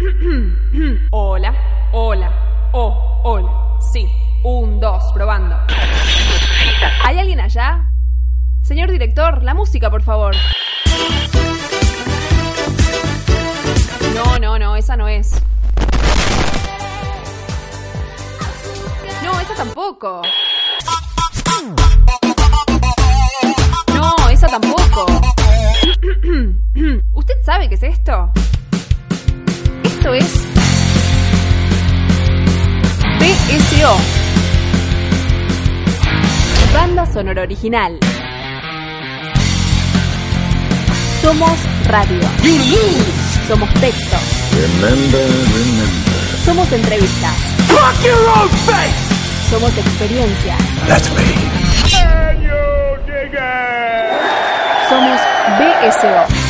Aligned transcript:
Hola, 1.10 1.54
hola, 1.92 2.70
oh, 2.72 3.20
hola. 3.22 3.78
Sí, 3.92 4.08
un, 4.44 4.80
dos, 4.80 5.02
probando. 5.12 5.56
¿Hay 7.04 7.18
alguien 7.18 7.40
allá? 7.40 7.90
Señor 8.62 8.90
director, 8.90 9.42
la 9.42 9.52
música, 9.52 9.90
por 9.90 10.02
favor. 10.02 10.34
No, 14.14 14.38
no, 14.38 14.58
no, 14.58 14.76
esa 14.76 14.96
no 14.96 15.06
es. 15.06 15.42
No, 19.22 19.40
esa 19.40 19.54
tampoco. 19.54 20.22
No, 23.94 24.28
esa 24.30 24.46
tampoco. 24.46 25.06
¿Usted 27.12 27.34
sabe 27.44 27.68
qué 27.68 27.74
es 27.74 27.82
esto? 27.82 28.32
Esto 30.00 30.14
es 30.14 30.32
BSO. 33.18 33.96
Banda 36.72 37.04
sonora 37.12 37.42
original. 37.42 37.98
Somos 41.20 41.52
radio. 41.84 42.18
Somos 43.46 43.68
texto. 43.74 44.16
Somos 46.46 46.72
entrevistas. 46.72 47.34
Somos 49.50 49.76
experiencia. 49.76 50.56
Somos 54.88 55.20
BSO. 55.58 56.49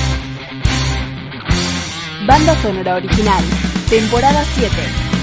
Banda 2.30 2.54
sonora 2.62 2.94
original. 2.94 3.42
Temporada 3.88 4.44
7. 4.54 4.70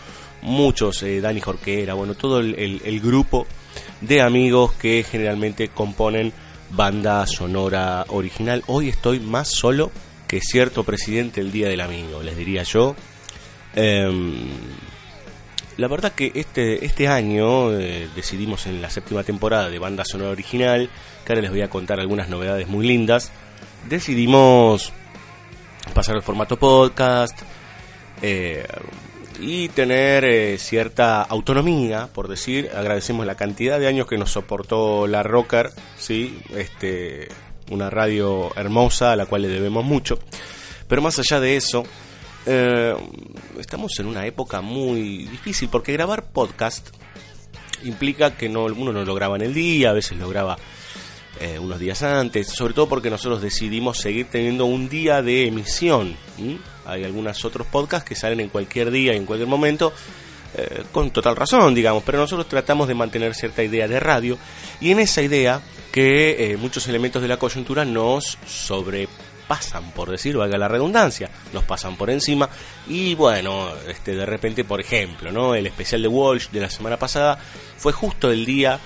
muchos, 0.43 1.05
Dani 1.21 1.41
Jorquera, 1.41 1.95
bueno, 1.95 2.15
todo 2.15 2.41
el 2.41 3.01
grupo 3.01 3.47
de 4.01 4.23
amigos 4.23 4.73
que 4.75 5.05
generalmente 5.09 5.69
componen 5.69 6.33
banda 6.71 7.27
sonora 7.27 8.05
original. 8.09 8.63
Hoy 8.67 8.89
estoy 8.89 9.21
más 9.21 9.49
solo 9.49 9.91
que 10.27 10.41
cierto 10.41 10.85
presidente 10.85 11.41
el 11.41 11.51
Día 11.51 11.69
del 11.69 11.81
Amigo, 11.81 12.23
les 12.23 12.37
diría 12.37 12.63
yo. 12.63 12.95
Em, 13.75 14.49
la 15.77 15.89
verdad 15.89 16.13
que 16.13 16.33
este, 16.35 16.85
este 16.85 17.09
año 17.09 17.73
eh, 17.73 18.09
decidimos 18.15 18.67
en 18.67 18.83
la 18.83 18.91
séptima 18.91 19.23
temporada 19.23 19.71
de 19.71 19.79
Banda 19.79 20.05
Sonora 20.05 20.31
Original, 20.31 20.91
que 21.25 21.33
ahora 21.33 21.43
les 21.43 21.51
voy 21.51 21.63
a 21.63 21.71
contar 21.71 22.01
algunas 22.01 22.29
novedades 22.29 22.69
muy 22.69 22.87
lindas, 22.87 23.33
decidimos 23.89 24.93
pasar 25.95 26.17
al 26.17 26.23
formato 26.23 26.59
podcast 26.59 27.41
eh, 28.23 28.67
y 29.41 29.69
tener 29.69 30.25
eh, 30.25 30.59
cierta 30.59 31.23
autonomía, 31.23 32.09
por 32.13 32.29
decir, 32.29 32.71
agradecemos 32.75 33.25
la 33.25 33.37
cantidad 33.37 33.79
de 33.79 33.87
años 33.87 34.07
que 34.07 34.19
nos 34.19 34.33
soportó 34.33 35.07
la 35.07 35.23
Rocker, 35.23 35.71
¿sí? 35.97 36.41
este, 36.55 37.29
una 37.71 37.89
radio 37.89 38.51
hermosa 38.57 39.13
a 39.13 39.17
la 39.17 39.27
cual 39.27 39.43
le 39.43 39.49
debemos 39.49 39.85
mucho, 39.85 40.19
pero 40.89 41.01
más 41.01 41.19
allá 41.19 41.41
de 41.41 41.57
eso, 41.57 41.85
eh, 42.47 42.97
estamos 43.59 43.99
en 43.99 44.07
una 44.07 44.27
época 44.27 44.61
muy 44.61 45.25
difícil 45.25 45.69
porque 45.69 45.93
grabar 45.93 46.33
podcast 46.33 46.89
implica 47.85 48.37
que 48.37 48.49
no 48.49 48.65
uno 48.65 48.93
no 48.93 49.05
lo 49.05 49.15
graba 49.15 49.37
en 49.37 49.43
el 49.43 49.55
día, 49.55 49.91
a 49.91 49.93
veces 49.93 50.19
lo 50.19 50.29
graba 50.29 50.57
eh, 51.41 51.59
unos 51.59 51.79
días 51.79 52.03
antes, 52.03 52.49
sobre 52.49 52.75
todo 52.75 52.89
porque 52.89 53.11
nosotros 53.11 53.43
decidimos 53.43 53.99
seguir 53.99 54.27
teniendo 54.31 54.65
un 54.65 54.89
día 54.89 55.23
de 55.23 55.47
emisión. 55.47 56.17
Hay 56.87 57.05
algunos 57.05 57.45
otros 57.45 57.67
podcasts 57.67 58.09
que 58.09 58.15
salen 58.15 58.41
en 58.41 58.49
cualquier 58.49 58.91
día, 58.91 59.13
en 59.13 59.27
cualquier 59.27 59.49
momento, 59.49 59.93
eh, 60.57 60.85
con 60.93 61.11
total 61.11 61.37
razón, 61.37 61.75
digamos, 61.75 62.03
pero 62.05 62.19
nosotros 62.19 62.49
tratamos 62.49 62.89
de 62.89 62.95
mantener 62.95 63.35
cierta 63.35 63.63
idea 63.63 63.87
de 63.87 64.01
radio 64.01 64.39
y 64.81 64.91
en 64.91 65.01
esa 65.01 65.23
idea 65.23 65.61
que 65.93 66.57
muchos 66.59 66.89
elementos 66.89 67.21
de 67.21 67.29
la 67.29 67.37
coyuntura 67.37 67.85
nos 67.85 68.39
sobrepasan, 69.51 69.91
por 69.93 70.11
decir, 70.11 70.37
valga 70.37 70.59
la 70.59 70.69
redundancia, 70.69 71.29
nos 71.53 71.65
pasan 71.65 71.97
por 71.97 72.11
encima 72.11 72.49
y 72.89 73.15
bueno, 73.15 73.69
este 73.89 74.15
de 74.15 74.27
repente, 74.27 74.65
por 74.65 74.81
ejemplo, 74.81 75.33
¿no? 75.33 75.55
El 75.55 75.67
especial 75.67 76.03
de 76.03 76.09
Walsh 76.09 76.51
de 76.51 76.61
la 76.61 76.71
semana 76.71 76.97
pasada 76.97 77.39
fue 77.77 77.93
justo 77.93 78.31
el 78.31 78.45
día 78.45 78.79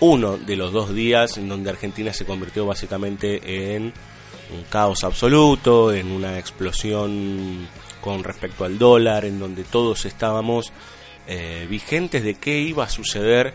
uno 0.00 0.36
de 0.36 0.56
los 0.56 0.72
dos 0.72 0.94
días 0.94 1.38
en 1.38 1.48
donde 1.48 1.70
Argentina 1.70 2.12
se 2.12 2.24
convirtió 2.24 2.66
básicamente 2.66 3.74
en 3.74 3.92
un 4.52 4.64
caos 4.68 5.04
absoluto, 5.04 5.92
en 5.92 6.10
una 6.10 6.38
explosión 6.38 7.68
con 8.00 8.22
respecto 8.24 8.64
al 8.64 8.78
dólar, 8.78 9.24
en 9.24 9.38
donde 9.38 9.64
todos 9.64 10.04
estábamos 10.04 10.72
eh, 11.26 11.66
vigentes 11.68 12.24
de 12.24 12.34
qué 12.34 12.58
iba 12.58 12.84
a 12.84 12.88
suceder 12.88 13.54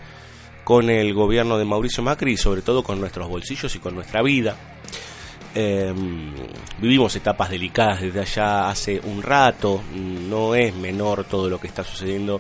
con 0.64 0.90
el 0.90 1.14
gobierno 1.14 1.58
de 1.58 1.66
Mauricio 1.66 2.04
Macri 2.04 2.34
y 2.34 2.38
sobre 2.38 2.62
todo 2.62 2.84
con 2.84 3.00
nuestros 3.00 3.28
bolsillos 3.30 3.74
y 3.76 3.80
con 3.80 3.96
nuestra 3.96 4.22
vida. 4.22 4.58
Eh, 5.60 5.92
vivimos 6.78 7.16
etapas 7.16 7.50
delicadas 7.50 8.02
desde 8.02 8.20
allá 8.22 8.70
hace 8.70 9.00
un 9.00 9.24
rato, 9.24 9.82
no 9.92 10.54
es 10.54 10.72
menor 10.76 11.24
todo 11.24 11.50
lo 11.50 11.60
que 11.60 11.66
está 11.66 11.84
sucediendo 11.84 12.40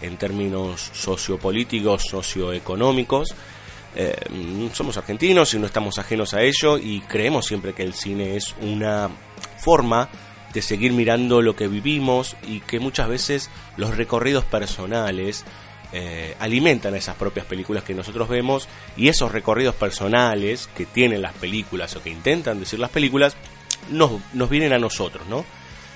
en 0.00 0.16
términos 0.16 0.90
sociopolíticos, 0.94 2.04
socioeconómicos. 2.04 3.34
Eh, 3.94 4.16
somos 4.72 4.96
argentinos 4.96 5.52
y 5.52 5.58
no 5.58 5.66
estamos 5.66 5.98
ajenos 5.98 6.32
a 6.32 6.40
ello 6.40 6.78
y 6.78 7.02
creemos 7.02 7.44
siempre 7.44 7.74
que 7.74 7.82
el 7.82 7.92
cine 7.92 8.34
es 8.34 8.54
una 8.62 9.10
forma 9.58 10.08
de 10.54 10.62
seguir 10.62 10.94
mirando 10.94 11.42
lo 11.42 11.54
que 11.54 11.68
vivimos 11.68 12.34
y 12.48 12.60
que 12.60 12.80
muchas 12.80 13.08
veces 13.08 13.50
los 13.76 13.94
recorridos 13.94 14.46
personales 14.46 15.44
eh, 15.96 16.34
alimentan 16.40 16.96
esas 16.96 17.14
propias 17.14 17.46
películas 17.46 17.84
que 17.84 17.94
nosotros 17.94 18.28
vemos 18.28 18.68
y 18.96 19.06
esos 19.06 19.30
recorridos 19.30 19.76
personales 19.76 20.68
que 20.76 20.86
tienen 20.86 21.22
las 21.22 21.34
películas 21.34 21.94
o 21.94 22.02
que 22.02 22.10
intentan 22.10 22.58
decir 22.58 22.80
las 22.80 22.90
películas 22.90 23.36
nos, 23.90 24.10
nos 24.32 24.50
vienen 24.50 24.72
a 24.72 24.78
nosotros, 24.78 25.24
¿no? 25.28 25.44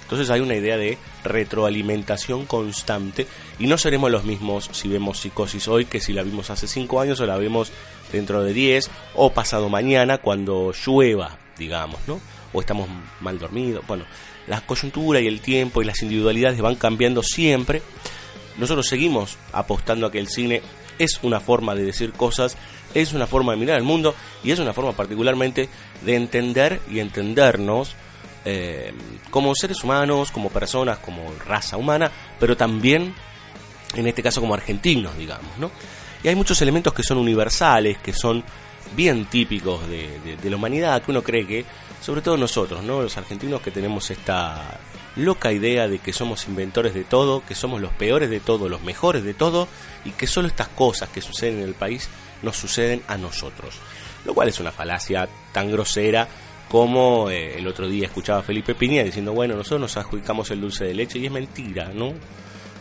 Entonces 0.03 0.31
hay 0.31 0.41
una 0.41 0.55
idea 0.55 0.77
de 0.77 0.99
retroalimentación 1.25 2.47
constante 2.47 3.27
y 3.59 3.67
no 3.67 3.77
seremos 3.77 4.11
los 4.13 4.23
mismos 4.23 4.71
si 4.73 4.87
vemos 4.87 5.19
psicosis 5.19 5.67
hoy 5.67 5.85
que 5.85 6.01
si 6.01 6.13
la 6.13 6.23
vimos 6.23 6.49
hace 6.51 6.69
5 6.69 7.01
años 7.01 7.19
o 7.19 7.27
la 7.27 7.37
vemos 7.37 7.73
dentro 8.13 8.45
de 8.45 8.53
10 8.55 8.89
o 9.17 9.33
pasado 9.33 9.69
mañana 9.69 10.19
cuando 10.19 10.73
llueva, 10.73 11.39
digamos, 11.59 11.99
¿no? 12.07 12.21
O 12.53 12.61
estamos 12.61 12.89
mal 13.21 13.41
dormidos. 13.41 13.85
Bueno, 13.89 14.05
la 14.47 14.61
coyuntura 14.61 15.21
y 15.21 15.27
el 15.27 15.41
tiempo 15.41 15.83
y 15.83 15.85
las 15.85 16.01
individualidades 16.03 16.61
van 16.61 16.77
cambiando 16.77 17.25
siempre. 17.25 17.83
Nosotros 18.59 18.87
seguimos 18.87 19.39
apostando 19.53 20.07
a 20.07 20.13
que 20.13 20.19
el 20.19 20.29
cine 20.29 20.63
es 20.99 21.21
una 21.23 21.41
forma 21.41 21.75
de 21.75 21.85
decir 21.85 22.13
cosas, 22.13 22.57
es 22.95 23.13
una 23.13 23.27
forma 23.27 23.53
de 23.53 23.59
mirar 23.59 23.79
el 23.79 23.85
mundo 23.85 24.15
y 24.43 24.51
es 24.51 24.59
una 24.59 24.73
forma 24.73 24.93
particularmente 24.93 25.69
de 26.05 26.17
entender 26.17 26.81
y 26.91 26.99
entendernos 26.99 27.95
eh, 28.45 28.93
como 29.31 29.55
seres 29.55 29.83
humanos, 29.85 30.31
como 30.31 30.49
personas, 30.51 30.99
como 30.99 31.33
raza 31.47 31.77
humana, 31.77 32.11
pero 32.39 32.57
también 32.57 33.15
en 33.95 34.07
este 34.07 34.23
caso 34.23 34.41
como 34.41 34.55
argentinos, 34.55 35.17
digamos, 35.17 35.57
¿no? 35.59 35.71
Y 36.23 36.29
hay 36.29 36.35
muchos 36.35 36.61
elementos 36.63 36.93
que 36.93 37.03
son 37.03 37.19
universales, 37.19 37.99
que 37.99 38.13
son 38.13 38.43
bien 38.97 39.27
típicos 39.27 39.89
de, 39.89 40.37
de, 40.41 40.51
la 40.51 40.57
humanidad, 40.57 41.03
que 41.03 41.11
uno 41.11 41.23
cree 41.23 41.47
que, 41.47 41.65
sobre 42.01 42.23
todo 42.23 42.37
nosotros, 42.37 42.83
¿no? 42.83 43.03
Los 43.03 43.17
argentinos 43.17 43.61
que 43.61 43.71
tenemos 43.71 44.11
esta 44.11 44.79
loca 45.19 45.53
idea 45.53 45.89
de 45.89 45.99
que 45.99 46.13
somos 46.13 46.47
inventores 46.49 46.95
de 46.95 47.05
todo, 47.05 47.45
que 47.47 47.55
somos 47.55 47.81
los 47.81 47.93
peores 47.93 48.31
de 48.31 48.41
todo, 48.41 48.69
los 48.69 48.83
mejores 48.83 49.25
de 49.25 49.35
todo, 49.35 49.69
y 50.05 50.11
que 50.11 50.27
solo 50.27 50.49
estas 50.49 50.69
cosas 50.69 51.09
que 51.11 51.21
suceden 51.21 51.59
en 51.59 51.69
el 51.69 51.75
país 51.75 52.09
nos 52.43 52.57
suceden 52.57 53.03
a 53.09 53.19
nosotros. 53.19 53.77
Lo 54.25 54.35
cual 54.35 54.49
es 54.49 54.61
una 54.61 54.73
falacia 54.73 55.29
tan 55.53 55.71
grosera 55.71 56.29
como 56.69 57.31
eh, 57.31 57.59
el 57.59 57.67
otro 57.67 57.89
día 57.89 58.07
escuchaba 58.07 58.41
a 58.41 58.43
Felipe 58.43 58.75
Piña 58.75 59.03
diciendo, 59.03 59.33
bueno, 59.33 59.55
nosotros 59.57 59.81
nos 59.81 59.97
adjudicamos 59.97 60.51
el 60.51 60.61
dulce 60.61 60.85
de 60.85 60.95
leche, 60.95 61.19
y 61.19 61.27
es 61.27 61.33
mentira, 61.33 61.91
¿no? 61.95 62.15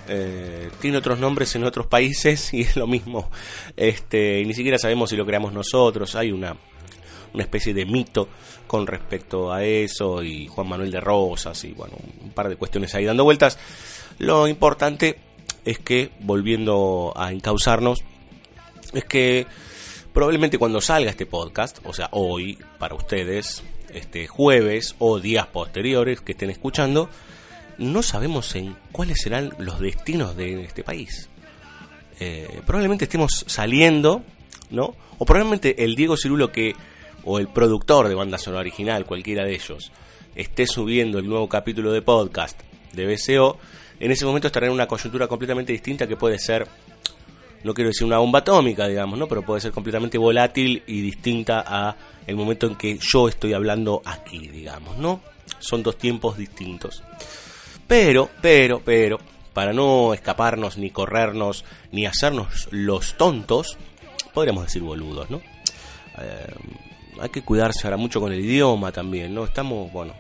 Eh, 0.10 0.70
tiene 0.80 0.98
otros 0.98 1.20
nombres 1.20 1.54
en 1.56 1.66
otros 1.66 1.88
países 1.88 2.54
y 2.54 2.62
es 2.62 2.76
lo 2.76 2.88
mismo. 2.88 3.30
Este, 3.76 4.44
ni 4.46 4.54
siquiera 4.54 4.78
sabemos 4.78 5.10
si 5.10 5.16
lo 5.16 5.26
creamos 5.26 5.54
nosotros. 5.54 6.16
Hay 6.16 6.32
una, 6.32 6.56
una 7.38 7.44
especie 7.44 7.72
de 7.72 7.86
mito 7.86 8.28
con 8.66 8.88
respecto 8.88 9.54
a 9.54 9.64
eso 9.64 10.24
y 10.24 10.48
Juan 10.48 10.68
Manuel 10.68 10.90
de 10.90 11.00
Rosas 11.00 11.64
y 11.66 11.72
bueno, 11.74 11.96
un 12.24 12.32
par 12.32 12.50
de 12.50 12.56
cuestiones 12.56 12.96
ahí 12.96 13.06
dando 13.06 13.24
vueltas. 13.24 13.60
Lo 14.18 14.48
importante 14.48 15.20
es 15.64 15.78
que, 15.78 16.10
volviendo 16.22 17.14
a 17.16 17.32
encauzarnos, 17.32 18.04
es 18.92 19.06
que 19.06 19.46
probablemente 20.14 20.58
cuando 20.58 20.82
salga 20.82 21.12
este 21.12 21.28
podcast, 21.28 21.78
o 21.84 21.94
sea, 21.94 22.10
hoy 22.12 22.58
para 22.80 22.96
ustedes, 22.96 23.64
este 23.94 24.26
jueves 24.26 24.96
o 24.98 25.20
días 25.20 25.46
posteriores 25.46 26.22
que 26.22 26.32
estén 26.32 26.50
escuchando, 26.50 27.08
no 27.78 28.02
sabemos 28.02 28.56
en 28.56 28.76
cuáles 28.92 29.22
serán 29.22 29.54
los 29.60 29.80
destinos 29.80 30.36
de 30.36 30.64
este 30.64 30.84
país. 30.84 31.30
Eh, 32.20 32.62
probablemente 32.66 33.06
estemos 33.06 33.46
saliendo, 33.48 34.24
¿no? 34.72 34.96
O 35.20 35.26
probablemente 35.26 35.84
el 35.84 35.96
Diego 35.96 36.18
Cirulo 36.18 36.52
que, 36.52 36.76
o 37.24 37.40
el 37.40 37.48
productor 37.48 38.08
de 38.08 38.16
banda 38.16 38.38
sonora 38.38 38.62
original, 38.62 39.06
cualquiera 39.06 39.44
de 39.44 39.56
ellos, 39.56 39.92
esté 40.36 40.68
subiendo 40.68 41.20
el 41.20 41.28
nuevo 41.28 41.50
capítulo 41.50 41.92
de 41.92 42.02
podcast 42.02 42.62
de 42.94 43.06
BCO, 43.06 43.58
en 44.00 44.12
ese 44.12 44.26
momento 44.26 44.48
estará 44.48 44.68
en 44.68 44.74
una 44.74 44.88
coyuntura 44.88 45.28
completamente 45.28 45.74
distinta 45.74 46.08
que 46.08 46.16
puede 46.16 46.38
ser, 46.38 46.68
no 47.64 47.74
quiero 47.74 47.90
decir 47.90 48.06
una 48.06 48.20
bomba 48.20 48.40
atómica, 48.40 48.88
digamos, 48.88 49.18
¿no? 49.18 49.28
Pero 49.28 49.42
puede 49.42 49.62
ser 49.62 49.72
completamente 49.72 50.18
volátil 50.18 50.84
y 50.86 51.02
distinta 51.02 51.64
a 51.66 51.96
el 52.28 52.36
momento 52.36 52.68
en 52.68 52.76
que 52.76 53.00
yo 53.00 53.28
estoy 53.28 53.54
hablando 53.54 54.02
aquí, 54.06 54.48
digamos, 54.48 54.98
¿no? 54.98 55.22
Son 55.60 55.82
dos 55.82 55.98
tiempos 55.98 56.38
distintos. 56.38 57.04
Pero, 57.88 58.30
pero, 58.42 58.82
pero, 58.84 59.18
para 59.54 59.74
no 59.74 60.14
escaparnos, 60.14 60.78
ni 60.78 60.92
corrernos, 60.92 61.66
ni 61.92 62.06
hacernos 62.06 62.68
los 62.70 63.16
tontos, 63.16 63.78
podríamos 64.34 64.66
decir 64.66 64.84
boludos, 64.84 65.32
¿no? 65.32 65.42
Eh, 66.20 66.54
hay 67.20 67.30
que 67.30 67.42
cuidarse 67.42 67.86
ahora 67.86 67.98
mucho 67.98 68.20
con 68.20 68.32
el 68.32 68.40
idioma 68.40 68.92
también, 68.92 69.34
¿no? 69.34 69.44
Estamos, 69.44 69.92
bueno, 69.92 70.14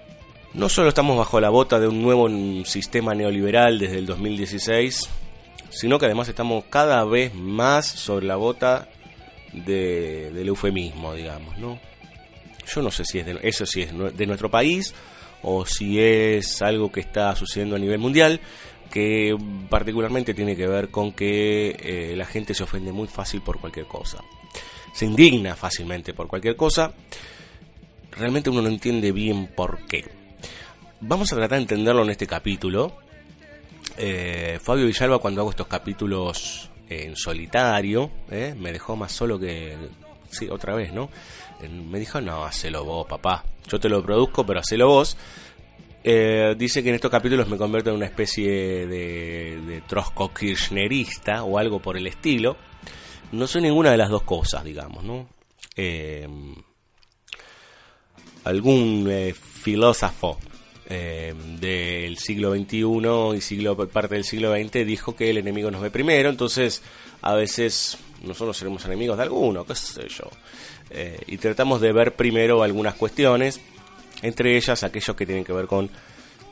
no 0.53 0.69
solo 0.69 0.89
estamos 0.89 1.17
bajo 1.17 1.39
la 1.39 1.49
bota 1.49 1.79
de 1.79 1.87
un 1.87 2.01
nuevo 2.01 2.29
sistema 2.65 3.13
neoliberal 3.13 3.79
desde 3.79 3.97
el 3.97 4.05
2016, 4.05 5.09
sino 5.69 5.99
que 5.99 6.05
además 6.05 6.29
estamos 6.29 6.65
cada 6.69 7.03
vez 7.05 7.33
más 7.33 7.85
sobre 7.85 8.25
la 8.25 8.35
bota 8.35 8.87
de, 9.53 10.31
del 10.31 10.47
eufemismo, 10.47 11.13
digamos, 11.13 11.57
¿no? 11.57 11.79
Yo 12.73 12.81
no 12.81 12.91
sé 12.91 13.05
si 13.05 13.19
es 13.19 13.27
eso 13.43 13.65
sí 13.65 13.81
es 13.81 14.17
de 14.17 14.25
nuestro 14.25 14.51
país 14.51 14.93
o 15.41 15.65
si 15.65 15.99
es 15.99 16.61
algo 16.61 16.91
que 16.91 16.99
está 16.99 17.35
sucediendo 17.35 17.75
a 17.75 17.79
nivel 17.79 17.99
mundial, 17.99 18.41
que 18.87 19.37
particularmente 19.69 20.33
tiene 20.33 20.55
que 20.55 20.67
ver 20.67 20.89
con 20.89 21.11
que 21.11 21.75
eh, 21.79 22.15
la 22.15 22.25
gente 22.25 22.53
se 22.53 22.63
ofende 22.63 22.91
muy 22.91 23.07
fácil 23.07 23.41
por 23.41 23.59
cualquier 23.59 23.87
cosa. 23.87 24.23
Se 24.93 25.05
indigna 25.05 25.55
fácilmente 25.55 26.13
por 26.13 26.27
cualquier 26.27 26.55
cosa. 26.55 26.93
Realmente 28.11 28.49
uno 28.49 28.61
no 28.61 28.69
entiende 28.69 29.11
bien 29.11 29.47
por 29.47 29.85
qué. 29.85 30.05
Vamos 31.01 31.31
a 31.31 31.35
tratar 31.35 31.57
de 31.57 31.63
entenderlo 31.63 32.03
en 32.03 32.09
este 32.09 32.25
capítulo. 32.25 32.95
Eh, 33.97 34.59
Fabio 34.61 34.87
Villalba 34.87 35.19
cuando 35.19 35.41
hago 35.41 35.51
estos 35.51 35.67
capítulos 35.67 36.69
en 36.89 37.15
solitario, 37.15 38.09
eh, 38.29 38.55
me 38.57 38.71
dejó 38.71 38.95
más 38.95 39.11
solo 39.11 39.39
que... 39.39 39.75
Sí, 40.29 40.49
otra 40.49 40.75
vez, 40.75 40.91
¿no? 40.91 41.09
me 41.89 41.99
dijo, 41.99 42.21
no, 42.21 42.43
hacelo 42.43 42.83
vos, 42.83 43.07
papá. 43.07 43.43
Yo 43.67 43.79
te 43.79 43.89
lo 43.89 44.03
produzco, 44.03 44.45
pero 44.45 44.59
hacelo 44.59 44.87
vos. 44.87 45.17
Eh, 46.09 46.55
dice 46.57 46.81
que 46.81 46.87
en 46.87 46.95
estos 46.95 47.11
capítulos 47.11 47.49
me 47.49 47.57
convierto 47.57 47.89
en 47.89 47.97
una 47.97 48.05
especie 48.05 48.87
de, 48.87 49.59
de 49.59 49.83
Kirchnerista 50.39 51.43
o 51.43 51.57
algo 51.57 51.81
por 51.81 51.97
el 51.97 52.07
estilo. 52.07 52.55
No 53.33 53.45
soy 53.45 53.63
ninguna 53.63 53.91
de 53.91 53.97
las 53.97 54.09
dos 54.09 54.23
cosas, 54.23 54.63
digamos, 54.63 55.03
¿no? 55.03 55.27
Eh, 55.75 56.25
algún 58.45 59.05
eh, 59.11 59.33
filósofo 59.33 60.39
del 60.87 62.17
siglo 62.17 62.55
XXI 62.55 63.35
y 63.35 63.41
siglo, 63.41 63.75
parte 63.89 64.15
del 64.15 64.23
siglo 64.23 64.55
XX 64.55 64.85
dijo 64.85 65.13
que 65.13 65.29
el 65.29 65.39
enemigo 65.39 65.69
nos 65.69 65.81
ve 65.81 65.91
primero, 65.91 66.29
entonces 66.29 66.81
a 67.21 67.33
veces 67.33 67.97
nosotros 68.23 68.55
seremos 68.55 68.85
enemigos 68.85 69.17
de 69.17 69.23
alguno, 69.23 69.65
qué 69.65 69.75
sé 69.75 70.07
yo. 70.07 70.29
Eh, 70.89 71.19
y 71.27 71.37
tratamos 71.37 71.81
de 71.81 71.91
ver 71.91 72.15
primero 72.15 72.63
algunas 72.63 72.95
cuestiones, 72.95 73.59
entre 74.21 74.55
ellas 74.55 74.83
aquellos 74.83 75.15
que 75.15 75.25
tienen 75.25 75.43
que 75.43 75.53
ver 75.53 75.67
con 75.67 75.89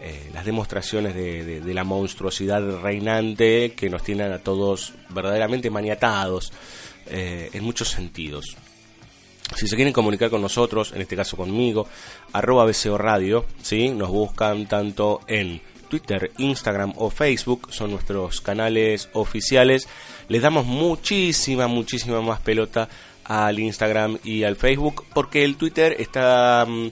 eh, 0.01 0.29
las 0.33 0.45
demostraciones 0.45 1.15
de, 1.15 1.61
la 1.73 1.83
monstruosidad 1.83 2.61
reinante 2.81 3.73
que 3.75 3.89
nos 3.89 4.03
tienen 4.03 4.31
a 4.31 4.39
todos 4.39 4.93
verdaderamente 5.09 5.69
maniatados 5.69 6.51
eh, 7.07 7.49
en 7.53 7.63
muchos 7.63 7.89
sentidos. 7.89 8.57
Si 9.55 9.67
se 9.67 9.75
quieren 9.75 9.93
comunicar 9.93 10.29
con 10.29 10.41
nosotros, 10.41 10.91
en 10.93 11.01
este 11.01 11.15
caso 11.15 11.37
conmigo, 11.37 11.87
arroba 12.33 12.65
BCO 12.65 12.97
Radio, 12.97 13.45
nos 13.95 14.09
buscan 14.09 14.65
tanto 14.65 15.21
en 15.27 15.61
Twitter, 15.87 16.31
Instagram 16.37 16.93
o 16.97 17.09
Facebook, 17.09 17.71
son 17.71 17.91
nuestros 17.91 18.41
canales 18.41 19.09
oficiales. 19.13 19.87
Les 20.27 20.41
damos 20.41 20.65
muchísima, 20.65 21.67
muchísima 21.67 22.21
más 22.21 22.41
pelota 22.41 22.89
al 23.23 23.59
Instagram 23.59 24.17
y 24.23 24.43
al 24.43 24.55
Facebook, 24.55 25.05
porque 25.13 25.43
el 25.43 25.55
Twitter 25.55 25.95
está, 25.99 26.65
mm, 26.67 26.91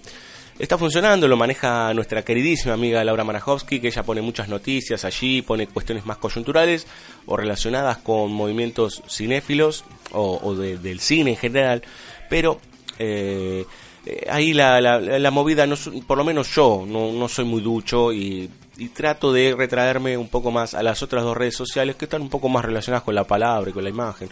está 0.59 0.77
funcionando, 0.77 1.27
lo 1.27 1.37
maneja 1.37 1.93
nuestra 1.93 2.23
queridísima 2.23 2.73
amiga 2.73 3.03
Laura 3.03 3.23
Marajowski, 3.23 3.79
que 3.79 3.87
ella 3.87 4.03
pone 4.03 4.21
muchas 4.21 4.49
noticias 4.49 5.05
allí, 5.05 5.41
pone 5.41 5.67
cuestiones 5.67 6.05
más 6.05 6.17
coyunturales 6.17 6.87
o 7.25 7.37
relacionadas 7.37 7.97
con 7.97 8.31
movimientos 8.31 9.01
cinéfilos 9.07 9.85
o, 10.11 10.53
del 10.55 10.99
cine 10.99 11.31
en 11.31 11.37
general, 11.37 11.83
pero 12.29 12.59
eh, 12.99 13.65
eh, 14.05 14.27
ahí 14.29 14.53
la, 14.53 14.79
la, 14.81 15.31
movida, 15.31 15.65
no, 15.65 15.75
por 16.05 16.17
lo 16.17 16.23
menos 16.23 16.53
yo, 16.53 16.85
no, 16.87 17.27
soy 17.27 17.45
muy 17.45 17.61
ducho 17.61 18.13
y 18.13 18.49
trato 18.93 19.31
de 19.31 19.55
retraerme 19.57 20.17
un 20.17 20.27
poco 20.27 20.51
más 20.51 20.73
a 20.73 20.83
las 20.83 21.01
otras 21.01 21.23
dos 21.23 21.37
redes 21.37 21.55
sociales 21.55 21.95
que 21.95 22.05
están 22.05 22.21
un 22.21 22.29
poco 22.29 22.49
más 22.49 22.65
relacionadas 22.65 23.03
con 23.03 23.15
la 23.15 23.23
palabra 23.23 23.69
y 23.69 23.73
con 23.73 23.83
la 23.83 23.89
imagen 23.89 24.29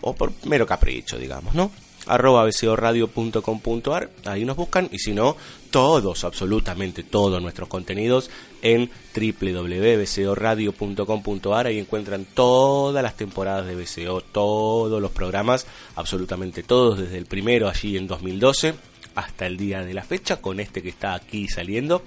o 0.00 0.14
por 0.14 0.32
mero 0.44 0.66
capricho, 0.66 1.18
digamos, 1.18 1.54
¿no? 1.54 1.70
Arroba 2.06 2.44
bcoradio.com.ar, 2.44 4.10
ahí 4.24 4.44
nos 4.44 4.56
buscan, 4.56 4.88
y 4.92 4.98
si 4.98 5.12
no, 5.12 5.36
todos, 5.70 6.24
absolutamente 6.24 7.02
todos 7.02 7.42
nuestros 7.42 7.68
contenidos 7.68 8.30
en 8.62 8.90
www.bcoradio.com.ar, 9.14 11.66
ahí 11.66 11.78
encuentran 11.78 12.26
todas 12.34 13.02
las 13.02 13.16
temporadas 13.16 13.66
de 13.66 13.76
BCO, 13.76 14.20
todos 14.20 15.02
los 15.02 15.10
programas, 15.10 15.66
absolutamente 15.96 16.62
todos, 16.62 16.98
desde 16.98 17.18
el 17.18 17.26
primero 17.26 17.68
allí 17.68 17.96
en 17.96 18.06
2012 18.06 18.74
hasta 19.14 19.46
el 19.46 19.56
día 19.56 19.84
de 19.84 19.94
la 19.94 20.02
fecha, 20.02 20.40
con 20.40 20.60
este 20.60 20.82
que 20.82 20.88
está 20.88 21.14
aquí 21.14 21.48
saliendo, 21.48 22.02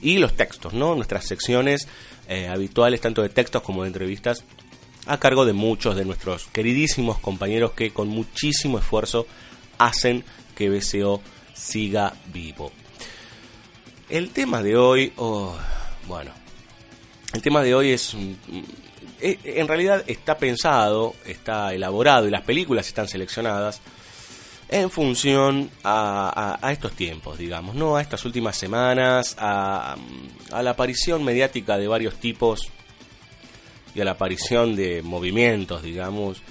y 0.00 0.18
los 0.18 0.34
textos, 0.34 0.74
¿no? 0.74 0.94
Nuestras 0.94 1.26
secciones 1.26 1.88
eh, 2.28 2.48
habituales, 2.48 3.00
tanto 3.00 3.22
de 3.22 3.28
textos 3.28 3.62
como 3.62 3.82
de 3.82 3.88
entrevistas, 3.88 4.44
a 5.06 5.18
cargo 5.18 5.44
de 5.44 5.52
muchos 5.52 5.96
de 5.96 6.04
nuestros 6.04 6.46
queridísimos 6.48 7.18
compañeros 7.18 7.72
que 7.72 7.92
con 7.92 8.08
muchísimo 8.08 8.78
esfuerzo 8.78 9.26
hacen 9.78 10.24
que 10.54 10.68
BCO 10.68 11.22
siga 11.54 12.12
vivo. 12.32 12.72
El 14.08 14.30
tema 14.30 14.62
de 14.62 14.76
hoy, 14.76 15.12
oh, 15.16 15.56
bueno, 16.06 16.32
el 17.32 17.42
tema 17.42 17.62
de 17.62 17.74
hoy 17.74 17.90
es, 17.90 18.16
eh, 19.20 19.38
en 19.44 19.68
realidad 19.68 20.04
está 20.06 20.38
pensado, 20.38 21.14
está 21.24 21.74
elaborado 21.74 22.26
y 22.26 22.30
las 22.30 22.42
películas 22.42 22.86
están 22.86 23.08
seleccionadas 23.08 23.80
en 24.68 24.90
función 24.90 25.70
a, 25.84 26.58
estos 26.72 26.92
tiempos, 26.92 27.38
digamos, 27.38 27.76
¿no? 27.76 27.96
A 27.96 28.02
estas 28.02 28.24
últimas 28.24 28.56
semanas, 28.56 29.36
a, 29.38 29.96
a 30.50 30.62
la 30.62 30.70
aparición 30.70 31.22
mediática 31.22 31.78
de 31.78 31.86
varios 31.86 32.16
tipos 32.16 32.72
y 33.96 34.00
a 34.00 34.04
la 34.04 34.12
aparición 34.12 34.76
de 34.76 35.02
movimientos, 35.02 35.82
digamos, 35.82 36.42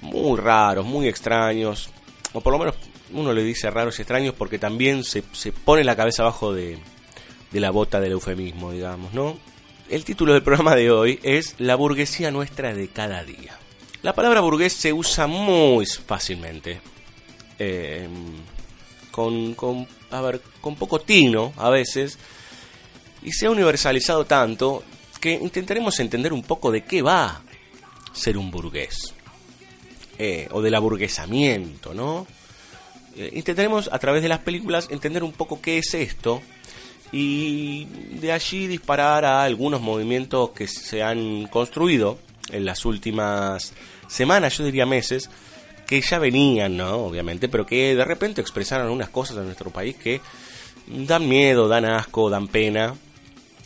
muy 0.00 0.40
raros, 0.40 0.86
muy 0.86 1.06
extraños, 1.06 1.90
o 2.32 2.40
por 2.40 2.52
lo 2.52 2.58
menos 2.58 2.74
uno 3.12 3.32
le 3.32 3.44
dice 3.44 3.70
raros 3.70 3.98
y 3.98 4.02
extraños 4.02 4.34
porque 4.34 4.58
también 4.58 5.04
se, 5.04 5.22
se 5.32 5.52
pone 5.52 5.84
la 5.84 5.94
cabeza 5.94 6.22
abajo 6.22 6.52
de, 6.52 6.78
de 7.52 7.60
la 7.60 7.70
bota 7.70 8.00
del 8.00 8.12
eufemismo, 8.12 8.72
digamos, 8.72 9.12
¿no? 9.12 9.36
el 9.88 10.04
título 10.04 10.32
del 10.32 10.42
programa 10.42 10.74
de 10.74 10.90
hoy 10.90 11.20
es 11.22 11.54
La 11.58 11.76
burguesía 11.76 12.30
nuestra 12.30 12.74
de 12.74 12.88
cada 12.88 13.22
día. 13.24 13.56
La 14.02 14.14
palabra 14.14 14.40
burgués 14.40 14.72
se 14.72 14.92
usa 14.92 15.26
muy 15.26 15.86
fácilmente. 15.86 16.80
Eh, 17.58 18.08
con, 19.10 19.54
con, 19.54 19.86
a 20.10 20.20
ver, 20.20 20.40
con 20.60 20.76
poco 20.76 21.00
tino 21.00 21.52
a 21.56 21.70
veces. 21.70 22.18
Y 23.22 23.32
se 23.32 23.46
ha 23.46 23.50
universalizado 23.50 24.24
tanto 24.24 24.82
que 25.26 25.32
intentaremos 25.32 25.98
entender 25.98 26.32
un 26.32 26.44
poco 26.44 26.70
de 26.70 26.84
qué 26.84 27.02
va 27.02 27.42
ser 28.12 28.38
un 28.38 28.52
burgués. 28.52 29.12
Eh, 30.18 30.46
o 30.52 30.62
del 30.62 30.76
aburguesamiento, 30.76 31.92
¿no? 31.92 32.28
Eh, 33.16 33.32
intentaremos 33.34 33.90
a 33.92 33.98
través 33.98 34.22
de 34.22 34.28
las 34.28 34.38
películas 34.38 34.86
entender 34.88 35.24
un 35.24 35.32
poco 35.32 35.60
qué 35.60 35.78
es 35.78 35.94
esto 35.94 36.40
y 37.10 37.86
de 38.20 38.30
allí 38.30 38.68
disparar 38.68 39.24
a 39.24 39.42
algunos 39.42 39.80
movimientos 39.80 40.50
que 40.50 40.68
se 40.68 41.02
han 41.02 41.48
construido 41.48 42.18
en 42.52 42.64
las 42.64 42.84
últimas 42.84 43.72
semanas, 44.06 44.56
yo 44.56 44.64
diría 44.64 44.86
meses, 44.86 45.28
que 45.88 46.00
ya 46.02 46.20
venían, 46.20 46.76
¿no? 46.76 46.98
Obviamente, 46.98 47.48
pero 47.48 47.66
que 47.66 47.96
de 47.96 48.04
repente 48.04 48.40
expresaron 48.40 48.92
unas 48.92 49.08
cosas 49.08 49.38
en 49.38 49.46
nuestro 49.46 49.70
país 49.70 49.96
que 49.96 50.20
dan 50.86 51.28
miedo, 51.28 51.66
dan 51.66 51.84
asco, 51.84 52.30
dan 52.30 52.46
pena, 52.46 52.94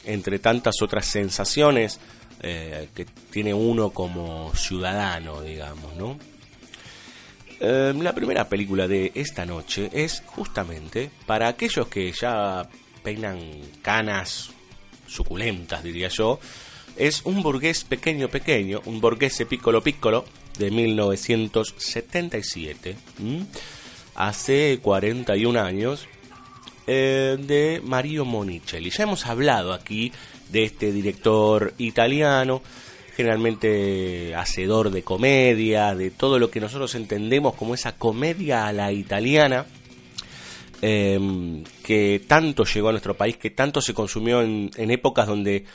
entre 0.04 0.38
tantas 0.38 0.82
otras 0.82 1.06
sensaciones 1.06 1.98
eh, 2.42 2.88
que 2.94 3.04
tiene 3.30 3.52
uno 3.52 3.90
como 3.90 4.54
ciudadano, 4.54 5.42
digamos, 5.42 5.94
¿no? 5.96 6.16
Eh, 7.60 7.92
la 8.00 8.14
primera 8.14 8.48
película 8.48 8.88
de 8.88 9.12
esta 9.14 9.44
noche 9.44 9.90
es 9.92 10.22
justamente 10.26 11.10
para 11.26 11.48
aquellos 11.48 11.88
que 11.88 12.10
ya 12.12 12.66
peinan 13.02 13.38
canas 13.82 14.52
suculentas, 15.06 15.82
diría 15.82 16.08
yo. 16.08 16.40
Es 16.96 17.20
un 17.24 17.42
burgués 17.42 17.84
pequeño, 17.84 18.28
pequeño, 18.28 18.80
un 18.86 19.02
burgués 19.02 19.44
piccolo 19.48 19.82
piccolo 19.82 20.24
de 20.58 20.70
1977, 20.70 22.96
hace 24.14 24.78
41 24.82 25.60
años, 25.60 26.08
eh, 26.86 27.36
de 27.38 27.80
Mario 27.84 28.24
Monicelli. 28.24 28.90
Ya 28.90 29.04
hemos 29.04 29.26
hablado 29.26 29.72
aquí 29.72 30.12
de 30.50 30.64
este 30.64 30.92
director 30.92 31.74
italiano, 31.78 32.62
generalmente 33.16 34.34
hacedor 34.34 34.90
de 34.90 35.02
comedia, 35.02 35.94
de 35.94 36.10
todo 36.10 36.38
lo 36.38 36.50
que 36.50 36.60
nosotros 36.60 36.94
entendemos 36.94 37.54
como 37.54 37.74
esa 37.74 37.96
comedia 37.96 38.66
a 38.66 38.72
la 38.72 38.92
italiana, 38.92 39.66
Em, 40.82 41.62
que 41.84 42.22
tanto 42.26 42.64
llegó 42.64 42.88
a 42.88 42.92
nuestro 42.92 43.14
país, 43.14 43.36
que 43.36 43.50
tanto 43.50 43.82
se 43.82 43.92
consumió 43.92 44.40
en, 44.40 44.70
épocas 44.90 45.26
donde 45.26 45.66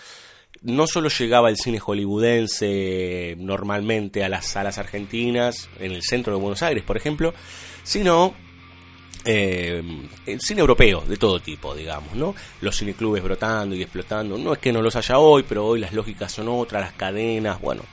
no 0.64 0.88
solo 0.88 1.10
llegaba 1.10 1.50
el 1.50 1.58
cine 1.58 1.80
hollywoodense 1.80 3.36
normalmente 3.38 4.24
a 4.24 4.30
las 4.30 4.48
salas 4.48 4.80
argentinas, 4.80 5.70
en 5.80 5.92
el 5.92 6.02
centro 6.02 6.34
de 6.34 6.42
Buenos 6.42 6.64
Aires, 6.64 6.84
por 6.84 6.98
ejemplo, 6.98 7.36
sino 7.84 8.34
el 9.26 10.40
cine 10.40 10.62
europeo 10.62 11.02
de 11.02 11.18
todo 11.18 11.40
tipo, 11.40 11.74
digamos, 11.74 12.14
¿no? 12.14 12.36
Los 12.62 12.78
cineclubes 12.78 13.24
brotando 13.24 13.76
y 13.76 13.82
explotando. 13.82 14.38
No 14.38 14.54
es 14.54 14.60
que 14.60 14.72
no 14.72 14.82
los 14.82 14.96
haya 14.96 15.18
hoy, 15.18 15.44
pero 15.48 15.66
hoy 15.66 15.80
las 15.80 15.94
lógicas 15.94 16.32
son 16.32 16.48
otras, 16.50 16.82
las 16.82 16.94
cadenas, 16.94 17.60
bueno. 17.60 17.84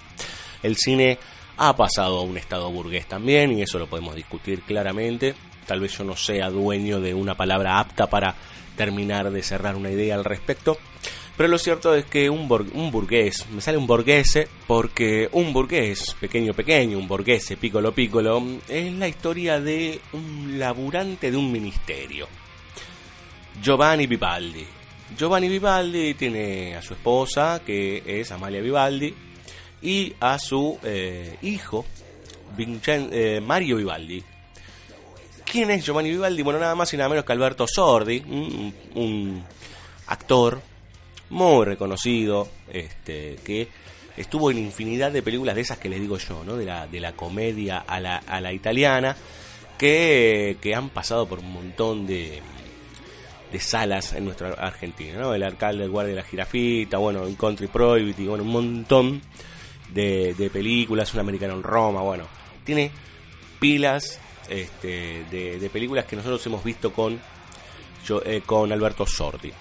El 0.62 0.76
cine 0.76 1.18
ha 1.56 1.74
pasado 1.74 2.18
a 2.18 2.22
un 2.22 2.36
estado 2.36 2.70
burgués 2.70 3.06
también 3.06 3.58
y 3.58 3.62
eso 3.62 3.78
lo 3.78 3.86
podemos 3.86 4.14
discutir 4.14 4.62
claramente 4.62 5.34
tal 5.66 5.80
vez 5.80 5.96
yo 5.96 6.04
no 6.04 6.16
sea 6.16 6.50
dueño 6.50 7.00
de 7.00 7.14
una 7.14 7.34
palabra 7.34 7.78
apta 7.78 8.08
para 8.08 8.34
terminar 8.76 9.30
de 9.30 9.42
cerrar 9.42 9.76
una 9.76 9.90
idea 9.90 10.14
al 10.14 10.24
respecto. 10.24 10.78
Pero 11.36 11.48
lo 11.48 11.58
cierto 11.58 11.94
es 11.94 12.04
que 12.04 12.28
un, 12.28 12.50
un 12.74 12.90
burgués, 12.90 13.46
me 13.50 13.60
sale 13.60 13.78
un 13.78 13.86
burguese 13.86 14.48
porque 14.66 15.28
un 15.32 15.52
burgués, 15.52 16.14
pequeño 16.20 16.52
pequeño, 16.52 16.98
un 16.98 17.08
burguese, 17.08 17.56
piccolo 17.56 17.92
piccolo, 17.92 18.42
es 18.68 18.92
la 18.92 19.08
historia 19.08 19.60
de 19.60 20.00
un 20.12 20.58
laburante 20.58 21.30
de 21.30 21.36
un 21.36 21.50
ministerio. 21.50 22.28
Giovanni 23.60 24.06
Vivaldi. 24.06 24.66
Giovanni 25.16 25.48
Vivaldi 25.48 26.14
tiene 26.14 26.76
a 26.76 26.82
su 26.82 26.94
esposa, 26.94 27.62
que 27.64 28.02
es 28.06 28.30
Amalia 28.30 28.60
Vivaldi, 28.60 29.14
y 29.82 30.12
a 30.20 30.38
su 30.38 30.78
eh, 30.82 31.38
hijo, 31.42 31.84
eh, 32.58 33.40
Mario 33.42 33.76
Vivaldi, 33.76 34.22
¿Quién 35.52 35.70
es 35.70 35.84
Giovanni 35.84 36.08
Vivaldi? 36.08 36.40
Bueno, 36.42 36.58
nada 36.58 36.74
más 36.74 36.94
y 36.94 36.96
nada 36.96 37.10
menos 37.10 37.26
que 37.26 37.32
Alberto 37.32 37.66
Sordi, 37.66 38.22
un, 38.94 39.44
actor 40.06 40.62
muy 41.32 41.64
reconocido, 41.64 42.48
este, 42.70 43.36
que 43.44 43.68
estuvo 44.16 44.50
en 44.50 44.58
infinidad 44.58 45.10
de 45.10 45.22
películas 45.22 45.54
de 45.54 45.62
esas 45.62 45.78
que 45.78 45.88
les 45.88 46.00
digo 46.00 46.18
yo, 46.18 46.44
¿no? 46.44 46.56
De 46.56 46.66
la, 46.66 46.86
de 46.86 47.00
la 47.00 47.12
comedia 47.12 47.78
a 47.78 47.98
la, 47.98 48.18
a 48.18 48.40
la 48.40 48.52
italiana, 48.52 49.16
que, 49.78 50.58
que 50.60 50.74
han 50.74 50.90
pasado 50.90 51.26
por 51.26 51.38
un 51.40 51.52
montón 51.52 52.06
de, 52.06 52.42
de 53.50 53.60
salas 53.60 54.12
en 54.12 54.26
nuestra 54.26 54.50
Argentina, 54.50 55.18
¿no? 55.18 55.34
El 55.34 55.42
alcalde, 55.42 55.84
el 55.84 55.90
guardia 55.90 56.14
de 56.14 56.20
la 56.20 56.26
jirafita, 56.26 56.98
bueno, 56.98 57.22
un 57.22 57.34
Country 57.34 57.66
Prohibity, 57.66 58.26
bueno, 58.26 58.44
un 58.44 58.50
montón 58.50 59.22
de, 59.92 60.34
de 60.34 60.50
películas, 60.50 61.12
un 61.14 61.20
americano 61.20 61.54
en 61.54 61.62
Roma, 61.62 62.02
bueno, 62.02 62.24
tiene 62.64 62.90
pilas 63.58 64.20
este, 64.50 65.24
de, 65.30 65.70
películas 65.72 66.04
que 66.04 66.16
nosotros 66.16 66.44
hemos 66.46 66.62
visto 66.62 66.92
con, 66.92 67.18
eh, 68.26 68.42
con 68.44 68.70
Alberto 68.70 69.06
Sordi. 69.06 69.52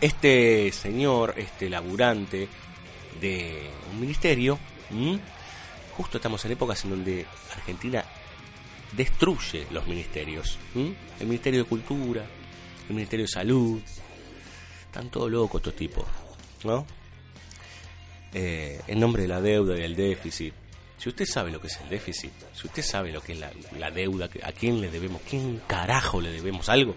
Este 0.00 0.70
señor, 0.72 1.34
este 1.36 1.68
laburante 1.68 2.48
de 3.20 3.70
un 3.92 4.00
ministerio, 4.00 4.58
justo 5.96 6.18
estamos 6.18 6.44
en 6.44 6.52
épocas 6.52 6.84
en 6.84 6.90
donde 6.90 7.26
Argentina 7.56 8.04
destruye 8.92 9.66
los 9.70 9.86
ministerios. 9.86 10.58
El 10.74 11.26
Ministerio 11.26 11.64
de 11.64 11.68
Cultura, 11.68 12.24
el 12.88 12.94
Ministerio 12.94 13.24
de 13.24 13.32
Salud, 13.32 13.80
están 14.86 15.10
todos 15.10 15.30
locos 15.30 15.60
estos 15.60 15.74
tipos, 15.74 16.04
¿no? 16.64 16.86
Eh, 18.32 18.80
en 18.86 19.00
nombre 19.00 19.22
de 19.22 19.28
la 19.28 19.40
deuda 19.40 19.76
y 19.76 19.80
del 19.80 19.96
déficit, 19.96 20.54
si 20.98 21.08
usted 21.08 21.26
sabe 21.26 21.50
lo 21.50 21.60
que 21.60 21.68
es 21.68 21.80
el 21.80 21.88
déficit, 21.88 22.32
si 22.52 22.66
usted 22.66 22.82
sabe 22.82 23.12
lo 23.12 23.20
que 23.20 23.32
es 23.32 23.38
la, 23.78 23.90
deuda, 23.90 24.28
a 24.42 24.52
quién 24.52 24.80
le 24.80 24.90
debemos, 24.90 25.22
quién 25.28 25.62
carajo 25.66 26.20
le 26.20 26.30
debemos 26.30 26.68
algo, 26.68 26.96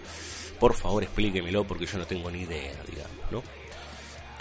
por 0.62 0.76
favor 0.76 1.02
explíquemelo 1.02 1.64
porque 1.64 1.88
yo 1.88 1.98
no 1.98 2.06
tengo 2.06 2.30
ni 2.30 2.42
idea, 2.42 2.72
digamos, 2.88 3.32
¿no? 3.32 3.44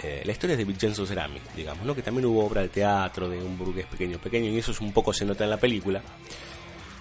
Eh, 0.03 0.21
la 0.23 0.31
historia 0.31 0.53
es 0.53 0.59
de 0.59 0.65
Vincenzo 0.65 1.03
Cerami, 1.03 1.41
digamos, 1.55 1.83
¿no? 1.83 1.95
Que 1.95 2.03
también 2.03 2.27
hubo 2.27 2.45
obra 2.45 2.61
de 2.61 2.69
teatro 2.69 3.27
de 3.27 3.39
un 3.39 3.57
burgués 3.57 3.87
pequeño, 3.87 4.19
pequeño, 4.19 4.51
y 4.51 4.59
eso 4.59 4.69
es 4.69 4.79
un 4.81 4.93
poco 4.93 5.13
se 5.13 5.25
nota 5.25 5.45
en 5.45 5.49
la 5.49 5.57
película. 5.57 5.99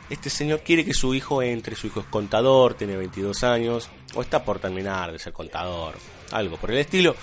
Este 0.09 0.31
señor 0.31 0.61
quiere 0.61 0.87
que 0.87 0.95
su 0.95 1.15
hijo 1.15 1.43
entre, 1.43 1.77
su 1.77 1.89
hijo 1.89 2.00
es 2.00 2.07
contador, 2.07 2.73
tiene 2.73 2.97
22 2.97 3.45
años, 3.45 3.91
o 4.15 4.23
está 4.23 4.43
por 4.43 4.59
terminar 4.59 5.12
de 5.12 5.19
ser 5.19 5.35
contador, 5.35 5.97
algo 6.33 6.57
por 6.57 6.71
el 6.71 6.79
estilo. 6.79 7.15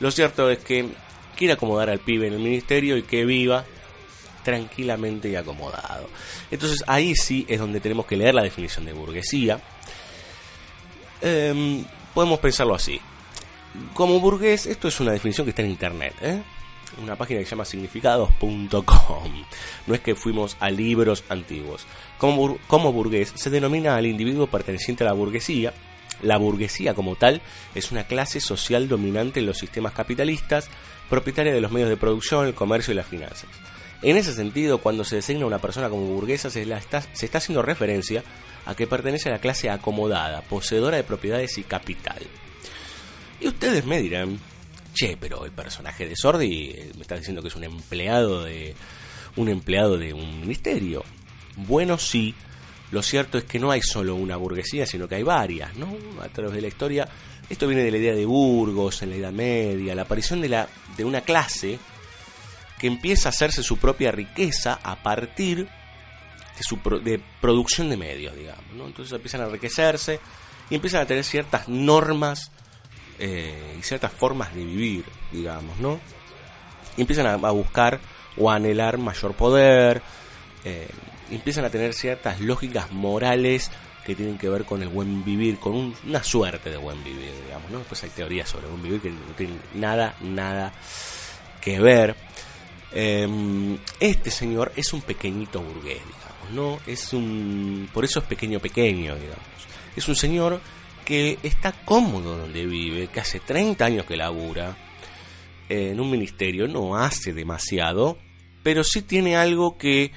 Lo 0.00 0.10
cierto 0.10 0.50
es 0.50 0.58
que 0.58 0.86
quiere 1.34 1.54
acomodar 1.54 1.88
al 1.88 2.00
pibe 2.00 2.26
en 2.26 2.34
el 2.34 2.40
ministerio 2.40 2.98
y 2.98 3.02
que 3.04 3.24
viva 3.24 3.64
tranquilamente 4.44 5.30
y 5.30 5.36
acomodado. 5.36 6.10
Entonces 6.50 6.84
ahí 6.86 7.14
sí 7.14 7.46
es 7.48 7.58
donde 7.58 7.80
tenemos 7.80 8.04
que 8.04 8.18
leer 8.18 8.34
la 8.34 8.42
definición 8.42 8.84
de 8.84 8.92
burguesía. 8.92 9.58
Em, 11.20 11.84
podemos 12.14 12.38
pensarlo 12.38 12.74
así. 12.74 13.00
Como 13.94 14.20
burgués, 14.20 14.66
esto 14.66 14.88
es 14.88 15.00
una 15.00 15.12
definición 15.12 15.44
que 15.44 15.50
está 15.50 15.62
en 15.62 15.70
internet, 15.70 16.14
¿eh? 16.22 16.42
una 17.02 17.16
página 17.16 17.40
que 17.40 17.46
se 17.46 17.50
llama 17.50 17.64
significados.com. 17.64 19.44
No 19.86 19.94
es 19.94 20.00
que 20.00 20.14
fuimos 20.14 20.56
a 20.60 20.70
libros 20.70 21.24
antiguos. 21.28 21.86
Como, 22.18 22.58
como 22.66 22.92
burgués 22.92 23.32
se 23.34 23.50
denomina 23.50 23.96
al 23.96 24.06
individuo 24.06 24.46
perteneciente 24.46 25.04
a 25.04 25.08
la 25.08 25.12
burguesía. 25.12 25.72
La 26.22 26.38
burguesía 26.38 26.94
como 26.94 27.16
tal 27.16 27.42
es 27.74 27.92
una 27.92 28.04
clase 28.04 28.40
social 28.40 28.88
dominante 28.88 29.40
en 29.40 29.46
los 29.46 29.58
sistemas 29.58 29.92
capitalistas, 29.92 30.70
propietaria 31.10 31.52
de 31.52 31.60
los 31.60 31.72
medios 31.72 31.90
de 31.90 31.98
producción, 31.98 32.46
el 32.46 32.54
comercio 32.54 32.92
y 32.92 32.96
las 32.96 33.06
finanzas. 33.06 33.50
En 34.02 34.16
ese 34.16 34.34
sentido, 34.34 34.78
cuando 34.78 35.04
se 35.04 35.16
designa 35.16 35.44
a 35.44 35.46
una 35.46 35.58
persona 35.58 35.88
como 35.88 36.06
burguesa, 36.06 36.50
se, 36.50 36.62
está, 36.62 37.02
haciendo 37.38 37.62
referencia 37.62 38.22
a 38.66 38.74
que 38.74 38.86
pertenece 38.86 39.28
a 39.28 39.32
la 39.32 39.38
clase 39.38 39.70
acomodada, 39.70 40.42
poseedora 40.42 40.96
de 40.96 41.04
propiedades 41.04 41.56
y 41.58 41.62
capital. 41.62 42.18
Y 43.40 43.48
ustedes 43.48 43.84
me 43.84 44.00
dirán, 44.00 44.38
che, 44.94 45.16
pero 45.18 45.44
el 45.44 45.52
personaje 45.52 46.06
de 46.06 46.16
Sordi 46.16 46.70
eh, 46.70 46.90
me 46.96 47.02
está 47.02 47.16
diciendo 47.16 47.42
que 47.42 47.48
es 47.48 47.56
un 47.56 47.64
empleado 47.64 48.44
de 48.44 48.74
un 49.36 49.48
empleado 49.48 49.98
de 49.98 50.12
un 50.12 50.40
ministerio. 50.40 51.04
Bueno, 51.56 51.98
sí. 51.98 52.34
Lo 52.90 53.02
cierto 53.02 53.36
es 53.36 53.44
que 53.44 53.58
no 53.58 53.70
hay 53.70 53.82
solo 53.82 54.14
una 54.14 54.36
burguesía, 54.36 54.86
sino 54.86 55.08
que 55.08 55.16
hay 55.16 55.22
varias, 55.22 55.74
¿no? 55.76 55.96
A 56.22 56.28
través 56.28 56.54
de 56.54 56.60
la 56.60 56.68
historia, 56.68 57.08
esto 57.50 57.66
viene 57.66 57.82
de 57.82 57.90
la 57.90 57.98
idea 57.98 58.14
de 58.14 58.24
Burgos 58.24 59.02
en 59.02 59.10
la 59.10 59.16
Edad 59.16 59.32
Media, 59.32 59.94
la 59.94 60.02
aparición 60.02 60.40
de 60.40 60.48
la 60.48 60.68
de 60.96 61.04
una 61.04 61.22
clase 61.22 61.78
que 62.78 62.86
empieza 62.86 63.28
a 63.28 63.30
hacerse 63.30 63.62
su 63.62 63.78
propia 63.78 64.12
riqueza 64.12 64.78
a 64.82 65.02
partir 65.02 65.64
de, 65.66 66.62
su 66.62 66.76
de 67.02 67.20
producción 67.40 67.88
de 67.88 67.96
medios, 67.96 68.36
digamos. 68.36 68.72
¿no? 68.74 68.86
Entonces 68.86 69.12
empiezan 69.12 69.42
a 69.42 69.44
enriquecerse 69.44 70.20
y 70.70 70.74
empiezan 70.74 71.02
a 71.02 71.06
tener 71.06 71.24
ciertas 71.24 71.68
normas 71.68 72.50
eh, 73.18 73.76
y 73.78 73.82
ciertas 73.82 74.12
formas 74.12 74.54
de 74.54 74.64
vivir. 74.64 75.04
digamos, 75.32 75.78
¿no? 75.78 76.00
Y 76.96 77.02
empiezan 77.02 77.26
a, 77.26 77.50
buscar 77.50 78.00
o 78.36 78.50
a 78.50 78.56
anhelar 78.56 78.98
mayor 78.98 79.34
poder, 79.34 80.02
eh, 80.64 80.88
empiezan 81.30 81.64
a 81.64 81.70
tener 81.70 81.92
ciertas 81.92 82.40
lógicas 82.40 82.90
morales 82.90 83.70
que 84.04 84.14
tienen 84.14 84.38
que 84.38 84.48
ver 84.48 84.64
con 84.64 84.82
el 84.82 84.88
buen 84.88 85.24
vivir, 85.24 85.58
con 85.58 85.94
una 86.06 86.22
suerte 86.22 86.70
de 86.70 86.76
buen 86.76 87.02
vivir, 87.02 87.32
digamos, 87.44 87.70
¿no? 87.70 87.78
Después 87.78 88.04
hay 88.04 88.10
teorías 88.10 88.48
sobre 88.48 88.66
el 88.66 88.70
buen 88.70 88.82
vivir 88.82 89.00
que 89.00 89.10
no 89.10 89.34
tienen 89.36 89.60
nada, 89.74 90.14
nada 90.20 90.72
que 91.60 91.80
ver. 91.80 92.14
Em, 92.98 93.76
este 94.00 94.30
señor 94.30 94.72
es 94.74 94.94
un 94.94 95.02
pequeñito 95.02 95.60
burgués, 95.60 96.00
digamos, 96.00 96.50
¿no? 96.52 96.80
Es 96.90 97.12
un... 97.12 97.90
Por 97.92 98.06
eso 98.06 98.20
es 98.20 98.24
pequeño, 98.24 98.58
pequeño, 98.58 99.16
digamos. 99.16 99.44
Es 99.94 100.08
un 100.08 100.16
señor 100.16 100.62
que 101.04 101.38
está 101.42 101.72
cómodo 101.72 102.38
donde 102.38 102.64
vive, 102.64 103.08
que 103.08 103.20
hace 103.20 103.38
30 103.38 103.84
años 103.84 104.06
que 104.06 104.16
labura 104.16 104.78
en 105.68 106.00
un 106.00 106.10
ministerio, 106.10 106.68
no 106.68 106.96
hace 106.96 107.34
demasiado, 107.34 108.16
pero 108.62 108.82
sí 108.82 109.02
tiene 109.02 109.36
algo 109.36 109.76
que, 109.76 110.12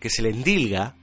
que 0.00 0.10
se 0.10 0.22
le 0.22 0.30
endilga 0.30 0.96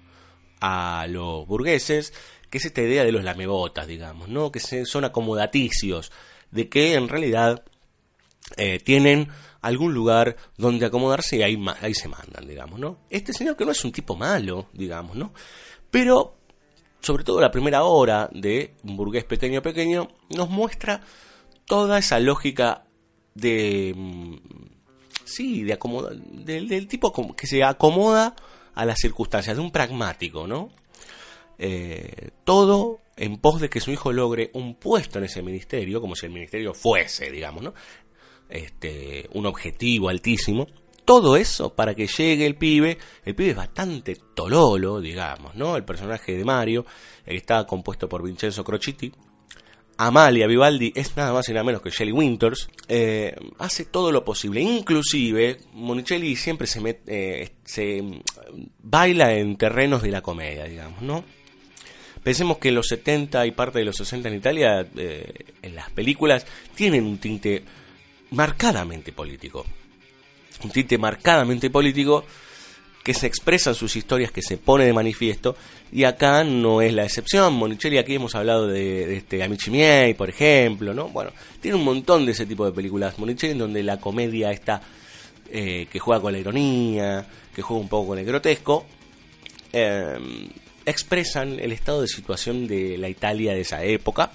a 0.59 1.07
los 1.07 1.47
burgueses, 1.47 2.13
que 2.49 2.57
es 2.57 2.65
esta 2.65 2.81
idea 2.81 3.05
de 3.05 3.13
los 3.13 3.23
lamebotas, 3.23 3.87
digamos, 3.87 4.27
¿no? 4.27 4.51
Que 4.51 4.59
son 4.59 5.05
acomodaticios, 5.05 6.11
de 6.51 6.67
que 6.67 6.95
en 6.95 7.07
realidad 7.07 7.63
eh, 8.57 8.79
tienen 8.79 9.29
algún 9.63 9.93
lugar 9.93 10.35
donde 10.57 10.85
acomodarse 10.85 11.37
y 11.37 11.41
ahí, 11.41 11.57
ahí 11.81 11.93
se 11.93 12.07
mandan, 12.07 12.47
digamos, 12.47 12.79
¿no? 12.79 12.99
Este 13.09 13.33
señor 13.33 13.55
que 13.55 13.65
no 13.65 13.71
es 13.71 13.83
un 13.83 13.91
tipo 13.91 14.15
malo, 14.15 14.67
digamos, 14.73 15.15
¿no? 15.15 15.33
Pero, 15.89 16.35
sobre 17.01 17.23
todo 17.23 17.41
la 17.41 17.49
primera 17.49 17.83
hora 17.83 18.29
de 18.33 18.75
un 18.83 18.97
burgués 18.97 19.23
pequeño 19.23 19.61
pequeño, 19.61 20.09
nos 20.29 20.49
muestra 20.49 21.01
toda 21.65 21.97
esa 21.97 22.19
lógica 22.19 22.85
de... 23.33 23.93
Mm, 23.95 24.35
sí, 25.23 25.63
de 25.63 25.73
acomodar, 25.73 26.15
del 26.15 26.87
tipo 26.87 27.33
que 27.33 27.47
se 27.47 27.63
acomoda 27.63 28.35
a 28.75 28.85
las 28.85 28.99
circunstancias, 28.99 29.55
de 29.55 29.61
un 29.61 29.71
pragmático, 29.71 30.45
¿no? 30.45 30.71
Eh, 31.57 32.31
todo 32.43 32.99
en 33.15 33.37
pos 33.37 33.61
de 33.61 33.69
que 33.69 33.79
su 33.79 33.91
hijo 33.91 34.11
logre 34.11 34.49
un 34.53 34.75
puesto 34.75 35.19
en 35.19 35.25
ese 35.25 35.41
ministerio, 35.41 36.01
como 36.01 36.15
si 36.15 36.25
el 36.25 36.31
ministerio 36.31 36.73
fuese, 36.73 37.29
digamos, 37.31 37.63
¿no? 37.63 37.73
Este, 38.53 39.27
un 39.33 39.47
objetivo 39.47 40.09
altísimo. 40.09 40.67
Todo 41.05 41.35
eso 41.35 41.73
para 41.73 41.95
que 41.95 42.05
llegue 42.05 42.45
el 42.45 42.55
pibe. 42.55 42.99
El 43.25 43.35
pibe 43.35 43.49
es 43.49 43.55
bastante 43.55 44.15
tololo, 44.35 45.01
digamos, 45.01 45.55
¿no? 45.55 45.75
El 45.75 45.83
personaje 45.83 46.37
de 46.37 46.45
Mario, 46.45 46.85
está 47.25 47.65
compuesto 47.65 48.07
por 48.07 48.23
Vincenzo 48.23 48.63
Crociti, 48.63 49.11
Amalia 49.97 50.47
Vivaldi 50.47 50.91
es 50.95 51.15
nada 51.15 51.33
más 51.33 51.47
y 51.49 51.53
nada 51.53 51.63
menos 51.63 51.81
que 51.81 51.89
Shelley 51.89 52.13
Winters, 52.13 52.69
eh, 52.87 53.35
hace 53.59 53.85
todo 53.85 54.11
lo 54.11 54.23
posible. 54.23 54.61
Inclusive, 54.61 55.57
Monicelli 55.73 56.35
siempre 56.35 56.67
se, 56.67 57.01
eh, 57.07 57.49
se 57.63 58.01
mm, 58.01 58.21
baila 58.81 59.33
en 59.33 59.55
terrenos 59.55 60.01
de 60.01 60.11
la 60.11 60.21
comedia, 60.21 60.65
digamos, 60.65 61.01
¿no? 61.01 61.23
Pensemos 62.23 62.57
que 62.57 62.71
los 62.71 62.87
70 62.87 63.45
y 63.45 63.51
parte 63.51 63.79
de 63.79 63.85
los 63.85 63.97
60 63.97 64.29
en 64.29 64.35
Italia, 64.35 64.87
eh, 64.95 65.33
en 65.61 65.75
las 65.75 65.89
películas, 65.91 66.45
tienen 66.73 67.05
un 67.05 67.17
tinte 67.17 67.63
marcadamente 68.33 69.11
político. 69.11 69.65
Un 70.63 70.71
tinte 70.71 70.97
marcadamente 70.97 71.69
político 71.69 72.25
que 73.03 73.13
se 73.13 73.27
expresan 73.27 73.75
sus 73.75 73.95
historias, 73.95 74.31
que 74.31 74.41
se 74.41 74.57
pone 74.57 74.85
de 74.85 74.93
manifiesto, 74.93 75.57
y 75.91 76.05
acá 76.05 76.43
no 76.43 76.81
es 76.81 76.93
la 76.93 77.03
excepción. 77.03 77.53
Monicelli, 77.53 77.97
aquí 77.97 78.15
hemos 78.15 78.33
hablado 78.33 78.67
de, 78.67 79.17
este 79.17 79.43
Amici 79.43 79.69
Miei, 79.69 80.13
por 80.13 80.29
ejemplo, 80.29 80.93
¿no? 80.93 81.09
Bueno, 81.09 81.31
tiene 81.59 81.77
un 81.77 81.83
montón 81.83 82.25
de 82.25 82.31
ese 82.31 82.45
tipo 82.45 82.65
de 82.65 82.71
películas. 82.71 83.19
Monicelli, 83.19 83.53
en 83.53 83.59
donde 83.59 83.83
la 83.83 83.99
comedia 83.99 84.51
está, 84.51 84.81
eh, 85.51 85.87
que 85.91 85.99
juega 85.99 86.21
con 86.21 86.31
la 86.31 86.39
ironía, 86.39 87.25
que 87.53 87.61
juega 87.61 87.81
un 87.81 87.89
poco 87.89 88.09
con 88.09 88.19
el 88.19 88.25
grotesco, 88.25 88.85
eh, 89.73 90.17
expresan 90.85 91.59
el 91.59 91.73
estado 91.73 92.01
de 92.01 92.07
situación 92.07 92.67
de 92.67 92.97
la 92.97 93.09
Italia 93.09 93.53
de 93.53 93.61
esa 93.61 93.83
época 93.83 94.31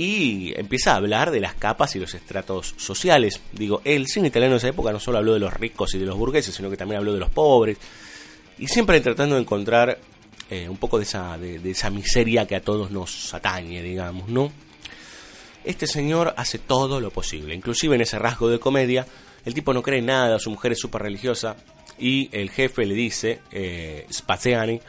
y 0.00 0.54
empieza 0.56 0.92
a 0.92 0.96
hablar 0.96 1.30
de 1.30 1.40
las 1.40 1.52
capas 1.56 1.94
y 1.94 1.98
los 1.98 2.14
estratos 2.14 2.74
sociales. 2.78 3.38
Digo, 3.52 3.82
el 3.84 4.06
cine 4.06 4.28
italiano 4.28 4.54
de 4.54 4.56
esa 4.56 4.68
época 4.68 4.92
no 4.92 4.98
solo 4.98 5.18
habló 5.18 5.34
de 5.34 5.40
los 5.40 5.52
ricos 5.52 5.94
y 5.94 5.98
de 5.98 6.06
los 6.06 6.16
burgueses, 6.16 6.54
sino 6.54 6.70
que 6.70 6.78
también 6.78 7.00
habló 7.00 7.12
de 7.12 7.20
los 7.20 7.28
pobres. 7.28 7.76
Y 8.58 8.66
siempre 8.66 8.98
tratando 9.02 9.34
de 9.34 9.42
encontrar 9.42 9.98
eh, 10.48 10.70
un 10.70 10.78
poco 10.78 10.96
de 10.96 11.04
esa, 11.04 11.36
de, 11.36 11.70
esa 11.70 11.90
miseria 11.90 12.46
que 12.46 12.56
a 12.56 12.62
todos 12.62 12.90
nos 12.90 13.34
atañe, 13.34 13.82
digamos, 13.82 14.30
¿no? 14.30 14.50
Este 15.64 15.86
señor 15.86 16.32
hace 16.34 16.58
todo 16.58 16.98
lo 16.98 17.10
posible, 17.10 17.54
inclusive 17.54 17.94
en 17.94 18.00
ese 18.00 18.18
rasgo 18.18 18.48
de 18.48 18.58
comedia, 18.58 19.06
el 19.44 19.52
tipo 19.52 19.74
no 19.74 19.82
cree 19.82 20.00
nada, 20.00 20.38
su 20.38 20.48
mujer 20.48 20.72
es 20.72 20.78
súper 20.78 21.02
religiosa 21.02 21.56
y 21.98 22.30
el 22.32 22.48
jefe 22.48 22.86
le 22.86 22.94
dice, 22.94 23.40
eh, 23.52 24.06
Spaziani, 24.10 24.80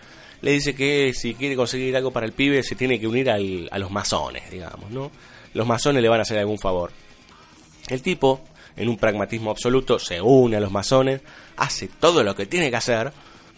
le 0.42 0.52
dice 0.52 0.74
que 0.74 1.14
si 1.14 1.34
quiere 1.34 1.56
conseguir 1.56 1.96
algo 1.96 2.12
para 2.12 2.26
el 2.26 2.32
pibe 2.32 2.64
se 2.64 2.76
tiene 2.76 3.00
que 3.00 3.08
unir 3.08 3.30
al, 3.30 3.70
a 3.72 3.78
los 3.78 3.92
masones, 3.92 4.50
digamos, 4.50 4.90
¿no? 4.90 5.12
Los 5.54 5.68
masones 5.68 6.02
le 6.02 6.10
van 6.10 6.20
a 6.20 6.24
hacer 6.24 6.40
algún 6.40 6.58
favor. 6.58 6.92
El 7.90 8.02
tipo, 8.02 8.42
en 8.76 8.90
un 8.90 8.98
pragmatismo 8.98 9.52
absoluto, 9.52 10.00
se 10.00 10.22
une 10.22 10.58
a 10.58 10.60
los 10.60 10.72
masones, 10.72 11.22
hace 11.58 11.88
todo 11.88 12.24
lo 12.24 12.36
que 12.36 12.46
tiene 12.46 12.70
que 12.70 12.78
hacer, 12.78 13.12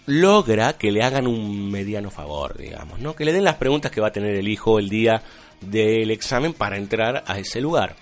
logra 0.06 0.74
que 0.74 0.92
le 0.92 1.04
hagan 1.04 1.28
un 1.28 1.72
mediano 1.72 2.10
favor, 2.10 2.58
digamos, 2.58 3.00
¿no? 3.00 3.16
Que 3.16 3.26
le 3.26 3.34
den 3.34 3.44
las 3.44 3.56
preguntas 3.56 3.92
que 3.92 4.02
va 4.02 4.08
a 4.08 4.12
tener 4.12 4.36
el 4.36 4.48
hijo 4.48 4.80
el 4.80 4.90
día 4.90 5.22
del 5.62 6.12
examen 6.12 6.54
para 6.54 6.78
entrar 6.78 7.24
a 7.26 7.40
ese 7.40 7.62
lugar. 7.62 7.96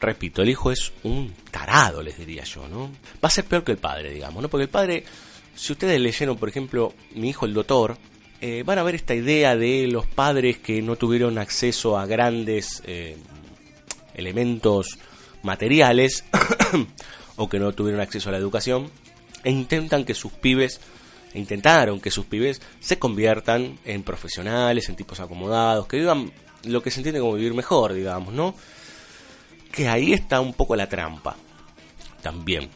Repito, 0.00 0.40
el 0.40 0.48
hijo 0.48 0.72
es 0.72 0.92
un 1.02 1.34
tarado, 1.50 2.02
les 2.02 2.16
diría 2.16 2.44
yo, 2.44 2.66
¿no? 2.68 2.90
Va 3.22 3.28
a 3.28 3.30
ser 3.30 3.44
peor 3.44 3.64
que 3.64 3.72
el 3.72 3.78
padre, 3.78 4.10
digamos, 4.10 4.42
¿no? 4.42 4.48
Porque 4.48 4.64
el 4.64 4.70
padre 4.70 5.04
si 5.54 5.72
ustedes 5.72 6.00
leyeron, 6.00 6.36
por 6.36 6.48
ejemplo, 6.48 6.94
Mi 7.14 7.30
hijo 7.30 7.46
el 7.46 7.54
doctor, 7.54 7.98
eh, 8.40 8.62
van 8.64 8.78
a 8.78 8.82
ver 8.82 8.94
esta 8.94 9.14
idea 9.14 9.56
de 9.56 9.86
los 9.86 10.06
padres 10.06 10.58
que 10.58 10.80
no 10.80 10.96
tuvieron 10.96 11.38
acceso 11.38 11.98
a 11.98 12.06
grandes 12.06 12.82
eh, 12.86 13.16
elementos 14.14 14.98
materiales 15.42 16.24
o 17.36 17.48
que 17.48 17.58
no 17.58 17.72
tuvieron 17.72 18.00
acceso 18.00 18.28
a 18.28 18.32
la 18.32 18.38
educación 18.38 18.90
e 19.44 19.50
intentan 19.50 20.04
que 20.04 20.14
sus 20.14 20.32
pibes 20.32 20.80
intentaron 21.34 22.00
que 22.00 22.10
sus 22.10 22.26
pibes 22.26 22.60
se 22.80 22.98
conviertan 22.98 23.78
en 23.84 24.02
profesionales, 24.02 24.88
en 24.88 24.96
tipos 24.96 25.20
acomodados, 25.20 25.86
que 25.86 25.98
vivan 25.98 26.32
lo 26.64 26.82
que 26.82 26.90
se 26.90 27.00
entiende 27.00 27.20
como 27.20 27.34
vivir 27.34 27.54
mejor, 27.54 27.92
digamos, 27.92 28.34
¿no? 28.34 28.54
Que 29.70 29.88
ahí 29.88 30.12
está 30.12 30.40
un 30.40 30.54
poco 30.54 30.76
la 30.76 30.88
trampa 30.88 31.36
también. 32.22 32.68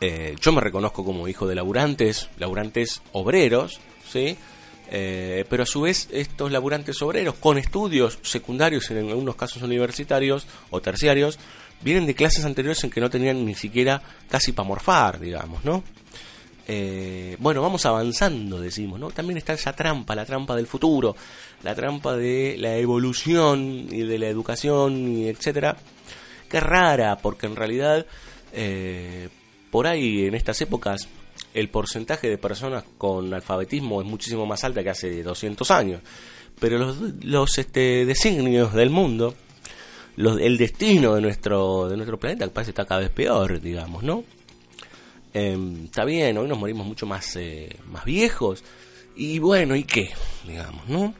Eh, 0.00 0.36
yo 0.40 0.52
me 0.52 0.60
reconozco 0.60 1.04
como 1.04 1.28
hijo 1.28 1.46
de 1.46 1.54
laburantes, 1.54 2.28
laburantes 2.38 3.02
obreros, 3.12 3.80
¿sí? 4.10 4.36
Eh, 4.88 5.44
pero 5.48 5.64
a 5.64 5.66
su 5.66 5.80
vez 5.80 6.08
estos 6.12 6.52
laburantes 6.52 7.00
obreros 7.02 7.34
con 7.36 7.58
estudios 7.58 8.20
secundarios 8.22 8.88
en 8.90 9.08
algunos 9.08 9.34
casos 9.34 9.62
universitarios 9.62 10.46
o 10.70 10.80
terciarios 10.80 11.40
vienen 11.80 12.06
de 12.06 12.14
clases 12.14 12.44
anteriores 12.44 12.84
en 12.84 12.90
que 12.90 13.00
no 13.00 13.10
tenían 13.10 13.44
ni 13.44 13.54
siquiera 13.54 14.00
casi 14.28 14.52
para 14.52 14.68
morfar, 14.68 15.18
digamos, 15.18 15.64
¿no? 15.64 15.82
Eh, 16.68 17.36
bueno, 17.38 17.62
vamos 17.62 17.86
avanzando, 17.86 18.60
decimos, 18.60 18.98
¿no? 18.98 19.10
También 19.10 19.38
está 19.38 19.52
esa 19.54 19.72
trampa, 19.72 20.14
la 20.14 20.24
trampa 20.24 20.54
del 20.56 20.66
futuro, 20.66 21.16
la 21.62 21.74
trampa 21.74 22.16
de 22.16 22.56
la 22.58 22.76
evolución 22.76 23.86
y 23.90 24.02
de 24.02 24.18
la 24.18 24.28
educación 24.28 25.08
y 25.08 25.28
etcétera, 25.28 25.76
que 26.48 26.60
rara, 26.60 27.18
porque 27.18 27.46
en 27.46 27.56
realidad 27.56 28.06
por 29.76 29.86
ahí 29.86 30.24
en 30.24 30.34
estas 30.34 30.58
épocas 30.62 31.06
el 31.52 31.68
porcentaje 31.68 32.30
de 32.30 32.38
personas 32.38 32.82
con 32.96 33.34
alfabetismo 33.34 34.00
es 34.00 34.08
muchísimo 34.08 34.46
más 34.46 34.64
alta 34.64 34.82
que 34.82 34.88
hace 34.88 35.22
200 35.22 35.70
años. 35.70 36.00
Pero 36.58 36.78
los, 36.78 36.98
los 37.22 37.58
este, 37.58 38.06
designios 38.06 38.72
del 38.72 38.88
mundo, 38.88 39.34
el 40.16 40.56
destino 40.56 41.14
de 41.14 41.20
nuestro, 41.20 41.90
de 41.90 41.96
nuestro 41.96 42.18
planeta 42.18 42.48
parece 42.48 42.68
que 42.68 42.80
está 42.80 42.86
cada 42.86 43.02
vez 43.02 43.10
peor, 43.10 43.60
digamos, 43.60 44.02
¿no? 44.02 44.24
Em, 45.34 45.84
está 45.84 46.06
bien, 46.06 46.38
hoy 46.38 46.48
nos 46.48 46.58
morimos 46.58 46.86
mucho 46.86 47.04
más, 47.04 47.36
eh, 47.36 47.68
más 47.84 48.06
viejos. 48.06 48.64
Y 49.14 49.40
bueno, 49.40 49.76
¿y 49.76 49.84
qué? 49.84 50.08
Digamos, 50.46 50.88
¿no? 50.88 51.12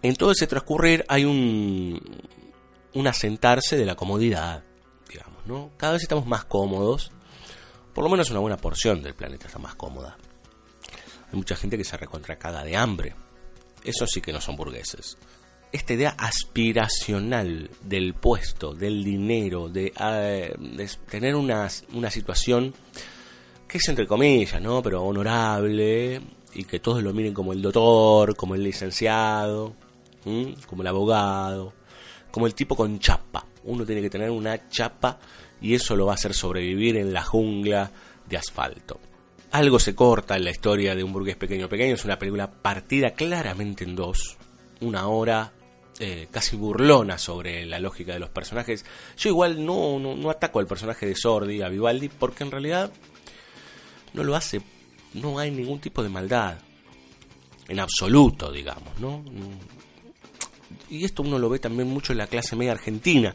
En 0.00 0.14
todo 0.14 0.30
ese 0.30 0.46
transcurrir 0.46 1.04
hay 1.08 1.24
un, 1.24 2.00
un 2.94 3.06
asentarse 3.08 3.76
de 3.76 3.84
la 3.84 3.96
comodidad, 3.96 4.62
digamos, 5.10 5.44
¿no? 5.44 5.72
Cada 5.76 5.94
vez 5.94 6.02
estamos 6.02 6.24
más 6.24 6.44
cómodos 6.44 7.10
por 7.98 8.04
lo 8.04 8.10
menos 8.10 8.30
una 8.30 8.38
buena 8.38 8.56
porción 8.56 9.02
del 9.02 9.16
planeta 9.16 9.48
está 9.48 9.58
más 9.58 9.74
cómoda. 9.74 10.16
Hay 11.32 11.36
mucha 11.36 11.56
gente 11.56 11.76
que 11.76 11.82
se 11.82 11.96
recontracaga 11.96 12.62
de 12.62 12.76
hambre. 12.76 13.12
Eso 13.82 14.06
sí 14.06 14.20
que 14.20 14.32
no 14.32 14.40
son 14.40 14.54
burgueses. 14.54 15.18
Esta 15.72 15.94
idea 15.94 16.14
aspiracional 16.16 17.68
del 17.82 18.14
puesto, 18.14 18.72
del 18.72 19.02
dinero, 19.02 19.68
de, 19.68 19.92
eh, 20.00 20.54
tener 21.10 21.34
una, 21.34 21.68
situación 21.68 22.72
que 23.66 23.78
es 23.78 23.88
entre 23.88 24.06
comillas, 24.06 24.62
¿no? 24.62 24.80
Pero 24.80 25.02
honorable 25.02 26.20
y 26.54 26.62
que 26.62 26.78
todos 26.78 27.02
lo 27.02 27.12
miren 27.12 27.34
como 27.34 27.52
el 27.52 27.60
doctor, 27.60 28.36
como 28.36 28.54
el 28.54 28.62
licenciado, 28.62 29.74
como 30.68 30.82
el 30.82 30.86
abogado, 30.86 31.72
como 32.30 32.46
el 32.46 32.54
tipo 32.54 32.76
con 32.76 33.00
chapa. 33.00 33.44
Uno 33.64 33.84
tiene 33.84 34.02
que 34.02 34.08
tener 34.08 34.30
una 34.30 34.68
chapa 34.68 35.18
y 35.60 35.74
eso 35.74 35.96
lo 35.96 36.06
va 36.06 36.12
a 36.12 36.14
hacer 36.14 36.34
sobrevivir 36.34 36.96
en 36.96 37.12
la 37.12 37.22
jungla 37.22 37.90
de 38.28 38.36
asfalto. 38.36 39.00
Algo 39.50 39.78
se 39.78 39.94
corta 39.94 40.36
en 40.36 40.44
la 40.44 40.50
historia 40.50 40.94
de 40.94 41.02
un 41.02 41.12
burgués 41.12 41.36
pequeño 41.36 41.68
pequeño, 41.68 41.94
es 41.94 42.04
una 42.04 42.18
película 42.18 42.50
partida 42.50 43.12
claramente 43.12 43.84
en 43.84 43.96
dos, 43.96 44.36
una 44.80 45.08
hora 45.08 45.52
eh, 46.00 46.28
casi 46.30 46.54
burlona 46.54 47.18
sobre 47.18 47.66
la 47.66 47.80
lógica 47.80 48.12
de 48.12 48.20
los 48.20 48.30
personajes. 48.30 48.84
Yo 49.16 49.30
igual 49.30 49.64
no, 49.64 49.98
no, 49.98 50.30
ataco 50.30 50.60
al 50.60 50.66
personaje 50.66 51.06
de 51.06 51.16
Sordi, 51.16 51.62
a 51.62 51.68
Vivaldi, 51.68 52.08
porque 52.08 52.44
en 52.44 52.50
realidad 52.50 52.92
no 54.12 54.22
lo 54.22 54.36
hace, 54.36 54.60
no 55.14 55.38
hay 55.38 55.50
ningún 55.50 55.80
tipo 55.80 56.02
de 56.02 56.08
maldad, 56.08 56.58
en 57.66 57.80
absoluto, 57.80 58.52
digamos, 58.52 58.98
¿no? 59.00 59.24
Y 60.88 61.04
esto 61.04 61.22
uno 61.22 61.38
lo 61.38 61.48
ve 61.48 61.58
también 61.58 61.88
mucho 61.88 62.12
en 62.12 62.18
la 62.18 62.26
clase 62.26 62.54
media 62.54 62.72
argentina. 62.72 63.34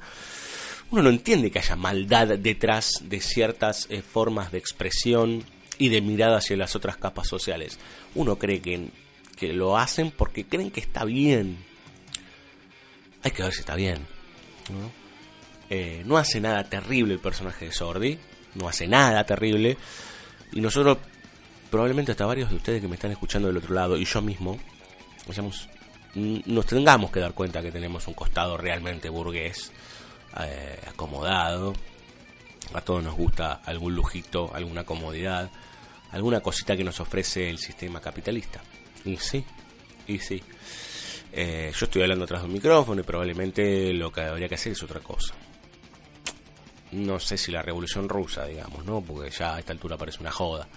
Uno 0.93 1.01
no 1.01 1.10
entiende 1.10 1.49
que 1.49 1.58
haya 1.58 1.75
maldad 1.75 2.38
detrás 2.38 3.01
de 3.01 3.19
ciertas 3.19 3.88
eh, 3.89 4.03
formas 4.03 4.51
de 4.51 4.60
expresión 4.60 5.43
y 5.79 5.89
de 5.89 6.01
mirada 6.01 6.38
hacia 6.38 6.56
las 6.56 6.75
otras 6.75 6.97
capas 6.97 7.27
sociales. 7.27 7.79
Uno 8.13 8.38
cree 8.38 8.62
que, 8.62 8.89
que 9.36 9.53
lo 9.53 9.75
hacen 9.75 10.12
porque 10.12 10.45
creen 10.45 10.69
que 10.69 10.82
está 10.82 11.03
bien. 11.03 11.58
Hay 13.23 13.32
que 13.32 13.41
ver 13.41 13.51
si 13.51 13.62
está 13.62 13.73
bien. 13.73 14.06
¿no? 14.69 14.91
Eh, 15.71 16.03
no 16.06 16.15
hace 16.15 16.39
nada 16.39 16.63
terrible 16.65 17.15
el 17.15 17.19
personaje 17.19 17.65
de 17.65 17.71
Sordi. 17.71 18.19
No 18.53 18.69
hace 18.69 18.86
nada 18.86 19.25
terrible. 19.25 19.75
Y 20.51 20.62
nosotros, 20.62 20.99
probablemente 21.71 22.12
hasta 22.12 22.27
varios 22.27 22.51
de 22.51 22.58
ustedes 22.58 22.82
que 22.84 22.88
me 22.88 22.97
están 22.97 23.10
escuchando 23.10 23.47
del 23.47 23.58
otro 23.58 23.73
lado, 23.73 23.97
y 23.97 24.06
yo 24.06 24.21
mismo, 24.21 24.60
nos 26.45 26.65
tengamos 26.67 27.10
que 27.10 27.19
dar 27.19 27.34
cuenta 27.34 27.63
que 27.63 27.71
tenemos 27.71 28.08
un 28.08 28.13
costado 28.13 28.58
realmente 28.58 29.10
burgués, 29.10 29.71
eh, 30.41 30.80
acomodado. 30.88 31.74
A 32.74 32.82
todos 32.82 33.04
nos 33.04 33.15
gusta 33.15 33.62
algún 33.65 33.93
lujito, 33.96 34.52
alguna 34.54 34.84
comodidad 34.84 35.52
alguna 36.13 36.41
cosita 36.41 36.78
que 36.78 36.84
nos 36.84 37.00
ofrece 37.00 37.50
el 37.50 37.58
sistema 37.58 38.00
capitalista. 38.00 38.62
Y 39.04 39.17
sí, 39.17 39.43
y 40.08 40.19
sí. 40.19 40.41
Eh, 41.32 41.72
yo 41.76 41.86
estoy 41.86 42.04
hablando 42.04 42.26
atrás 42.26 42.41
de 42.41 42.48
un 42.48 42.54
micrófono 42.54 43.02
y 43.02 43.04
probablemente 43.04 43.91
lo 43.93 44.12
que 44.12 44.22
habría 44.22 44.48
que 44.48 44.56
hacer 44.56 44.72
es 44.74 44.84
otra 44.84 45.00
cosa. 45.00 45.34
No 46.91 47.19
sé 47.19 47.38
si 47.38 47.52
la 47.52 47.63
revolución 47.63 48.08
rusa, 48.08 48.46
digamos, 48.46 48.86
¿no? 48.86 49.02
Porque 49.02 49.32
ya 49.32 49.56
a 49.56 49.60
esta 49.60 49.74
altura 49.74 49.98
parece 49.98 50.19
una 50.19 50.32
joda. 50.32 50.67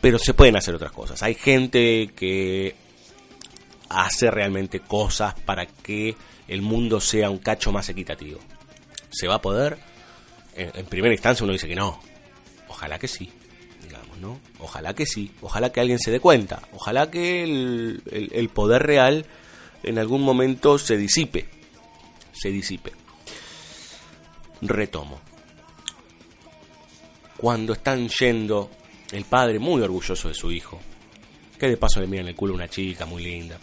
Pero 0.00 0.18
se 0.18 0.34
pueden 0.34 0.56
hacer 0.56 0.74
otras 0.74 0.90
cosas. 0.90 1.22
Hay 1.22 1.34
gente 1.34 2.10
que 2.16 2.74
hace 3.92 4.30
realmente 4.30 4.80
cosas 4.80 5.34
para 5.40 5.66
que 5.66 6.16
el 6.48 6.62
mundo 6.62 7.00
sea 7.00 7.30
un 7.30 7.38
cacho 7.38 7.72
más 7.72 7.88
equitativo. 7.88 8.40
¿Se 9.10 9.26
va 9.28 9.36
a 9.36 9.42
poder? 9.42 9.78
en 10.54 10.84
primera 10.84 11.14
instancia 11.14 11.44
uno 11.44 11.54
dice 11.54 11.66
que 11.66 11.74
no. 11.74 11.98
Ojalá 12.68 12.98
que 12.98 13.08
sí. 13.08 13.32
Ojalá 14.58 14.94
que 14.94 15.06
sí, 15.06 15.32
ojalá 15.40 15.72
que 15.72 15.80
alguien 15.80 15.98
se 15.98 16.10
dé 16.10 16.20
cuenta, 16.20 16.62
ojalá 16.72 17.10
que 17.10 17.42
el, 17.42 18.50
poder 18.54 18.82
real 18.82 19.26
en 19.82 19.98
algún 19.98 20.22
momento 20.22 20.78
se 20.78 20.96
disipe, 20.96 21.48
se 22.32 22.50
disipe. 22.50 22.92
Retomo. 24.60 25.20
Cuando 27.36 27.72
están 27.72 28.08
yendo 28.08 28.70
el 29.10 29.24
padre 29.24 29.58
muy 29.58 29.82
orgulloso 29.82 30.28
de 30.28 30.34
su 30.34 30.52
hijo, 30.52 30.80
que 31.58 31.68
de 31.68 31.76
paso 31.76 32.00
le 32.00 32.06
miran 32.06 32.28
el 32.28 32.36
culo 32.36 32.52
a 32.52 32.56
una 32.56 32.68
chica 32.68 33.04
muy 33.04 33.24
linda, 33.24 33.58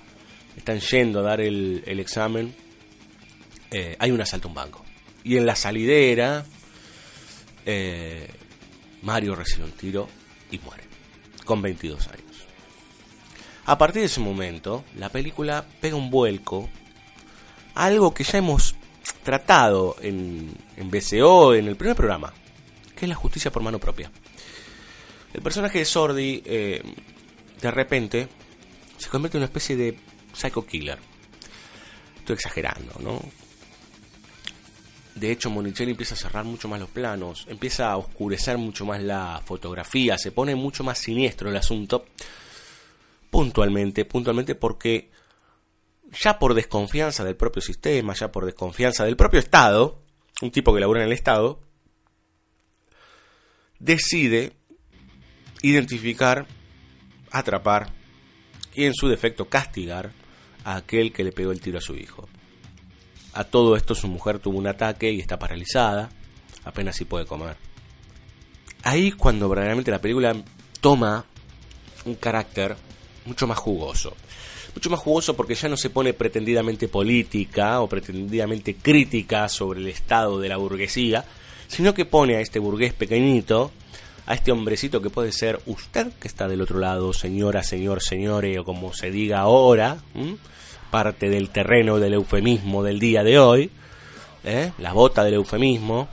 están 0.60 0.80
yendo 0.80 1.20
a 1.20 1.24
dar 1.24 1.42
el, 1.42 1.84
examen, 2.00 2.54
eh, 3.72 3.96
hay 4.00 4.12
un 4.12 4.22
asalto 4.22 4.48
a 4.48 4.50
un 4.50 4.56
banco. 4.56 4.86
Y 5.24 5.38
en 5.38 5.46
la 5.46 5.56
salidera, 5.56 6.46
eh, 7.66 8.28
Mario 9.02 9.36
recibe 9.36 9.66
un 9.66 9.72
tiro 9.72 10.08
y 10.52 10.60
muere, 10.60 10.84
con 11.46 11.62
22 11.62 12.08
años. 12.08 12.24
A 13.66 13.78
partir 13.78 14.02
de 14.02 14.08
ese 14.08 14.20
momento, 14.20 14.84
la 14.98 15.10
película 15.10 15.66
pega 15.80 15.96
un 15.96 16.10
vuelco 16.10 16.70
algo 17.76 18.14
que 18.14 18.24
ya 18.24 18.40
hemos 18.40 18.76
tratado 19.24 19.96
en, 20.02 20.52
en 20.76 20.90
BCO, 20.90 21.54
en 21.54 21.68
el 21.68 21.76
primer 21.76 21.96
programa, 21.96 22.34
que 22.96 23.06
es 23.06 23.10
la 23.10 23.16
justicia 23.16 23.52
por 23.52 23.62
mano 23.62 23.80
propia. 23.80 24.12
El 25.34 25.42
personaje 25.42 25.80
de 25.80 25.86
Sordi, 25.86 26.42
eh, 26.46 26.82
de 27.62 27.72
repente, 27.72 28.28
se 28.98 29.10
convierte 29.10 29.38
en 29.38 29.44
una 29.44 29.46
especie 29.46 29.76
de 29.76 29.98
psycho 30.40 30.66
killer. 30.66 30.98
Estoy 32.18 32.36
exagerando, 32.36 32.94
¿no? 33.00 33.22
De 35.16 35.32
hecho, 35.32 35.50
Monicelli 35.50 35.92
empieza 35.92 36.14
a 36.14 36.18
cerrar 36.18 36.46
mucho 36.46 36.70
más 36.70 36.80
los 36.80 36.90
planos, 36.90 37.46
empieza 37.50 37.92
a 37.92 37.98
oscurecer 37.98 38.58
mucho 38.58 38.86
más 38.86 39.02
la 39.02 39.42
fotografía, 39.46 40.18
se 40.18 40.32
pone 40.32 40.56
mucho 40.56 40.84
más 40.84 40.98
siniestro 40.98 41.50
el 41.50 41.58
asunto. 41.58 42.06
Puntualmente, 43.30 44.06
puntualmente 44.06 44.56
porque 44.56 45.12
ya 46.12 46.40
por 46.40 46.54
desconfianza 46.54 47.26
del 47.26 47.36
propio 47.36 47.62
sistema, 47.62 48.14
ya 48.14 48.32
por 48.32 48.46
desconfianza 48.46 49.04
del 49.04 49.18
propio 49.18 49.40
Estado, 49.40 50.02
un 50.42 50.52
tipo 50.52 50.74
que 50.74 50.80
labora 50.80 51.02
en 51.02 51.08
el 51.08 51.14
Estado, 51.14 51.60
decide 53.80 54.54
identificar, 55.62 56.48
atrapar 57.30 57.92
y 58.74 58.86
en 58.86 58.94
su 58.94 59.10
defecto 59.10 59.50
castigar 59.50 60.12
a 60.70 60.76
aquel 60.76 61.12
que 61.12 61.24
le 61.24 61.32
pegó 61.32 61.52
el 61.52 61.60
tiro 61.60 61.80
a 61.80 61.82
su 61.82 61.96
hijo. 61.96 62.30
A 63.34 63.44
todo 63.44 63.76
esto 63.76 63.96
su 63.96 64.08
mujer 64.08 64.38
tuvo 64.38 64.60
un 64.60 64.68
ataque 64.68 65.12
y 65.12 65.20
está 65.20 65.40
paralizada, 65.40 66.12
apenas 66.64 66.96
si 66.96 67.06
puede 67.06 67.26
comer. 67.26 67.58
Ahí 68.84 69.12
cuando 69.12 69.50
verdaderamente 69.50 69.90
la 69.90 70.00
película 70.00 70.36
toma 70.80 71.26
un 72.06 72.16
carácter 72.16 72.76
mucho 73.26 73.48
más 73.48 73.58
jugoso. 73.58 74.16
Mucho 74.76 74.92
más 74.92 75.00
jugoso 75.00 75.36
porque 75.36 75.56
ya 75.56 75.70
no 75.70 75.76
se 75.76 75.90
pone 75.90 76.14
pretendidamente 76.14 76.88
política 76.88 77.82
o 77.82 77.90
pretendidamente 77.90 78.76
crítica 78.76 79.50
sobre 79.50 79.80
el 79.80 79.88
estado 79.88 80.40
de 80.40 80.50
la 80.50 80.58
burguesía, 80.58 81.26
sino 81.68 81.96
que 81.96 82.06
pone 82.06 82.36
a 82.36 82.42
este 82.42 82.60
burgués 82.60 82.94
pequeñito, 82.94 83.72
a 84.30 84.36
este 84.36 84.52
hombrecito 84.52 85.02
que 85.02 85.10
puede 85.10 85.32
ser 85.32 85.60
usted 85.66 86.14
que 86.20 86.28
está 86.28 86.48
del 86.48 86.62
otro 86.62 86.78
lado, 86.78 87.14
señora, 87.14 87.64
señor, 87.64 88.04
señore, 88.04 88.60
o 88.60 88.64
como 88.64 88.94
se 88.94 89.10
diga 89.10 89.40
ahora, 89.40 89.98
parte 90.92 91.30
del 91.30 91.50
terreno 91.50 91.98
del 91.98 92.14
eufemismo 92.14 92.84
del 92.84 93.00
día 93.00 93.24
de 93.24 93.40
hoy, 93.40 93.72
¿eh? 94.44 94.72
la 94.78 94.94
bota 94.94 95.24
del 95.24 95.34
eufemismo, 95.34 96.08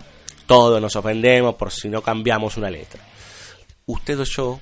todos 0.46 0.80
nos 0.80 0.96
ofendemos 0.96 1.56
por 1.56 1.70
si 1.70 1.90
no 1.90 2.00
cambiamos 2.00 2.56
una 2.56 2.70
letra. 2.70 3.02
Usted 3.84 4.18
o 4.18 4.24
yo, 4.24 4.60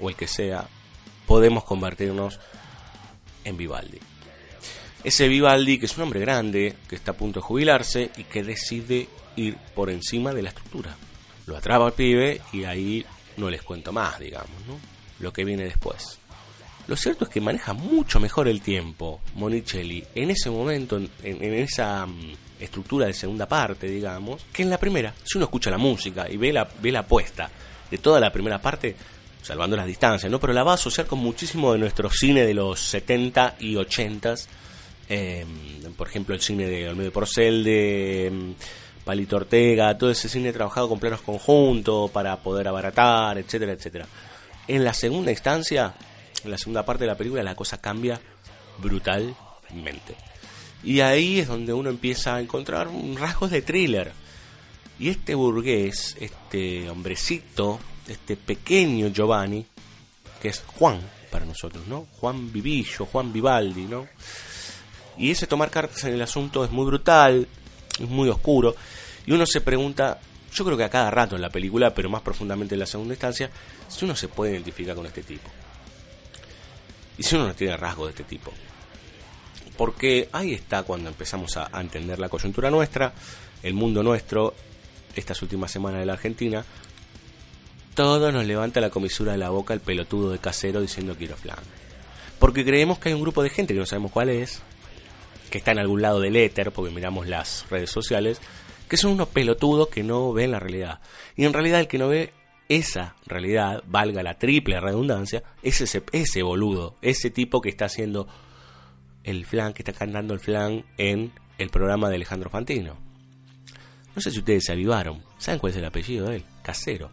o 0.00 0.08
el 0.10 0.16
que 0.16 0.26
sea, 0.26 0.66
podemos 1.26 1.62
convertirnos 1.62 2.40
en 3.44 3.56
Vivaldi. 3.56 4.00
Ese 5.04 5.28
Vivaldi 5.28 5.78
que 5.78 5.86
es 5.86 5.96
un 5.96 6.02
hombre 6.02 6.18
grande, 6.18 6.74
que 6.88 6.96
está 6.96 7.12
a 7.12 7.16
punto 7.16 7.38
de 7.38 7.46
jubilarse 7.46 8.10
y 8.16 8.24
que 8.24 8.42
decide 8.42 9.08
ir 9.36 9.56
por 9.76 9.88
encima 9.88 10.34
de 10.34 10.42
la 10.42 10.48
estructura. 10.48 10.96
Lo 11.46 11.56
atrapa 11.56 11.86
al 11.86 11.92
pibe 11.92 12.40
y 12.52 12.64
ahí 12.64 13.04
no 13.36 13.50
les 13.50 13.62
cuento 13.62 13.92
más, 13.92 14.18
digamos, 14.18 14.66
¿no? 14.66 14.78
Lo 15.20 15.32
que 15.32 15.44
viene 15.44 15.64
después. 15.64 16.18
Lo 16.86 16.96
cierto 16.96 17.24
es 17.24 17.30
que 17.30 17.40
maneja 17.40 17.72
mucho 17.72 18.20
mejor 18.20 18.46
el 18.46 18.60
tiempo 18.60 19.20
Monicelli 19.34 20.04
en 20.14 20.30
ese 20.30 20.50
momento, 20.50 20.98
en, 20.98 21.54
esa 21.54 22.04
mm, 22.06 22.32
estructura 22.60 23.06
de 23.06 23.14
segunda 23.14 23.46
parte, 23.46 23.86
digamos, 23.86 24.44
que 24.52 24.62
en 24.62 24.70
la 24.70 24.78
primera. 24.78 25.14
Si 25.24 25.38
uno 25.38 25.46
escucha 25.46 25.70
la 25.70 25.78
música 25.78 26.30
y 26.30 26.36
ve 26.36 26.52
la, 26.52 26.68
ve 26.82 26.92
la 26.92 27.00
apuesta 27.00 27.50
de 27.90 27.98
toda 27.98 28.20
la 28.20 28.30
primera 28.30 28.60
parte, 28.60 28.94
salvando 29.42 29.76
las 29.76 29.86
distancias, 29.86 30.30
¿no? 30.30 30.38
Pero 30.38 30.52
la 30.52 30.62
va 30.62 30.72
a 30.72 30.74
asociar 30.74 31.06
con 31.06 31.20
muchísimo 31.20 31.72
de 31.72 31.78
nuestro 31.78 32.10
cine 32.10 32.44
de 32.44 32.54
los 32.54 32.80
70 32.80 33.56
y 33.60 33.76
80 33.76 34.34
em, 35.08 35.48
por 35.96 36.08
ejemplo, 36.08 36.34
el 36.34 36.40
cine 36.40 36.66
de 36.66 36.88
Olmedo 36.88 37.12
Porcel, 37.12 37.64
de 37.64 38.26
em, 38.26 38.54
Palito 39.04 39.36
Ortega, 39.36 39.96
todo 39.98 40.10
ese 40.10 40.28
cine 40.28 40.52
trabajado 40.52 40.88
con 40.88 40.98
planos 40.98 41.20
conjuntos 41.20 42.10
para 42.10 42.36
poder 42.38 42.68
abaratar, 42.68 43.38
etcétera, 43.38 43.72
etcétera. 43.72 44.06
En 44.66 44.82
la 44.82 44.94
segunda 44.94 45.30
instancia, 45.30 45.94
en 46.42 46.50
la 46.50 46.58
segunda 46.58 46.84
parte 46.84 47.04
de 47.04 47.08
la 47.08 47.16
película 47.16 47.42
la 47.42 47.54
cosa 47.54 47.78
cambia 47.78 48.20
brutalmente. 48.78 50.16
Y 50.82 51.00
ahí 51.00 51.40
es 51.40 51.48
donde 51.48 51.72
uno 51.72 51.90
empieza 51.90 52.36
a 52.36 52.40
encontrar 52.40 52.88
rasgos 53.14 53.50
de 53.50 53.62
thriller. 53.62 54.12
Y 54.98 55.08
este 55.08 55.34
burgués, 55.34 56.16
este 56.20 56.88
hombrecito, 56.88 57.80
este 58.06 58.36
pequeño 58.36 59.08
Giovanni, 59.08 59.66
que 60.40 60.48
es 60.48 60.62
Juan 60.78 61.00
para 61.30 61.46
nosotros, 61.46 61.86
¿no? 61.88 62.06
Juan 62.20 62.52
Vivillo, 62.52 63.06
Juan 63.06 63.32
Vivaldi, 63.32 63.86
¿no? 63.86 64.06
Y 65.16 65.30
ese 65.30 65.46
tomar 65.46 65.70
cartas 65.70 66.04
en 66.04 66.14
el 66.14 66.22
asunto 66.22 66.64
es 66.64 66.70
muy 66.70 66.84
brutal, 66.86 67.48
es 67.98 68.08
muy 68.08 68.28
oscuro. 68.28 68.74
Y 69.26 69.32
uno 69.32 69.46
se 69.46 69.60
pregunta, 69.60 70.18
yo 70.52 70.64
creo 70.64 70.76
que 70.76 70.84
a 70.84 70.90
cada 70.90 71.10
rato 71.10 71.36
en 71.36 71.42
la 71.42 71.50
película, 71.50 71.94
pero 71.94 72.08
más 72.08 72.22
profundamente 72.22 72.74
en 72.74 72.80
la 72.80 72.86
segunda 72.86 73.14
instancia, 73.14 73.50
si 73.88 74.04
uno 74.04 74.14
se 74.14 74.28
puede 74.28 74.52
identificar 74.52 74.94
con 74.94 75.06
este 75.06 75.22
tipo. 75.22 75.48
Y 77.16 77.22
si 77.22 77.36
uno 77.36 77.46
no 77.46 77.54
tiene 77.54 77.76
rasgos 77.76 78.08
de 78.08 78.10
este 78.10 78.24
tipo, 78.24 78.52
Porque 79.76 80.28
ahí 80.32 80.52
está 80.52 80.84
cuando 80.84 81.08
empezamos 81.08 81.56
a, 81.56 81.68
a 81.72 81.80
entender 81.80 82.18
la 82.18 82.28
coyuntura 82.28 82.70
nuestra, 82.70 83.12
el 83.62 83.74
mundo 83.74 84.02
nuestro, 84.02 84.54
estas 85.16 85.40
últimas 85.42 85.70
semanas 85.70 86.00
de 86.00 86.06
la 86.06 86.12
Argentina, 86.12 86.64
todo 87.94 88.32
nos 88.32 88.44
levanta 88.44 88.80
la 88.80 88.90
comisura 88.90 89.32
de 89.32 89.38
la 89.38 89.50
boca 89.50 89.74
el 89.74 89.80
pelotudo 89.80 90.30
de 90.30 90.38
casero 90.38 90.80
diciendo 90.80 91.14
quiero 91.16 91.36
flan. 91.36 91.58
Porque 92.38 92.64
creemos 92.64 92.98
que 92.98 93.08
hay 93.08 93.14
un 93.14 93.22
grupo 93.22 93.42
de 93.42 93.50
gente 93.50 93.72
que 93.72 93.80
no 93.80 93.86
sabemos 93.86 94.12
cuál 94.12 94.28
es, 94.28 94.60
que 95.50 95.58
está 95.58 95.70
en 95.72 95.78
algún 95.78 96.02
lado 96.02 96.20
del 96.20 96.36
éter, 96.36 96.72
porque 96.72 96.92
miramos 96.92 97.26
las 97.26 97.64
redes 97.70 97.90
sociales, 97.90 98.40
que 98.88 98.96
son 98.96 99.12
unos 99.12 99.28
pelotudos 99.28 99.88
que 99.88 100.02
no 100.02 100.32
ven 100.32 100.50
la 100.50 100.60
realidad. 100.60 101.00
Y 101.36 101.44
en 101.44 101.52
realidad 101.52 101.80
el 101.80 101.88
que 101.88 101.98
no 101.98 102.08
ve 102.08 102.32
esa 102.68 103.14
realidad, 103.26 103.82
valga 103.86 104.22
la 104.22 104.38
triple 104.38 104.80
redundancia, 104.80 105.42
es 105.62 105.80
ese, 105.80 106.02
ese 106.12 106.42
boludo, 106.42 106.96
ese 107.02 107.30
tipo 107.30 107.60
que 107.60 107.68
está 107.68 107.86
haciendo 107.86 108.26
el 109.22 109.44
flan, 109.46 109.72
que 109.72 109.82
está 109.82 109.92
cantando 109.92 110.34
el 110.34 110.40
flan 110.40 110.84
en 110.96 111.32
el 111.58 111.70
programa 111.70 112.08
de 112.08 112.16
Alejandro 112.16 112.50
Fantino. 112.50 112.96
No 114.14 114.22
sé 114.22 114.30
si 114.30 114.38
ustedes 114.38 114.64
se 114.64 114.72
avivaron. 114.72 115.22
¿Saben 115.38 115.58
cuál 115.58 115.72
es 115.72 115.78
el 115.78 115.84
apellido 115.84 116.28
de 116.28 116.36
él? 116.36 116.44
Casero. 116.62 117.10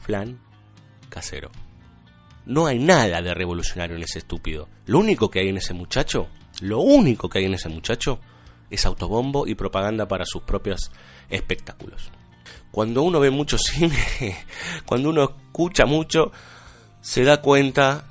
Flan 0.00 0.38
Casero. 1.08 1.50
No 2.46 2.66
hay 2.66 2.78
nada 2.78 3.20
de 3.20 3.34
revolucionario 3.34 3.96
en 3.96 4.02
ese 4.02 4.18
estúpido. 4.18 4.68
Lo 4.86 4.98
único 4.98 5.30
que 5.30 5.40
hay 5.40 5.48
en 5.48 5.56
ese 5.56 5.74
muchacho, 5.74 6.28
lo 6.60 6.80
único 6.80 7.28
que 7.28 7.38
hay 7.38 7.44
en 7.44 7.54
ese 7.54 7.68
muchacho 7.68 8.20
es 8.72 8.86
autobombo 8.86 9.46
y 9.46 9.54
propaganda 9.54 10.08
para 10.08 10.24
sus 10.24 10.42
propios 10.42 10.90
espectáculos. 11.28 12.10
Cuando 12.70 13.02
uno 13.02 13.20
ve 13.20 13.30
mucho 13.30 13.58
cine, 13.58 13.96
cuando 14.86 15.10
uno 15.10 15.24
escucha 15.24 15.86
mucho, 15.86 16.32
se 17.00 17.22
da 17.24 17.40
cuenta 17.40 18.06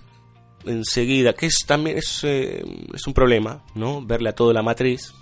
enseguida 0.65 1.33
que 1.33 1.47
es 1.47 1.65
también 1.65 1.97
es, 1.97 2.23
eh, 2.23 2.63
es 2.93 3.07
un 3.07 3.13
problema, 3.13 3.63
¿no? 3.73 4.05
Verle 4.05 4.29
a 4.29 4.35
todo 4.35 4.53
la 4.53 4.61
matriz, 4.61 5.13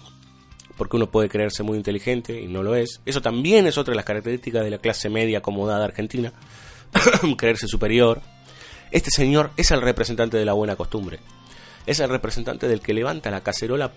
porque 0.78 0.98
uno 0.98 1.10
puede 1.10 1.30
creerse 1.30 1.64
muy 1.64 1.78
inteligente 1.78 2.40
y 2.40 2.48
no 2.48 2.64
lo 2.64 2.76
es. 2.76 3.02
Eso 3.06 3.22
también 3.22 3.68
es 3.68 3.78
otra 3.78 3.94
de 3.94 3.96
las 3.96 4.06
características 4.06 4.64
de 4.64 4.70
la 4.70 4.78
clase 4.78 5.10
media 5.10 5.40
acomodada 5.40 5.86
argentina, 5.86 6.34
creerse 7.38 7.68
superior. 7.68 8.22
Este 8.92 9.12
señor 9.12 9.52
es 9.56 9.72
el 9.72 9.82
representante 9.82 10.38
de 10.38 10.46
la 10.46 10.54
buena 10.54 10.76
costumbre. 10.76 11.20
Es 11.86 12.00
el 12.00 12.10
representante 12.10 12.68
del 12.68 12.82
que 12.82 12.94
levanta 12.94 13.32
la 13.32 13.42
cacerola 13.42 13.92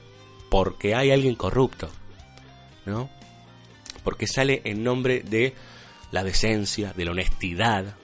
porque 0.52 0.94
hay 0.94 1.10
alguien 1.10 1.34
corrupto, 1.34 1.88
¿no? 2.84 3.08
Porque 4.04 4.26
sale 4.26 4.60
en 4.66 4.84
nombre 4.84 5.22
de 5.22 5.54
la 6.10 6.22
decencia, 6.22 6.92
de 6.94 7.06
la 7.06 7.12
honestidad. 7.12 7.96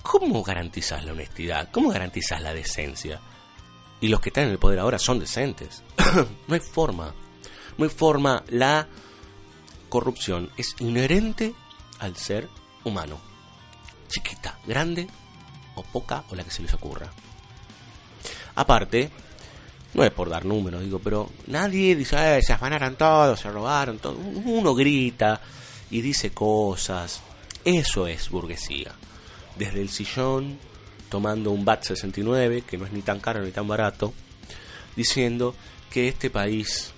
¿Cómo 0.00 0.42
garantizas 0.42 1.04
la 1.04 1.12
honestidad? 1.12 1.68
¿Cómo 1.70 1.90
garantizas 1.90 2.40
la 2.40 2.54
decencia? 2.54 3.20
Y 4.00 4.08
los 4.08 4.22
que 4.22 4.30
están 4.30 4.44
en 4.44 4.52
el 4.52 4.58
poder 4.58 4.78
ahora 4.78 4.98
son 4.98 5.18
decentes. 5.18 5.82
no 6.48 6.54
hay 6.54 6.60
forma. 6.60 7.12
No 7.76 7.84
hay 7.84 7.90
forma. 7.90 8.42
La 8.48 8.88
corrupción 9.90 10.50
es 10.56 10.74
inherente 10.78 11.52
al 11.98 12.16
ser 12.16 12.48
humano. 12.84 13.20
Chiquita, 14.08 14.58
grande 14.66 15.08
o 15.74 15.82
poca 15.82 16.24
o 16.30 16.36
la 16.36 16.42
que 16.42 16.52
se 16.52 16.62
les 16.62 16.72
ocurra. 16.72 17.12
Aparte, 18.54 19.10
no 19.94 20.04
es 20.04 20.10
por 20.10 20.30
dar 20.30 20.44
números, 20.44 20.82
digo, 20.82 20.98
pero 20.98 21.30
nadie 21.48 21.94
dice, 21.94 22.38
eh, 22.38 22.42
se 22.42 22.52
afanaron 22.52 22.96
todos, 22.96 23.38
se 23.38 23.50
robaron 23.50 23.98
todo. 23.98 24.16
Uno 24.16 24.74
grita 24.74 25.40
y 25.90 26.00
dice 26.00 26.30
cosas. 26.30 27.20
Eso 27.64 28.06
es 28.06 28.30
burguesía. 28.30 28.92
Desde 29.56 29.82
el 29.82 29.90
sillón, 29.90 30.58
tomando 31.10 31.50
un 31.50 31.64
BAT 31.64 31.84
69, 31.84 32.62
que 32.62 32.78
no 32.78 32.86
es 32.86 32.92
ni 32.92 33.02
tan 33.02 33.20
caro 33.20 33.42
ni 33.42 33.50
tan 33.50 33.68
barato, 33.68 34.14
diciendo 34.96 35.54
que 35.90 36.08
este 36.08 36.30
país 36.30 36.92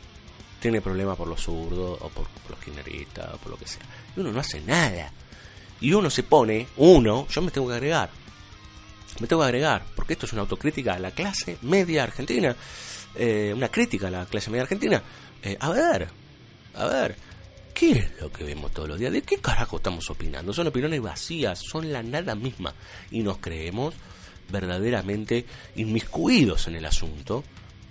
tiene 0.60 0.80
problemas 0.80 1.16
por 1.16 1.26
los 1.28 1.42
zurdos, 1.42 1.98
o 2.00 2.08
por, 2.08 2.26
por 2.28 2.52
los 2.52 2.60
kirchneristas, 2.60 3.34
o 3.34 3.38
por 3.38 3.50
lo 3.50 3.58
que 3.58 3.66
sea. 3.66 3.82
Y 4.16 4.20
uno 4.20 4.30
no 4.32 4.40
hace 4.40 4.60
nada. 4.60 5.12
Y 5.80 5.92
uno 5.92 6.08
se 6.08 6.22
pone, 6.22 6.68
uno, 6.76 7.26
yo 7.28 7.42
me 7.42 7.50
tengo 7.50 7.66
que 7.66 7.74
agregar, 7.74 8.08
me 9.20 9.26
tengo 9.26 9.42
que 9.42 9.46
agregar, 9.46 9.84
porque 9.94 10.14
esto 10.14 10.26
es 10.26 10.32
una 10.32 10.42
autocrítica 10.42 10.94
a 10.94 10.98
la 10.98 11.12
clase 11.12 11.58
media 11.62 12.02
argentina, 12.02 12.54
eh, 13.14 13.52
una 13.54 13.68
crítica 13.68 14.08
a 14.08 14.10
la 14.10 14.26
clase 14.26 14.50
media 14.50 14.62
argentina. 14.62 15.02
Eh, 15.42 15.56
a 15.60 15.70
ver, 15.70 16.08
a 16.74 16.86
ver, 16.86 17.16
¿qué 17.72 17.92
es 17.92 18.20
lo 18.20 18.32
que 18.32 18.44
vemos 18.44 18.72
todos 18.72 18.88
los 18.88 18.98
días? 18.98 19.12
¿De 19.12 19.22
qué 19.22 19.38
carajo 19.38 19.76
estamos 19.76 20.08
opinando? 20.10 20.52
Son 20.52 20.66
opiniones 20.66 21.00
vacías, 21.00 21.60
son 21.60 21.92
la 21.92 22.02
nada 22.02 22.34
misma. 22.34 22.74
Y 23.10 23.22
nos 23.22 23.38
creemos 23.38 23.94
verdaderamente 24.50 25.46
inmiscuidos 25.76 26.66
en 26.66 26.76
el 26.76 26.84
asunto. 26.84 27.44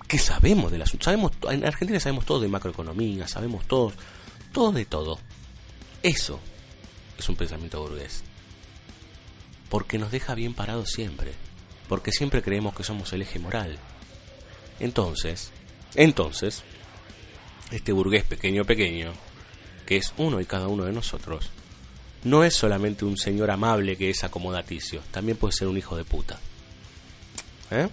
¿Qué 0.08 0.20
sabemos 0.20 0.72
del 0.72 0.82
asunto? 0.82 1.06
Sabemos, 1.06 1.32
en 1.50 1.66
Argentina 1.66 2.00
sabemos 2.00 2.26
todo 2.26 2.42
de 2.42 2.50
macroeconomía, 2.50 3.28
sabemos 3.28 3.66
todo, 3.66 3.94
todo 4.52 4.72
de 4.74 4.86
todo. 4.86 5.20
Eso 6.02 6.40
es 7.18 7.30
un 7.30 7.36
pensamiento 7.38 7.82
burgués 7.82 8.24
porque 9.74 9.98
nos 9.98 10.12
deja 10.12 10.36
bien 10.36 10.54
parados 10.54 10.92
siempre, 10.92 11.32
porque 11.90 12.12
siempre 12.12 12.44
creemos 12.44 12.76
que 12.76 12.84
somos 12.84 13.12
el 13.12 13.24
eje 13.24 13.40
moral. 13.40 13.80
Entonces, 14.80 15.52
entonces, 15.96 16.62
este 17.72 17.92
burgués 17.92 18.24
pequeño 18.24 18.66
pequeño, 18.66 19.14
que 19.88 19.98
es 19.98 20.14
uno 20.18 20.40
y 20.40 20.46
cada 20.46 20.68
uno 20.68 20.86
de 20.86 20.92
nosotros, 20.92 21.50
no 22.24 22.44
es 22.44 22.54
solamente 22.54 23.04
un 23.04 23.18
señor 23.18 23.50
amable 23.50 23.98
que 23.98 24.12
es 24.12 24.24
acomodaticio, 24.24 25.02
también 25.10 25.38
puede 25.38 25.54
ser 25.54 25.68
un 25.68 25.78
hijo 25.80 25.98
de 25.98 26.06
puta. 26.06 26.40
¿Eh? 27.72 27.90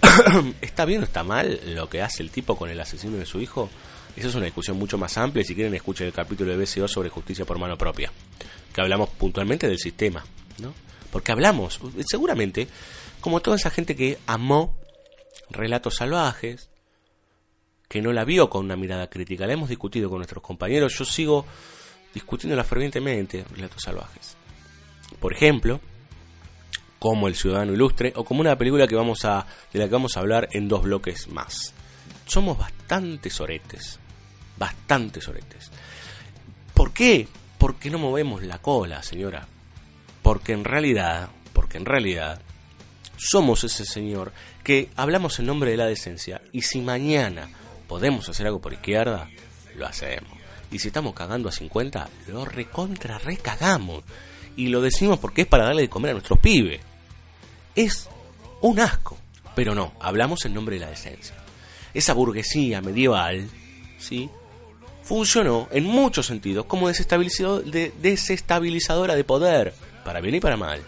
¿Está 0.62 0.86
bien 0.86 1.02
o 1.02 1.04
está 1.04 1.24
mal 1.24 1.60
lo 1.74 1.90
que 1.90 2.00
hace 2.00 2.22
el 2.22 2.30
tipo 2.30 2.56
con 2.56 2.70
el 2.70 2.80
asesino 2.80 3.18
de 3.18 3.26
su 3.26 3.38
hijo? 3.38 3.68
Esa 4.16 4.28
es 4.28 4.34
una 4.34 4.46
discusión 4.46 4.78
mucho 4.78 4.96
más 4.96 5.18
amplia. 5.18 5.44
Si 5.44 5.54
quieren, 5.54 5.74
escuchen 5.74 6.06
el 6.06 6.14
capítulo 6.14 6.56
de 6.56 6.64
BCO 6.64 6.88
sobre 6.88 7.10
justicia 7.10 7.44
por 7.44 7.58
mano 7.58 7.76
propia 7.76 8.10
que 8.72 8.80
hablamos 8.80 9.08
puntualmente 9.10 9.68
del 9.68 9.78
sistema, 9.78 10.24
¿no? 10.58 10.72
Porque 11.10 11.32
hablamos, 11.32 11.80
seguramente, 12.06 12.68
como 13.20 13.40
toda 13.40 13.56
esa 13.56 13.70
gente 13.70 13.94
que 13.94 14.18
amó 14.26 14.76
relatos 15.50 15.96
salvajes, 15.96 16.70
que 17.88 18.00
no 18.00 18.12
la 18.12 18.24
vio 18.24 18.48
con 18.48 18.64
una 18.64 18.76
mirada 18.76 19.08
crítica, 19.08 19.46
la 19.46 19.52
hemos 19.52 19.68
discutido 19.68 20.08
con 20.08 20.18
nuestros 20.18 20.42
compañeros, 20.42 20.94
yo 20.98 21.04
sigo 21.04 21.44
discutiéndola 22.14 22.64
fervientemente, 22.64 23.44
relatos 23.54 23.82
salvajes. 23.82 24.36
Por 25.20 25.34
ejemplo, 25.34 25.80
como 26.98 27.28
El 27.28 27.34
Ciudadano 27.34 27.72
Ilustre, 27.72 28.12
o 28.16 28.24
como 28.24 28.40
una 28.40 28.56
película 28.56 28.86
que 28.86 28.94
vamos 28.94 29.24
a, 29.24 29.46
de 29.72 29.78
la 29.78 29.86
que 29.86 29.92
vamos 29.92 30.16
a 30.16 30.20
hablar 30.20 30.48
en 30.52 30.68
dos 30.68 30.84
bloques 30.84 31.28
más. 31.28 31.74
Somos 32.26 32.56
bastante 32.56 33.28
soretes, 33.28 33.98
bastante 34.56 35.20
soretes. 35.20 35.70
¿Por 36.72 36.92
qué? 36.92 37.28
¿Por 37.62 37.76
qué 37.76 37.90
no 37.90 37.98
movemos 38.00 38.42
la 38.42 38.58
cola, 38.58 39.04
señora? 39.04 39.46
Porque 40.20 40.52
en 40.52 40.64
realidad, 40.64 41.28
porque 41.52 41.78
en 41.78 41.84
realidad, 41.84 42.42
somos 43.16 43.62
ese 43.62 43.84
señor 43.84 44.32
que 44.64 44.90
hablamos 44.96 45.38
en 45.38 45.46
nombre 45.46 45.70
de 45.70 45.76
la 45.76 45.86
decencia 45.86 46.42
y 46.50 46.62
si 46.62 46.80
mañana 46.80 47.48
podemos 47.86 48.28
hacer 48.28 48.48
algo 48.48 48.60
por 48.60 48.72
izquierda, 48.72 49.30
lo 49.76 49.86
hacemos. 49.86 50.32
Y 50.72 50.80
si 50.80 50.88
estamos 50.88 51.14
cagando 51.14 51.48
a 51.48 51.52
50, 51.52 52.08
lo 52.26 52.44
recontra 52.44 53.18
recagamos. 53.18 54.02
Y 54.56 54.66
lo 54.66 54.80
decimos 54.80 55.20
porque 55.20 55.42
es 55.42 55.46
para 55.46 55.66
darle 55.66 55.82
de 55.82 55.88
comer 55.88 56.10
a 56.10 56.14
nuestros 56.14 56.40
pibes. 56.40 56.80
Es 57.76 58.08
un 58.60 58.80
asco. 58.80 59.16
Pero 59.54 59.72
no, 59.72 59.92
hablamos 60.00 60.44
en 60.46 60.54
nombre 60.54 60.80
de 60.80 60.86
la 60.86 60.90
decencia. 60.90 61.36
Esa 61.94 62.12
burguesía 62.12 62.80
medieval, 62.80 63.48
¿sí? 64.00 64.28
Funcionó 65.02 65.68
en 65.70 65.84
muchos 65.84 66.26
sentidos 66.26 66.66
como 66.66 66.88
desestabilizadora 66.88 69.14
de 69.14 69.24
poder, 69.24 69.72
para 70.04 70.20
bien 70.20 70.34
y 70.36 70.40
para 70.40 70.56
mal. 70.56 70.82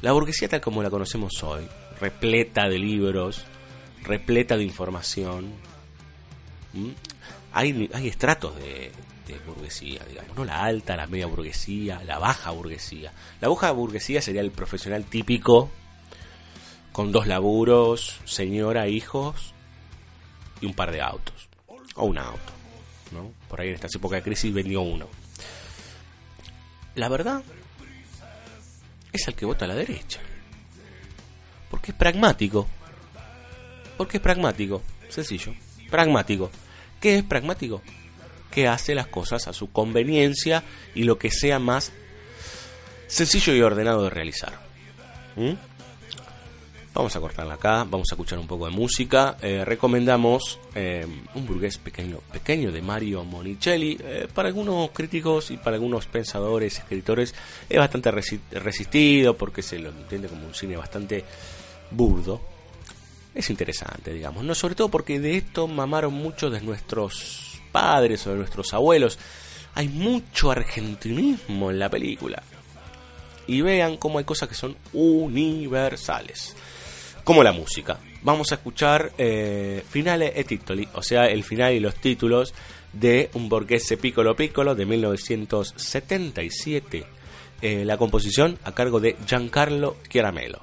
La 0.00 0.12
burguesía 0.12 0.48
tal 0.48 0.60
como 0.60 0.80
la 0.82 0.90
conocemos 0.90 1.42
hoy, 1.42 1.66
repleta 2.00 2.68
de 2.68 2.78
libros, 2.78 3.44
repleta 4.04 4.56
de 4.56 4.62
información, 4.64 5.52
hay, 7.52 7.90
estratos 8.04 8.54
de, 8.56 8.92
de, 9.26 9.38
burguesía, 9.44 10.00
digamos, 10.08 10.36
¿no? 10.36 10.44
La 10.44 10.62
alta, 10.62 10.96
la 10.96 11.08
media 11.08 11.26
burguesía, 11.26 12.00
la 12.04 12.18
baja 12.18 12.52
burguesía. 12.52 13.12
La 13.40 13.48
baja 13.48 13.72
burguesía 13.72 14.22
sería 14.22 14.42
el 14.42 14.52
profesional 14.52 15.04
típico, 15.04 15.70
con 16.92 17.10
dos 17.10 17.26
laburos, 17.26 18.20
señora, 18.24 18.86
hijos 18.86 19.54
y 20.60 20.66
un 20.66 20.74
par 20.74 20.92
de 20.92 21.00
autos 21.00 21.47
o 21.98 22.04
un 22.06 22.18
auto. 22.18 22.52
¿no? 23.12 23.32
Por 23.48 23.60
ahí 23.60 23.68
en 23.68 23.74
esta 23.74 23.88
época 23.94 24.16
de 24.16 24.22
crisis 24.22 24.52
vendió 24.52 24.82
uno. 24.82 25.08
La 26.94 27.08
verdad 27.08 27.42
es 29.12 29.28
el 29.28 29.34
que 29.34 29.46
vota 29.46 29.64
a 29.64 29.68
la 29.68 29.74
derecha. 29.74 30.20
Porque 31.70 31.92
es 31.92 31.96
pragmático. 31.96 32.66
Porque 33.96 34.18
es 34.18 34.22
pragmático. 34.22 34.82
Sencillo. 35.08 35.54
Pragmático. 35.90 36.50
¿Qué 37.00 37.18
es 37.18 37.24
pragmático? 37.24 37.82
Que 38.50 38.66
hace 38.66 38.94
las 38.94 39.06
cosas 39.06 39.46
a 39.48 39.52
su 39.52 39.70
conveniencia 39.70 40.64
y 40.94 41.04
lo 41.04 41.18
que 41.18 41.30
sea 41.30 41.58
más 41.58 41.92
sencillo 43.06 43.54
y 43.54 43.62
ordenado 43.62 44.04
de 44.04 44.10
realizar. 44.10 44.58
¿Mm? 45.36 45.52
Vamos 46.98 47.14
a 47.14 47.20
cortarla 47.20 47.54
acá, 47.54 47.86
vamos 47.88 48.08
a 48.10 48.16
escuchar 48.16 48.40
un 48.40 48.48
poco 48.48 48.64
de 48.66 48.72
música. 48.72 49.36
Eh, 49.40 49.64
recomendamos 49.64 50.58
eh, 50.74 51.06
un 51.36 51.46
burgués 51.46 51.78
pequeño, 51.78 52.18
pequeño 52.32 52.72
de 52.72 52.82
Mario 52.82 53.22
Monicelli. 53.22 53.96
Eh, 54.02 54.26
para 54.34 54.48
algunos 54.48 54.90
críticos 54.90 55.52
y 55.52 55.58
para 55.58 55.76
algunos 55.76 56.06
pensadores, 56.06 56.76
escritores, 56.76 57.36
es 57.68 57.78
bastante 57.78 58.10
resistido 58.10 59.36
porque 59.36 59.62
se 59.62 59.78
lo 59.78 59.90
entiende 59.90 60.26
como 60.26 60.44
un 60.44 60.54
cine 60.54 60.76
bastante 60.76 61.24
burdo. 61.92 62.40
Es 63.32 63.48
interesante, 63.48 64.12
digamos, 64.12 64.42
no 64.42 64.56
sobre 64.56 64.74
todo 64.74 64.88
porque 64.88 65.20
de 65.20 65.36
esto 65.36 65.68
mamaron 65.68 66.12
muchos 66.14 66.50
de 66.50 66.60
nuestros 66.62 67.60
padres 67.70 68.26
o 68.26 68.30
de 68.30 68.38
nuestros 68.38 68.74
abuelos. 68.74 69.20
Hay 69.76 69.86
mucho 69.86 70.50
argentinismo 70.50 71.70
en 71.70 71.78
la 71.78 71.90
película. 71.90 72.42
Y 73.46 73.60
vean 73.60 73.98
cómo 73.98 74.18
hay 74.18 74.24
cosas 74.24 74.48
que 74.48 74.56
son 74.56 74.76
universales 74.92 76.56
como 77.28 77.42
la 77.42 77.52
música. 77.52 77.98
Vamos 78.22 78.52
a 78.52 78.54
escuchar 78.54 79.12
eh, 79.18 79.84
finales 79.86 80.32
e 80.34 80.44
titoli, 80.44 80.88
o 80.94 81.02
sea, 81.02 81.26
el 81.26 81.44
final 81.44 81.74
y 81.74 81.78
los 81.78 81.94
títulos 81.96 82.54
de 82.94 83.28
un 83.34 83.50
Borghese 83.50 83.98
Piccolo 83.98 84.34
Piccolo 84.34 84.74
de 84.74 84.86
1977. 84.86 87.04
Eh, 87.60 87.84
la 87.84 87.98
composición 87.98 88.58
a 88.64 88.72
cargo 88.72 88.98
de 88.98 89.14
Giancarlo 89.26 89.98
Chiaramelo. 90.08 90.62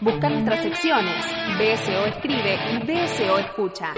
Busca 0.00 0.28
nuestras 0.28 0.62
secciones, 0.62 1.26
BSO 1.58 2.06
Escribe 2.06 2.58
y 2.72 2.78
BSO 2.78 3.38
Escucha. 3.38 3.94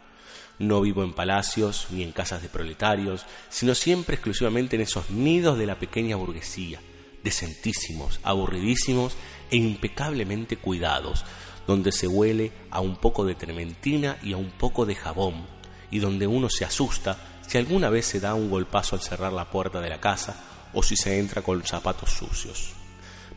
No 0.59 0.81
vivo 0.81 1.03
en 1.03 1.13
palacios 1.13 1.89
ni 1.91 2.03
en 2.03 2.13
casas 2.13 2.43
de 2.43 2.49
proletarios, 2.49 3.27
sino 3.49 3.75
siempre 3.75 4.15
exclusivamente 4.15 4.77
en 4.77 4.83
esos 4.83 5.11
nidos 5.11 5.59
de 5.59 5.67
la 5.67 5.79
pequeña 5.79 6.17
burguesía, 6.17 6.81
decentísimos, 7.25 8.21
aburridísimos 8.23 9.17
e 9.51 9.57
impecablemente 9.57 10.57
cuidados, 10.57 11.25
donde 11.67 11.91
se 11.91 12.07
huele 12.07 12.53
a 12.71 12.81
un 12.81 12.97
poco 12.97 13.25
de 13.25 13.35
trementina 13.35 14.17
y 14.23 14.33
a 14.33 14.37
un 14.37 14.51
poco 14.51 14.87
de 14.87 14.95
jabón, 14.95 15.47
y 15.91 15.99
donde 15.99 16.27
uno 16.27 16.49
se 16.49 16.65
asusta 16.65 17.19
si 17.47 17.59
alguna 17.59 17.91
vez 17.91 18.07
se 18.07 18.21
da 18.21 18.35
un 18.35 18.51
golpazo 18.51 18.95
al 18.95 19.03
cerrar 19.03 19.33
la 19.33 19.51
puerta 19.51 19.81
de 19.81 19.91
la 19.91 20.01
casa 20.01 20.37
o 20.73 20.83
si 20.83 20.97
se 20.97 21.19
entra 21.19 21.43
con 21.43 21.65
zapatos 21.65 22.11
sucios. 22.11 22.75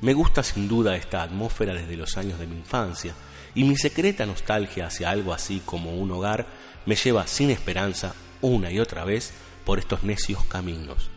Me 0.01 0.13
gusta 0.13 0.43
sin 0.43 0.67
duda 0.67 0.95
esta 0.95 1.23
atmósfera 1.23 1.73
desde 1.73 1.97
los 1.97 2.17
años 2.17 2.37
de 2.39 2.45
mi 2.45 2.57
infancia, 2.57 3.13
y 3.55 3.63
mi 3.63 3.75
secreta 3.75 4.25
nostalgia 4.25 4.85
hacia 4.85 5.09
algo 5.09 5.33
así 5.33 5.63
como 5.65 5.95
un 5.95 6.11
hogar 6.11 6.45
me 6.87 6.95
lleva 6.95 7.27
sin 7.27 7.51
esperanza, 7.51 8.15
una 8.41 8.71
y 8.71 8.79
otra 8.79 9.03
vez, 9.03 9.33
por 9.65 9.77
estos 9.77 10.03
necios 10.03 10.43
caminos. 10.45 11.11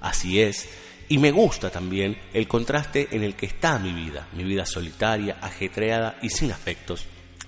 Así 0.00 0.40
es, 0.40 0.68
y 1.08 1.16
me 1.18 1.32
gusta 1.32 1.70
también 1.70 2.20
el 2.34 2.46
contraste 2.46 3.08
en 3.10 3.24
el 3.24 3.34
que 3.34 3.46
está 3.46 3.78
mi 3.78 3.92
vida, 3.92 4.28
mi 4.34 4.44
vida 4.44 4.66
solitaria, 4.66 5.38
ajetreada 5.40 6.18
y 6.22 6.28
sin 6.28 6.52
afectos, 6.52 7.06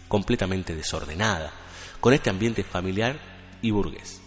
completamente 0.09 0.75
desordenada, 0.75 1.53
con 2.01 2.15
este 2.15 2.31
ambiente 2.31 2.65
familiar 2.65 3.21
y 3.61 3.71
burgués. 3.71 4.23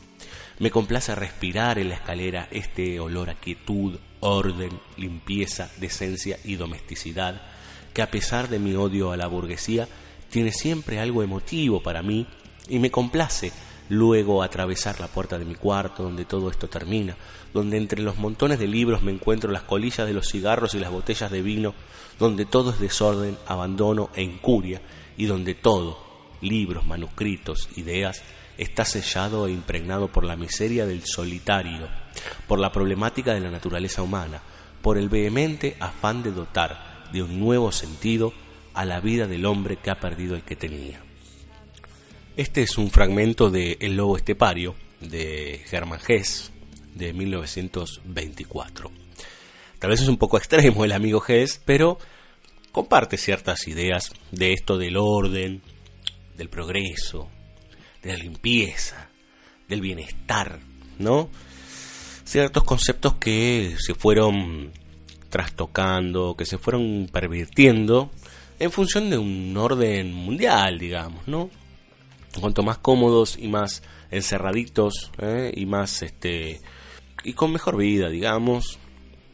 Me 0.59 0.69
complace 0.69 1.15
respirar 1.15 1.80
en 1.80 1.89
la 1.89 1.95
escalera 1.95 2.47
este 2.51 2.99
olor 2.99 3.32
a 3.32 3.36
quietud, 3.36 3.99
orden, 4.19 4.80
limpieza, 4.97 5.71
decencia 5.78 6.38
y 6.43 6.55
domesticidad, 6.57 7.41
que 7.91 8.03
a 8.03 8.11
pesar 8.11 8.49
de 8.49 8.59
mi 8.59 8.76
odio 8.76 9.11
a 9.11 9.17
la 9.17 9.26
burguesía, 9.26 9.88
tiene 10.30 10.51
siempre 10.51 10.99
algo 10.99 11.23
emotivo 11.23 11.82
para 11.82 12.03
mí 12.03 12.28
y 12.70 12.80
me 12.80 12.91
complace 12.91 13.51
luego 13.89 14.41
atravesar 14.41 14.99
la 14.99 15.07
puerta 15.07 15.38
de 15.38 15.45
mi 15.45 15.55
cuarto 15.55 16.03
donde 16.03 16.26
todo 16.26 16.49
esto 16.49 16.68
termina, 16.68 17.16
donde 17.53 17.78
entre 17.78 18.01
los 18.01 18.18
montones 18.18 18.59
de 18.59 18.68
libros 18.68 19.03
me 19.03 19.11
encuentro 19.11 19.51
las 19.51 19.63
colillas 19.63 20.07
de 20.07 20.13
los 20.13 20.30
cigarros 20.30 20.74
y 20.74 20.80
las 20.80 20.91
botellas 20.91 21.32
de 21.32 21.41
vino, 21.41 21.74
donde 22.20 22.45
todo 22.45 22.72
es 22.72 22.80
desorden, 22.80 23.38
abandono 23.47 24.09
e 24.16 24.24
incuria, 24.24 24.82
y 25.18 25.26
donde 25.26 25.53
todo, 25.53 25.99
libros, 26.41 26.86
manuscritos, 26.86 27.70
ideas, 27.76 28.24
está 28.57 28.86
sellado 28.86 29.47
e 29.47 29.51
impregnado 29.51 30.07
por 30.07 30.24
la 30.24 30.36
miseria 30.36 30.86
del 30.86 31.05
solitario, 31.05 31.88
por 32.47 32.59
la 32.59 32.72
problemática 32.72 33.34
de 33.34 33.41
la 33.41 33.51
naturaleza 33.51 34.01
humana, 34.01 34.41
por 34.82 34.97
el 34.97 35.09
vehemente 35.09 35.76
afán 35.80 36.24
de 36.24 36.32
dotar 36.32 37.09
de 37.11 37.22
un 37.22 37.39
nuevo 37.39 37.72
sentido 37.72 38.34
a 38.74 38.86
la 38.86 38.99
vida 38.99 39.28
del 39.28 39.45
hombre 39.45 39.78
que 39.78 39.89
ha 39.89 39.99
perdido 39.99 40.36
el 40.36 40.43
que 40.43 40.55
tenía. 40.55 41.01
Este 42.38 42.63
es 42.63 42.77
un 42.77 42.91
fragmento 42.91 43.49
de 43.49 43.77
El 43.79 43.95
lobo 43.95 44.17
estepario 44.17 44.75
de 44.99 45.61
Germán 45.67 46.01
Hess 46.05 46.51
de 46.93 47.13
1924. 47.13 48.91
Tal 49.79 49.89
vez 49.89 50.01
es 50.01 50.09
un 50.09 50.17
poco 50.17 50.38
extremo 50.38 50.83
el 50.83 50.91
amigo 50.91 51.23
Hess, 51.25 51.61
pero 51.63 51.97
comparte 52.73 53.15
ciertas 53.15 53.69
ideas 53.69 54.11
de 54.31 54.51
esto 54.51 54.77
del 54.77 54.97
orden, 54.97 55.61
del 56.36 56.49
progreso, 56.49 57.29
de 58.03 58.11
la 58.11 58.17
limpieza, 58.17 59.09
del 59.69 59.79
bienestar, 59.79 60.59
¿no? 60.99 61.29
Ciertos 62.25 62.65
conceptos 62.65 63.13
que 63.15 63.77
se 63.79 63.95
fueron 63.95 64.73
trastocando, 65.29 66.36
que 66.36 66.45
se 66.45 66.57
fueron 66.57 67.07
pervirtiendo 67.09 68.11
en 68.59 68.71
función 68.73 69.09
de 69.09 69.17
un 69.17 69.55
orden 69.55 70.11
mundial, 70.11 70.79
digamos, 70.79 71.25
¿no? 71.29 71.49
Cuanto 72.41 72.63
más 72.63 72.77
cómodos 72.79 73.38
y 73.39 73.47
más 73.47 73.83
encerraditos 74.11 75.11
¿eh? 75.19 75.51
y 75.55 75.65
más 75.65 76.01
este 76.01 76.61
y 77.23 77.33
con 77.33 77.51
mejor 77.51 77.77
vida 77.77 78.09
digamos 78.09 78.79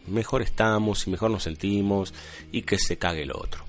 mejor 0.08 0.42
estamos 0.42 1.08
y 1.08 1.12
mejor 1.12 1.32
nos 1.32 1.44
sentimos 1.44 2.14
y 2.52 2.64
que 2.64 2.78
se 2.78 2.98
cague 2.98 3.24
el 3.24 3.32
otro 3.32 3.66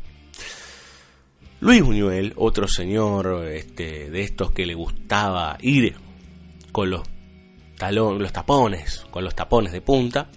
Luis 1.60 1.82
Buñuel 1.82 2.32
otro 2.36 2.66
señor 2.68 3.46
este 3.48 4.10
de 4.10 4.22
estos 4.22 4.52
que 4.52 4.66
le 4.66 4.74
gustaba 4.74 5.56
ir 5.60 5.94
con 6.72 6.90
los 6.90 7.02
talón, 7.76 8.20
los 8.20 8.32
tapones 8.32 9.04
con 9.10 9.24
los 9.24 9.34
tapones 9.34 9.72
de 9.72 9.80
punta 9.80 10.28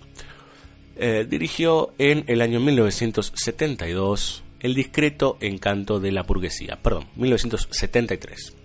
eh, 0.97 1.25
dirigió 1.29 1.93
en 1.97 2.23
el 2.27 2.41
año 2.41 2.59
1972 2.59 4.43
el 4.59 4.73
discreto 4.73 5.37
encanto 5.41 5.99
de 5.99 6.11
la 6.11 6.23
burguesía 6.23 6.81
perdón 6.81 7.07
1973 7.15 8.64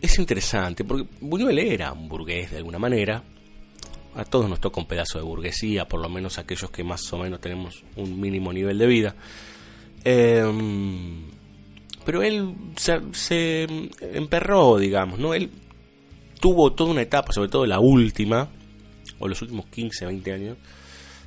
es 0.00 0.18
interesante, 0.18 0.84
porque 0.84 1.06
Buñuel 1.20 1.58
era 1.58 1.92
un 1.92 2.08
burgués 2.08 2.50
de 2.50 2.58
alguna 2.58 2.78
manera. 2.78 3.22
A 4.14 4.24
todos 4.24 4.48
nos 4.48 4.60
toca 4.60 4.80
un 4.80 4.86
pedazo 4.86 5.18
de 5.18 5.24
burguesía, 5.24 5.86
por 5.86 6.00
lo 6.00 6.08
menos 6.08 6.38
aquellos 6.38 6.70
que 6.70 6.82
más 6.82 7.12
o 7.12 7.18
menos 7.18 7.40
tenemos 7.40 7.84
un 7.96 8.20
mínimo 8.20 8.52
nivel 8.52 8.78
de 8.78 8.86
vida. 8.86 9.14
Em, 10.02 11.26
pero 12.04 12.22
él 12.22 12.54
se, 12.76 13.66
emperró, 14.00 14.78
digamos, 14.78 15.18
¿no? 15.18 15.34
Él 15.34 15.50
tuvo 16.40 16.72
toda 16.72 16.90
una 16.90 17.02
etapa, 17.02 17.32
sobre 17.32 17.50
todo 17.50 17.66
la 17.66 17.78
última, 17.78 18.48
o 19.18 19.28
los 19.28 19.42
últimos 19.42 19.66
15, 19.66 20.06
20 20.06 20.32
años, 20.32 20.56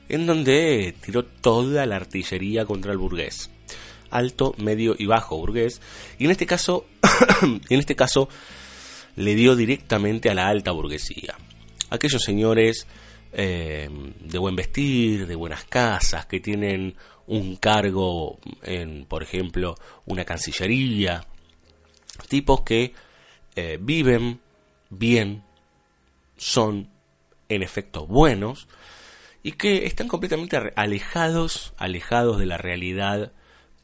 en 0.09 0.25
donde 0.25 0.95
tiró 1.05 1.23
toda 1.23 1.85
la 1.85 1.97
artillería 1.97 2.65
contra 2.65 2.91
el 2.91 2.97
burgués. 2.97 3.49
Alto, 4.09 4.53
medio 4.57 4.95
y 4.97 5.05
bajo 5.05 5.37
burgués. 5.37 5.81
Y 6.19 6.25
en 6.25 6.31
este 6.31 6.45
caso, 6.45 6.85
en 7.69 7.79
este 7.79 7.95
caso, 7.95 8.27
le 9.15 9.35
dio 9.35 9.55
directamente 9.55 10.29
a 10.29 10.33
la 10.33 10.47
alta 10.47 10.71
burguesía. 10.71 11.35
Aquellos 11.89 12.23
señores 12.23 12.87
eh, 13.31 13.89
de 14.19 14.37
buen 14.37 14.55
vestir, 14.55 15.27
de 15.27 15.35
buenas 15.35 15.65
casas, 15.65 16.25
que 16.25 16.39
tienen 16.39 16.95
un 17.27 17.55
cargo 17.55 18.39
en, 18.63 19.05
por 19.05 19.23
ejemplo, 19.23 19.75
una 20.05 20.25
cancillería, 20.25 21.25
tipos 22.27 22.61
que 22.61 22.93
eh, 23.55 23.77
viven 23.81 24.39
bien, 24.89 25.43
son 26.37 26.89
en 27.49 27.63
efecto 27.63 28.07
buenos 28.07 28.67
y 29.43 29.53
que 29.53 29.85
están 29.85 30.07
completamente 30.07 30.57
alejados, 30.75 31.73
alejados 31.77 32.39
de 32.39 32.45
la 32.45 32.57
realidad 32.57 33.31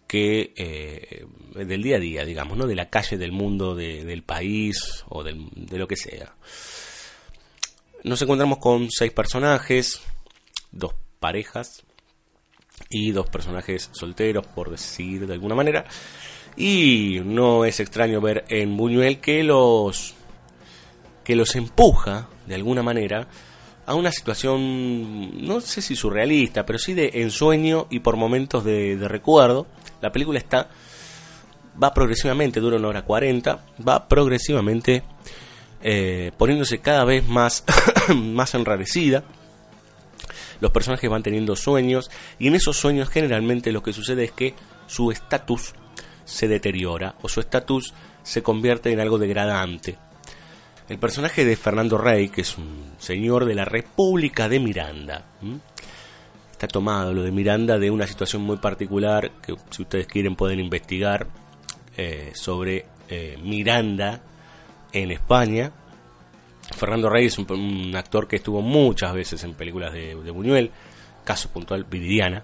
que 0.09 0.53
eh, 0.57 1.25
del 1.53 1.83
día 1.83 1.97
a 1.97 1.99
día, 1.99 2.25
digamos, 2.25 2.57
¿no? 2.57 2.65
De 2.65 2.73
la 2.73 2.89
calle, 2.89 3.15
del 3.15 3.31
mundo, 3.31 3.75
del 3.75 4.23
país 4.23 5.05
o 5.07 5.23
de 5.23 5.77
lo 5.77 5.87
que 5.87 5.95
sea. 5.95 6.33
Nos 8.03 8.19
encontramos 8.19 8.57
con 8.57 8.89
seis 8.89 9.11
personajes, 9.11 10.01
dos 10.71 10.95
parejas 11.19 11.83
y 12.89 13.11
dos 13.11 13.29
personajes 13.29 13.89
solteros, 13.91 14.47
por 14.47 14.71
decir 14.71 15.27
de 15.27 15.33
alguna 15.33 15.53
manera. 15.53 15.85
Y 16.57 17.19
no 17.23 17.63
es 17.63 17.79
extraño 17.79 18.19
ver 18.19 18.45
en 18.49 18.75
Buñuel 18.75 19.19
que 19.19 19.43
los 19.43 20.15
que 21.23 21.35
los 21.35 21.55
empuja 21.55 22.27
de 22.47 22.55
alguna 22.55 22.81
manera 22.81 23.27
a 23.89 23.95
una 23.95 24.11
situación, 24.11 25.45
no 25.45 25.61
sé 25.61 25.81
si 25.81 25.95
surrealista, 25.95 26.63
pero 26.63 26.77
sí 26.77 26.93
de 26.93 27.09
ensueño 27.15 27.87
y 27.89 27.99
por 27.99 28.17
momentos 28.17 28.63
de, 28.63 28.95
recuerdo. 29.07 29.65
La 30.01 30.11
película 30.11 30.39
está, 30.39 30.69
va 31.81 31.93
progresivamente, 31.93 32.59
dura 32.59 32.77
una 32.77 32.87
hora 32.87 33.03
40, 33.03 33.65
va 33.87 34.07
progresivamente 34.07 35.03
eh, 35.81 36.31
poniéndose 36.37 36.79
cada 36.79 37.03
vez 37.03 37.27
más, 37.27 37.63
más 38.15 38.53
enrarecida. 38.53 39.23
Los 40.61 40.71
personajes 40.71 41.09
van 41.09 41.23
teniendo 41.23 41.55
sueños 41.55 42.11
y 42.37 42.47
en 42.47 42.55
esos 42.55 42.77
sueños 42.77 43.09
generalmente 43.09 43.71
lo 43.71 43.81
que 43.81 43.93
sucede 43.93 44.25
es 44.25 44.31
que 44.31 44.55
su 44.87 45.11
estatus 45.11 45.73
se 46.25 46.47
deteriora 46.47 47.15
o 47.21 47.29
su 47.29 47.39
estatus 47.39 47.93
se 48.23 48.43
convierte 48.43 48.91
en 48.91 48.99
algo 48.99 49.17
degradante 49.17 49.97
el 50.89 50.97
personaje 50.97 51.45
de 51.45 51.55
Fernando 51.55 51.97
Rey, 51.97 52.29
que 52.29 52.41
es 52.41 52.57
un 52.57 52.93
señor 52.97 53.45
de 53.45 53.53
la 53.53 53.63
República 53.63 54.49
de 54.49 54.59
Miranda, 54.59 55.23
está 56.59 56.67
tomado 56.67 57.13
lo 57.13 57.23
de 57.23 57.31
Miranda 57.31 57.79
de 57.79 57.89
una 57.89 58.05
situación 58.05 58.41
muy 58.41 58.57
particular 58.57 59.31
que 59.41 59.55
si 59.69 59.83
ustedes 59.83 60.07
quieren 60.07 60.35
pueden 60.35 60.59
investigar 60.59 61.25
eh, 61.95 62.33
sobre 62.35 62.85
eh, 63.07 63.37
Miranda 63.41 64.21
en 64.91 65.11
España. 65.11 65.71
Fernando 66.75 67.09
Rey 67.09 67.27
es 67.27 67.37
un, 67.37 67.95
actor 67.95 68.27
que 68.27 68.35
estuvo 68.35 68.61
muchas 68.61 69.13
veces 69.13 69.41
en 69.45 69.53
películas 69.53 69.93
de, 69.93 70.15
Buñuel, 70.15 70.69
caso 71.23 71.49
puntual 71.49 71.85
Viridiana, 71.85 72.43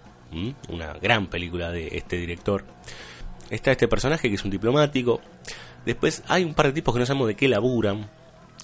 una 0.70 0.94
gran 0.94 1.28
película 1.28 1.70
de 1.70 1.90
este 1.92 2.16
director. 2.16 2.64
Está 3.50 3.74
este 3.74 3.90
personaje 3.90 4.30
que 4.30 4.36
es 4.36 4.46
un 4.46 4.50
diplomático. 4.50 5.20
Después 5.86 6.24
hay 6.30 6.46
un 6.46 6.54
par 6.54 6.68
de 6.68 6.72
tipos 6.72 6.94
que 6.94 7.02
no 7.02 7.06
sabemos 7.06 7.28
de 7.28 7.36
qué 7.36 7.50
laburan, 7.50 8.10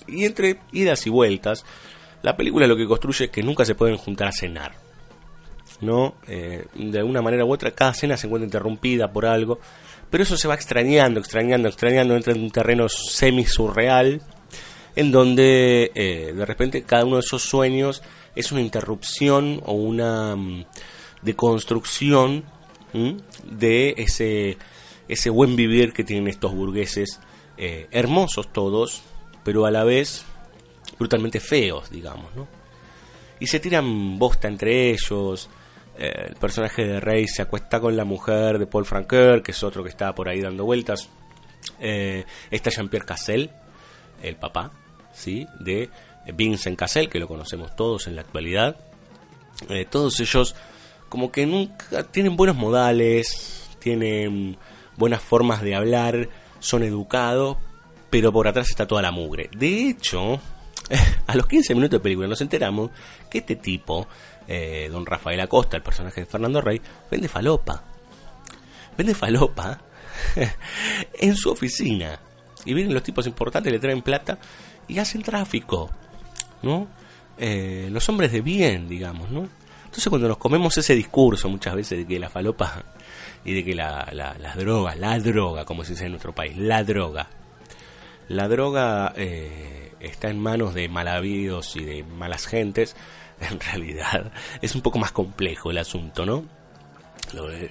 y 0.07 0.23
entre 0.23 0.61
idas 0.71 1.05
y 1.05 1.09
vueltas, 1.09 1.65
la 2.21 2.37
película 2.37 2.67
lo 2.67 2.77
que 2.77 2.87
construye 2.87 3.25
es 3.25 3.31
que 3.31 3.43
nunca 3.43 3.65
se 3.65 3.75
pueden 3.75 3.97
juntar 3.97 4.29
a 4.29 4.31
cenar. 4.31 4.90
¿No? 5.81 6.15
Eh, 6.27 6.65
de 6.75 6.99
alguna 6.99 7.21
manera 7.21 7.43
u 7.43 7.51
otra, 7.51 7.71
cada 7.71 7.93
cena 7.93 8.15
se 8.15 8.27
encuentra 8.27 8.45
interrumpida 8.45 9.11
por 9.11 9.25
algo. 9.25 9.59
Pero 10.09 10.23
eso 10.23 10.37
se 10.37 10.47
va 10.47 10.55
extrañando, 10.55 11.19
extrañando, 11.19 11.67
extrañando, 11.67 12.15
entra 12.15 12.33
en 12.33 12.43
un 12.43 12.51
terreno 12.51 12.87
semi-surreal, 12.89 14.21
en 14.95 15.11
donde 15.11 15.91
eh, 15.95 16.33
de 16.35 16.45
repente 16.45 16.83
cada 16.83 17.05
uno 17.05 17.15
de 17.15 17.21
esos 17.21 17.41
sueños 17.41 18.03
es 18.35 18.51
una 18.51 18.61
interrupción 18.61 19.61
o 19.65 19.73
una 19.73 20.35
mm, 20.35 20.65
deconstrucción 21.21 22.43
de 23.45 23.95
ese, 23.97 24.57
ese 25.07 25.29
buen 25.29 25.55
vivir 25.55 25.93
que 25.93 26.03
tienen 26.03 26.27
estos 26.27 26.53
burgueses, 26.53 27.19
eh, 27.57 27.87
hermosos 27.91 28.51
todos, 28.51 29.03
pero 29.43 29.65
a 29.65 29.71
la 29.71 29.83
vez 29.83 30.25
brutalmente 30.99 31.39
feos, 31.39 31.89
digamos, 31.89 32.35
¿no? 32.35 32.47
Y 33.39 33.47
se 33.47 33.59
tiran 33.59 34.19
bosta 34.19 34.47
entre 34.47 34.91
ellos. 34.91 35.49
El 36.01 36.35
personaje 36.35 36.83
de 36.83 36.99
Rey 36.99 37.27
se 37.27 37.43
acuesta 37.43 37.79
con 37.79 37.95
la 37.95 38.05
mujer 38.05 38.57
de 38.57 38.65
Paul 38.65 38.85
Franqueur, 38.85 39.43
que 39.43 39.51
es 39.51 39.61
otro 39.61 39.83
que 39.83 39.89
está 39.89 40.15
por 40.15 40.27
ahí 40.27 40.41
dando 40.41 40.65
vueltas. 40.65 41.09
Eh, 41.79 42.25
está 42.49 42.71
Jean-Pierre 42.71 43.05
Cassel, 43.05 43.51
el 44.23 44.35
papá, 44.35 44.71
¿sí? 45.13 45.45
de 45.59 45.91
Vincent 46.33 46.75
Cassel, 46.75 47.07
que 47.07 47.19
lo 47.19 47.27
conocemos 47.27 47.75
todos 47.75 48.07
en 48.07 48.15
la 48.15 48.21
actualidad. 48.21 48.77
Eh, 49.69 49.85
todos 49.87 50.19
ellos 50.19 50.55
como 51.07 51.31
que 51.31 51.45
nunca 51.45 52.01
tienen 52.03 52.35
buenos 52.35 52.55
modales, 52.55 53.69
tienen 53.77 54.57
buenas 54.97 55.21
formas 55.21 55.61
de 55.61 55.75
hablar, 55.75 56.29
son 56.59 56.81
educados, 56.81 57.57
pero 58.09 58.31
por 58.31 58.47
atrás 58.47 58.71
está 58.71 58.87
toda 58.87 59.03
la 59.03 59.11
mugre. 59.11 59.51
De 59.55 59.87
hecho, 59.87 60.41
a 61.27 61.35
los 61.35 61.47
15 61.47 61.73
minutos 61.75 61.99
de 61.99 62.03
película 62.03 62.27
nos 62.27 62.41
enteramos 62.41 62.91
que 63.29 63.39
este 63.39 63.55
tipo, 63.55 64.07
eh, 64.47 64.89
don 64.91 65.05
Rafael 65.05 65.39
Acosta, 65.39 65.77
el 65.77 65.83
personaje 65.83 66.21
de 66.21 66.25
Fernando 66.25 66.61
Rey, 66.61 66.81
vende 67.09 67.27
falopa. 67.27 67.83
Vende 68.97 69.15
falopa 69.15 69.79
en 71.13 71.35
su 71.35 71.51
oficina. 71.51 72.19
Y 72.65 72.73
vienen 72.73 72.93
los 72.93 73.03
tipos 73.03 73.25
importantes, 73.25 73.71
le 73.71 73.79
traen 73.79 74.01
plata 74.01 74.37
y 74.87 74.99
hacen 74.99 75.21
tráfico. 75.21 75.89
¿No? 76.61 76.87
Eh, 77.37 77.89
los 77.91 78.07
hombres 78.09 78.31
de 78.31 78.41
bien, 78.41 78.87
digamos, 78.87 79.31
¿no? 79.31 79.47
Entonces 79.85 80.07
cuando 80.09 80.27
nos 80.27 80.37
comemos 80.37 80.77
ese 80.77 80.95
discurso 80.95 81.49
muchas 81.49 81.75
veces 81.75 81.97
de 81.97 82.05
que 82.05 82.19
la 82.19 82.29
falopa 82.29 82.83
y 83.43 83.53
de 83.53 83.65
que 83.65 83.73
la, 83.73 84.07
las 84.13 84.55
drogas, 84.55 84.97
la 84.97 85.19
droga, 85.19 85.65
como 85.65 85.83
se 85.83 85.93
dice 85.93 86.05
en 86.05 86.11
nuestro 86.11 86.33
país, 86.33 86.55
la 86.55 86.83
droga, 86.83 87.27
la 88.31 88.47
droga 88.47 89.13
eh, 89.15 89.91
está 89.99 90.29
en 90.29 90.39
manos 90.39 90.73
de 90.73 90.87
malavidos 90.89 91.75
y 91.75 91.83
de 91.83 92.03
malas 92.03 92.47
gentes, 92.47 92.95
en 93.39 93.59
realidad 93.59 94.31
es 94.61 94.75
un 94.75 94.81
poco 94.81 94.99
más 94.99 95.11
complejo 95.11 95.71
el 95.71 95.77
asunto, 95.77 96.25
¿no? 96.25 96.45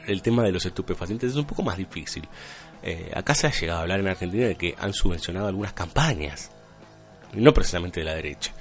el 0.07 0.23
tema 0.23 0.43
de 0.43 0.53
los 0.53 0.65
estupefacientes 0.65 1.33
es 1.33 1.37
un 1.37 1.45
poco 1.45 1.63
más 1.63 1.77
difícil. 1.77 2.27
Eh, 2.83 3.11
acá 3.15 3.35
se 3.35 3.47
ha 3.47 3.51
llegado 3.51 3.81
a 3.81 3.83
hablar 3.83 4.01
en 4.01 4.09
Argentina 4.09 4.47
de 4.47 4.55
que 4.55 4.75
han 4.79 4.95
subvencionado 4.95 5.49
algunas 5.49 5.75
campañas, 5.75 6.51
no 7.35 7.53
precisamente 7.53 8.01
de 8.01 8.07
la 8.07 8.15
derecha. 8.15 8.55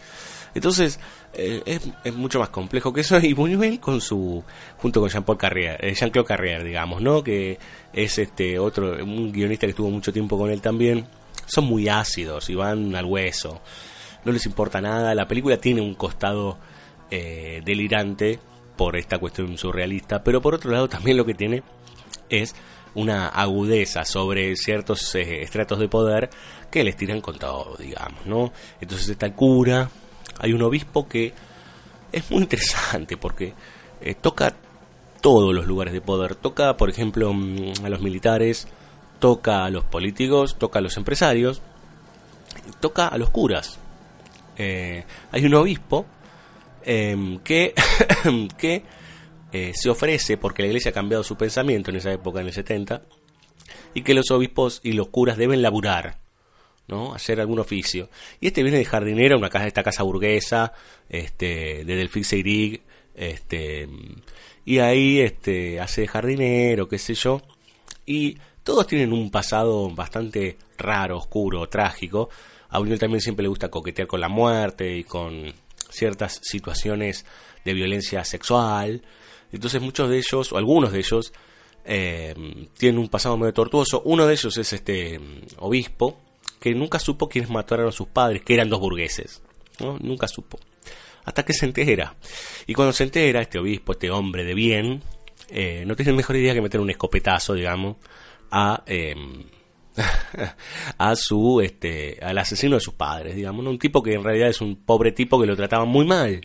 Entonces, 0.54 1.00
eh, 1.34 1.80
es, 2.04 2.14
mucho 2.14 2.40
más 2.40 2.50
complejo 2.50 2.92
que 2.92 3.02
eso. 3.02 3.18
Y 3.20 3.34
Buñuel 3.34 3.80
con 3.80 4.02
su, 4.02 4.44
junto 4.78 5.00
con 5.00 5.10
Jean-Paul 5.10 5.38
Carrier, 5.38 5.78
eh, 5.86 5.94
Jean-Claude 5.94 6.28
Carrier, 6.28 6.64
digamos, 6.64 7.02
¿no? 7.02 7.24
Que 7.24 7.60
es 7.94 8.18
este 8.18 8.60
otro, 8.60 9.04
un 9.04 9.32
guionista 9.32 9.68
que 9.68 9.72
estuvo 9.72 9.90
mucho 9.90 10.12
tiempo 10.12 10.38
con 10.38 10.50
él 10.50 10.62
también. 10.62 11.06
Son 11.50 11.66
muy 11.66 11.90
ácidos 11.90 12.50
y 12.50 12.56
van 12.56 12.96
al 12.96 13.06
hueso. 13.06 13.62
No 14.24 14.32
les 14.32 14.46
importa 14.46 14.80
nada. 14.82 15.16
La 15.16 15.28
película 15.28 15.58
tiene 15.58 15.82
un 15.82 15.96
costado 15.96 16.58
eh, 17.10 17.62
delirante 17.66 18.40
por 18.78 18.96
esta 18.96 19.18
cuestión 19.18 19.58
surrealista, 19.58 20.24
pero 20.24 20.42
por 20.42 20.56
otro 20.56 20.72
lado 20.72 20.88
también 20.88 21.18
lo 21.18 21.26
que 21.26 21.34
tiene 21.34 21.64
es 22.30 22.56
una 22.96 23.28
agudeza 23.28 24.06
sobre 24.06 24.56
ciertos 24.56 25.14
estratos 25.16 25.80
de 25.80 25.90
poder 25.90 26.30
que 26.72 26.84
les 26.84 26.96
tiran 26.96 27.22
con 27.22 27.38
todo, 27.38 27.76
digamos, 27.78 28.26
¿no? 28.26 28.54
Entonces 28.80 29.10
está 29.10 29.26
el 29.26 29.34
cura, 29.34 29.90
hay 30.40 30.54
un 30.54 30.62
obispo 30.62 31.08
que 31.08 31.34
es 32.12 32.32
muy 32.32 32.44
interesante 32.44 33.18
porque 33.18 33.54
eh, 34.02 34.16
toca 34.16 34.56
todos 35.22 35.54
los 35.54 35.68
lugares 35.68 35.94
de 35.94 36.02
poder. 36.02 36.36
Toca, 36.36 36.78
por 36.78 36.90
ejemplo, 36.90 37.34
mm, 37.34 37.84
a 37.84 37.90
los 37.90 38.02
militares, 38.02 38.68
toca 39.20 39.66
a 39.66 39.70
los 39.70 39.84
políticos, 39.86 40.58
toca 40.58 40.80
a 40.80 40.82
los 40.82 40.98
empresarios, 40.98 41.62
toca 42.80 43.08
a 43.08 43.18
los 43.18 43.30
curas. 43.30 43.80
Eh, 44.58 45.06
hay 45.32 45.46
un 45.46 45.54
obispo 45.54 46.06
em, 46.84 47.40
que, 47.40 47.74
que 48.58 48.84
eh, 49.52 49.72
se 49.74 49.90
ofrece, 49.90 50.38
porque 50.38 50.64
la 50.64 50.68
iglesia 50.68 50.92
ha 50.92 50.94
cambiado 50.94 51.24
su 51.24 51.38
pensamiento 51.38 51.92
en 51.92 51.98
esa 51.98 52.12
época, 52.12 52.42
en 52.42 52.48
el 52.48 52.54
70, 52.54 53.04
y 53.94 54.04
que 54.04 54.14
los 54.14 54.32
obispos 54.32 54.82
y 54.84 54.94
los 54.94 55.10
curas 55.10 55.38
deben 55.38 55.62
laburar 55.62 56.20
¿no? 56.90 57.14
hacer 57.14 57.40
algún 57.40 57.60
oficio. 57.60 58.10
Y 58.42 58.48
este 58.48 58.64
viene 58.64 58.80
de 58.80 58.86
jardinero, 58.86 59.38
una 59.38 59.50
casa, 59.50 59.68
esta 59.68 59.84
casa 59.84 60.04
burguesa, 60.04 60.74
este, 61.08 61.86
de 61.86 61.96
Delphine 61.96 62.26
Seyrig, 62.26 62.82
este, 63.16 63.88
y 64.66 64.80
ahí 64.80 65.20
este, 65.20 65.80
hace 65.80 66.02
de 66.02 66.08
jardinero, 66.08 66.88
qué 66.88 66.98
sé 66.98 67.14
yo, 67.14 67.42
y 68.06 68.38
todos 68.64 68.88
tienen 68.88 69.14
un 69.14 69.32
pasado 69.32 69.90
bastante 69.90 70.58
raro, 70.78 71.18
oscuro, 71.18 71.68
trágico. 71.68 72.30
A 72.70 72.80
Buñuel 72.80 73.00
también 73.00 73.22
siempre 73.22 73.44
le 73.44 73.50
gusta 73.50 73.70
coquetear 73.70 74.08
con 74.08 74.22
la 74.22 74.30
muerte 74.30 74.98
y 74.98 75.04
con 75.04 75.54
ciertas 75.90 76.40
situaciones 76.44 77.26
de 77.66 77.74
violencia 77.74 78.24
sexual. 78.24 79.02
Entonces 79.52 79.82
muchos 79.82 80.10
de 80.10 80.18
ellos, 80.18 80.52
o 80.52 80.58
algunos 80.58 80.92
de 80.92 81.00
ellos, 81.00 81.34
eh, 81.86 82.36
tienen 82.78 83.00
un 83.00 83.10
pasado 83.10 83.38
medio 83.38 83.54
tortuoso. 83.54 84.02
Uno 84.06 84.28
de 84.28 84.34
ellos 84.34 84.58
es 84.58 84.74
este 84.74 85.20
obispo, 85.58 86.20
que 86.60 86.76
nunca 86.76 87.00
supo 87.00 87.30
quiénes 87.30 87.50
mataron 87.50 87.88
a 87.88 87.92
sus 87.92 88.08
padres, 88.08 88.44
que 88.44 88.54
eran 88.54 88.70
dos 88.70 88.80
burgueses. 88.80 89.42
¿no? 89.80 89.98
Nunca 90.00 90.28
supo. 90.28 90.60
Hasta 91.26 91.44
que 91.44 91.54
se 91.54 91.66
entera. 91.66 92.16
Y 92.68 92.74
cuando 92.74 92.94
se 92.94 93.04
entera, 93.04 93.42
este 93.42 93.60
obispo, 93.60 93.94
este 93.94 94.12
hombre 94.12 94.44
de 94.44 94.54
bien, 94.54 95.02
eh, 95.50 95.84
no 95.86 95.96
tiene 95.96 96.14
mejor 96.14 96.36
idea 96.36 96.54
que 96.54 96.62
meter 96.62 96.80
un 96.80 96.90
escopetazo, 96.90 97.54
digamos, 97.54 97.98
a, 98.52 98.84
em, 98.86 99.44
a 100.98 101.16
su, 101.16 101.62
este, 101.62 102.20
al 102.22 102.38
asesino 102.38 102.76
de 102.76 102.82
sus 102.82 102.94
padres, 102.94 103.36
digamos. 103.36 103.66
Un 103.66 103.80
tipo 103.80 104.02
que 104.02 104.14
en 104.14 104.24
realidad 104.24 104.50
es 104.50 104.62
un 104.62 104.76
pobre 104.76 105.12
tipo 105.12 105.40
que 105.40 105.48
lo 105.48 105.56
trataban 105.56 105.88
muy 105.88 106.06
mal. 106.06 106.42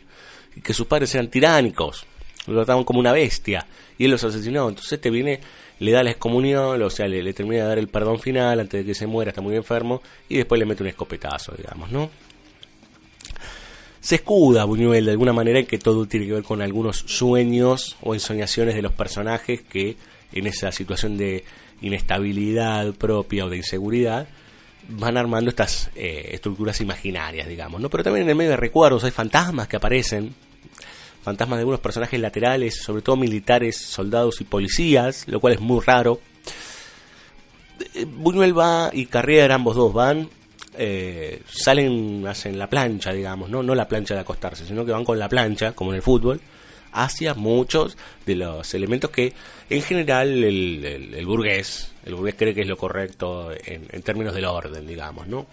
Y 0.56 0.60
que 0.60 0.72
sus 0.72 0.86
padres 0.86 1.14
eran 1.14 1.28
tiránicos. 1.28 2.06
Lo 2.46 2.54
trataban 2.54 2.84
como 2.84 3.00
una 3.00 3.12
bestia. 3.12 3.66
Y 3.98 4.04
él 4.04 4.10
los 4.10 4.24
asesinó. 4.24 4.68
Entonces 4.68 5.00
te 5.00 5.10
viene 5.10 5.40
le 5.78 5.92
da 5.92 6.02
la 6.02 6.10
excomunión, 6.10 6.80
o 6.80 6.90
sea, 6.90 7.08
le, 7.08 7.32
termina 7.32 7.62
de 7.62 7.68
dar 7.68 7.78
el 7.78 7.88
perdón 7.88 8.20
final 8.20 8.60
antes 8.60 8.80
de 8.80 8.86
que 8.86 8.94
se 8.94 9.06
muera, 9.06 9.30
está 9.30 9.40
muy 9.40 9.56
enfermo, 9.56 10.02
y 10.28 10.36
después 10.36 10.58
le 10.58 10.66
mete 10.66 10.82
un 10.82 10.88
escopetazo, 10.88 11.52
digamos, 11.56 11.90
¿no? 11.90 12.10
Se 14.00 14.16
escuda 14.16 14.64
Buñuel 14.64 15.06
de 15.06 15.12
alguna 15.12 15.32
manera 15.32 15.58
en 15.58 15.66
que 15.66 15.78
todo 15.78 16.06
tiene 16.06 16.26
que 16.26 16.32
ver 16.34 16.42
con 16.42 16.60
algunos 16.60 16.98
sueños 16.98 17.96
o 18.02 18.14
ensoñaciones 18.14 18.74
de 18.74 18.82
los 18.82 18.92
personajes 18.92 19.62
que 19.62 19.96
en 20.32 20.46
esa 20.46 20.70
situación 20.72 21.16
de 21.16 21.42
inestabilidad 21.86 22.92
propia 22.94 23.44
o 23.44 23.50
de 23.50 23.58
inseguridad 23.58 24.26
van 24.88 25.16
armando 25.16 25.50
estas 25.50 25.90
eh, 25.94 26.30
estructuras 26.32 26.80
imaginarias, 26.80 27.48
digamos, 27.48 27.80
¿no? 27.80 27.88
Pero 27.88 28.04
también 28.04 28.24
en 28.24 28.30
el 28.30 28.36
medio 28.36 28.50
de 28.50 28.56
recuerdos 28.56 29.04
hay 29.04 29.10
fantasmas 29.10 29.68
que 29.68 29.76
aparecen 29.76 30.34
fantasmas 31.22 31.56
de 31.56 31.60
algunos 31.60 31.80
personajes 31.80 32.20
laterales, 32.20 32.82
sobre 32.82 33.00
todo 33.00 33.16
militares, 33.16 33.78
soldados 33.78 34.40
y 34.42 34.44
policías, 34.44 35.26
lo 35.26 35.40
cual 35.40 35.54
es 35.54 35.60
muy 35.60 35.80
raro. 35.80 36.20
Buñuel 38.06 38.56
va 38.56 38.90
y 38.92 39.06
Carriera, 39.06 39.54
ambos 39.54 39.74
dos 39.74 39.92
van, 39.92 40.28
eh, 40.76 41.42
salen, 41.50 42.26
hacen 42.26 42.58
la 42.58 42.68
plancha, 42.68 43.12
digamos, 43.12 43.48
¿no? 43.48 43.62
no 43.62 43.74
la 43.74 43.88
plancha 43.88 44.14
de 44.14 44.20
acostarse, 44.20 44.66
sino 44.66 44.84
que 44.84 44.92
van 44.92 45.04
con 45.04 45.18
la 45.18 45.28
plancha, 45.28 45.72
como 45.72 45.92
en 45.92 45.96
el 45.96 46.02
fútbol, 46.02 46.40
hacia 46.94 47.34
muchos 47.34 47.98
de 48.24 48.36
los 48.36 48.72
elementos 48.72 49.10
que 49.10 49.34
en 49.68 49.82
general 49.82 50.42
el, 50.42 51.26
burgués, 51.26 51.92
el 52.06 52.14
burgués 52.14 52.36
cree 52.36 52.54
que 52.54 52.62
es 52.62 52.68
lo 52.68 52.76
correcto 52.76 53.50
en, 53.52 54.02
términos 54.02 54.34
del 54.34 54.46
orden, 54.46 54.86
digamos, 54.86 55.26
¿no? 55.26 55.46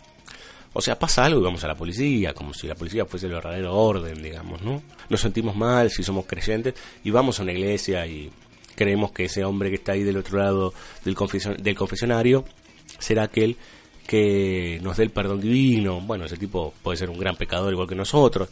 O 0.73 0.81
sea, 0.81 0.97
pasa 0.97 1.25
algo 1.25 1.41
y 1.41 1.43
vamos 1.43 1.63
a 1.65 1.67
la 1.67 1.75
policía, 1.75 2.33
como 2.33 2.53
si 2.53 2.65
la 2.65 2.75
policía 2.75 3.05
fuese 3.05 3.25
el 3.25 3.33
verdadero 3.33 3.75
orden, 3.75 4.21
digamos, 4.21 4.61
¿no? 4.61 4.81
Nos 5.09 5.19
sentimos 5.19 5.55
mal 5.55 5.89
si 5.89 6.01
somos 6.01 6.25
creyentes 6.25 6.75
y 7.03 7.11
vamos 7.11 7.39
a 7.39 7.43
una 7.43 7.51
iglesia 7.51 8.05
y 8.07 8.31
creemos 8.75 9.11
que 9.11 9.25
ese 9.25 9.43
hombre 9.43 9.69
que 9.69 9.75
está 9.75 9.91
ahí 9.91 10.03
del 10.03 10.17
otro 10.17 10.39
lado 10.39 10.73
del, 11.03 11.15
del 11.59 11.75
confesionario 11.75 12.45
será 12.99 13.23
aquel 13.23 13.57
que 14.07 14.79
nos 14.81 14.97
dé 14.97 15.03
el 15.03 15.09
perdón 15.09 15.41
divino. 15.41 16.01
Bueno, 16.01 16.25
ese 16.25 16.37
tipo 16.37 16.73
puede 16.81 16.97
ser 16.97 17.09
un 17.09 17.17
gran 17.17 17.35
pecador 17.35 17.71
igual 17.71 17.87
que 17.87 17.95
nosotros. 17.95 18.49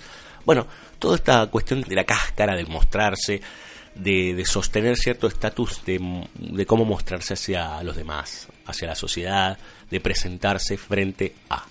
Bueno, 0.50 0.66
toda 0.98 1.16
esta 1.16 1.46
cuestión 1.46 1.82
de 1.82 1.94
la 1.94 2.06
cáscara, 2.06 2.56
de 2.56 2.66
mostrarse, 2.66 3.40
de, 3.94 4.34
de 4.34 4.46
sostener 4.46 4.98
cierto 4.98 5.28
estatus 5.28 5.86
de, 5.86 6.00
de 6.40 6.66
cómo 6.66 6.86
mostrarse 6.86 7.36
hacia 7.36 7.84
los 7.84 7.96
demás, 7.96 8.48
hacia 8.66 8.88
la 8.88 8.96
sociedad, 8.96 9.60
de 9.92 10.00
presentarse 10.00 10.76
frente 10.76 11.36
a. 11.52 11.68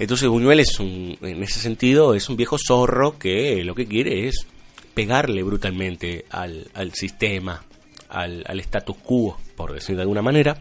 Entonces 0.00 0.28
Buñuel 0.28 0.58
es 0.58 0.80
un, 0.80 1.16
en 1.22 1.40
ese 1.44 1.60
sentido, 1.60 2.16
es 2.16 2.28
un 2.28 2.36
viejo 2.36 2.56
zorro 2.58 3.20
que 3.20 3.62
lo 3.62 3.76
que 3.76 3.86
quiere 3.86 4.26
es 4.26 4.44
pegarle 4.92 5.44
brutalmente 5.44 6.24
al, 6.30 6.68
al 6.74 6.92
sistema, 6.94 7.62
al, 8.08 8.42
al 8.48 8.58
status 8.58 8.96
quo, 8.96 9.38
por 9.54 9.72
decirlo 9.74 9.98
de 9.98 10.02
alguna 10.02 10.22
manera. 10.22 10.58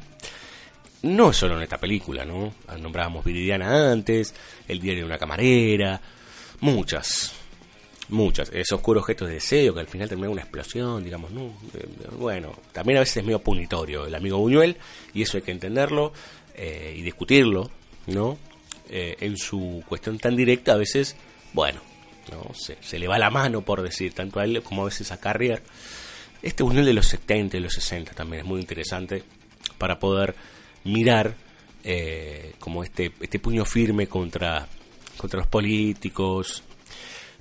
No 1.02 1.34
solo 1.34 1.58
en 1.58 1.64
esta 1.64 1.80
película, 1.80 2.24
¿no? 2.24 2.54
Nombrábamos 2.80 3.26
Viridiana 3.26 3.92
antes, 3.92 4.36
El 4.68 4.80
diario 4.80 5.02
de 5.02 5.08
una 5.08 5.18
camarera, 5.18 6.00
muchas, 6.60 7.34
muchas. 8.10 8.50
Ese 8.54 8.76
oscuro 8.76 9.02
objeto 9.02 9.26
de 9.26 9.36
deseo 9.36 9.74
que 9.74 9.80
al 9.80 9.88
final 9.88 10.10
termina 10.10 10.30
una 10.30 10.42
explosión, 10.42 11.04
digamos, 11.04 11.32
¿no? 11.32 11.54
Eh, 11.74 11.88
bueno, 12.18 12.54
también 12.72 12.98
a 12.98 13.00
veces 13.02 13.18
es 13.18 13.24
medio 13.24 13.40
punitorio 13.40 14.06
el 14.06 14.16
amigo 14.16 14.38
Buñuel, 14.38 14.78
y 15.14 15.22
eso 15.22 15.38
hay 15.38 15.44
que 15.44 15.52
entenderlo 15.52 16.14
eh, 16.56 16.96
y 16.98 17.02
discutirlo, 17.02 17.70
¿no? 18.08 18.38
Eh, 18.90 19.18
en 19.20 19.38
su 19.38 19.84
cuestión 19.88 20.18
tan 20.18 20.36
directa, 20.36 20.74
a 20.74 20.78
veces, 20.78 21.16
bueno, 21.54 21.82
¿no? 22.32 22.54
Se, 22.54 23.00
le 23.00 23.08
va 23.08 23.18
la 23.18 23.30
mano, 23.30 23.62
por 23.62 23.82
decir, 23.82 24.14
tanto 24.14 24.40
a 24.40 24.46
él 24.46 24.62
como 24.64 24.84
a 24.84 24.86
veces 24.86 25.12
a 25.12 25.20
Carrier. 25.20 25.62
Este 26.42 26.64
Buñuel 26.64 26.86
de 26.86 26.94
los 26.94 27.08
70 27.08 27.58
y 27.58 27.60
los 27.60 27.74
60 27.74 28.14
también 28.14 28.42
es 28.42 28.48
muy 28.48 28.62
interesante 28.62 29.24
para 29.78 30.00
poder 30.00 30.36
mirar 30.84 31.36
como 32.60 32.84
este, 32.84 33.14
este 33.22 33.40
puño 33.40 33.64
firme 33.64 34.08
contra, 34.08 34.68
contra 35.18 35.40
los 35.40 35.48
políticos. 35.48 36.64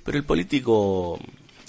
Pero 0.03 0.17
el 0.17 0.23
político, 0.23 1.19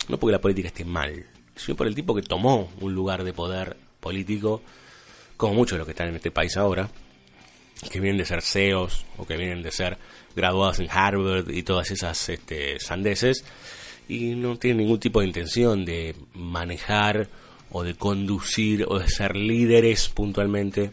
no 0.08 0.18
porque 0.18 0.32
la 0.32 0.40
política 0.40 0.68
esté 0.68 0.84
mal, 0.84 1.26
sino 1.56 1.76
por 1.76 1.86
el 1.86 1.94
tipo 1.94 2.14
que 2.14 2.22
tomó 2.22 2.70
un 2.80 2.94
lugar 2.94 3.24
de 3.24 3.32
poder 3.32 3.76
político, 4.00 4.62
como 5.36 5.54
muchos 5.54 5.72
de 5.72 5.78
los 5.78 5.86
que 5.86 5.92
están 5.92 6.08
en 6.08 6.16
este 6.16 6.30
país 6.30 6.56
ahora, 6.56 6.88
que 7.90 8.00
vienen 8.00 8.18
de 8.18 8.24
ser 8.24 8.42
CEOs 8.42 9.06
o 9.16 9.26
que 9.26 9.36
vienen 9.36 9.62
de 9.62 9.70
ser 9.70 9.98
graduados 10.34 10.80
en 10.80 10.88
Harvard 10.90 11.50
y 11.50 11.62
todas 11.62 11.90
esas 11.90 12.28
este, 12.28 12.80
sandeces, 12.80 13.44
y 14.08 14.34
no 14.34 14.56
tienen 14.56 14.78
ningún 14.78 15.00
tipo 15.00 15.20
de 15.20 15.26
intención 15.26 15.84
de 15.84 16.14
manejar 16.32 17.28
o 17.70 17.82
de 17.82 17.94
conducir 17.94 18.84
o 18.88 18.98
de 18.98 19.08
ser 19.08 19.36
líderes 19.36 20.08
puntualmente 20.08 20.90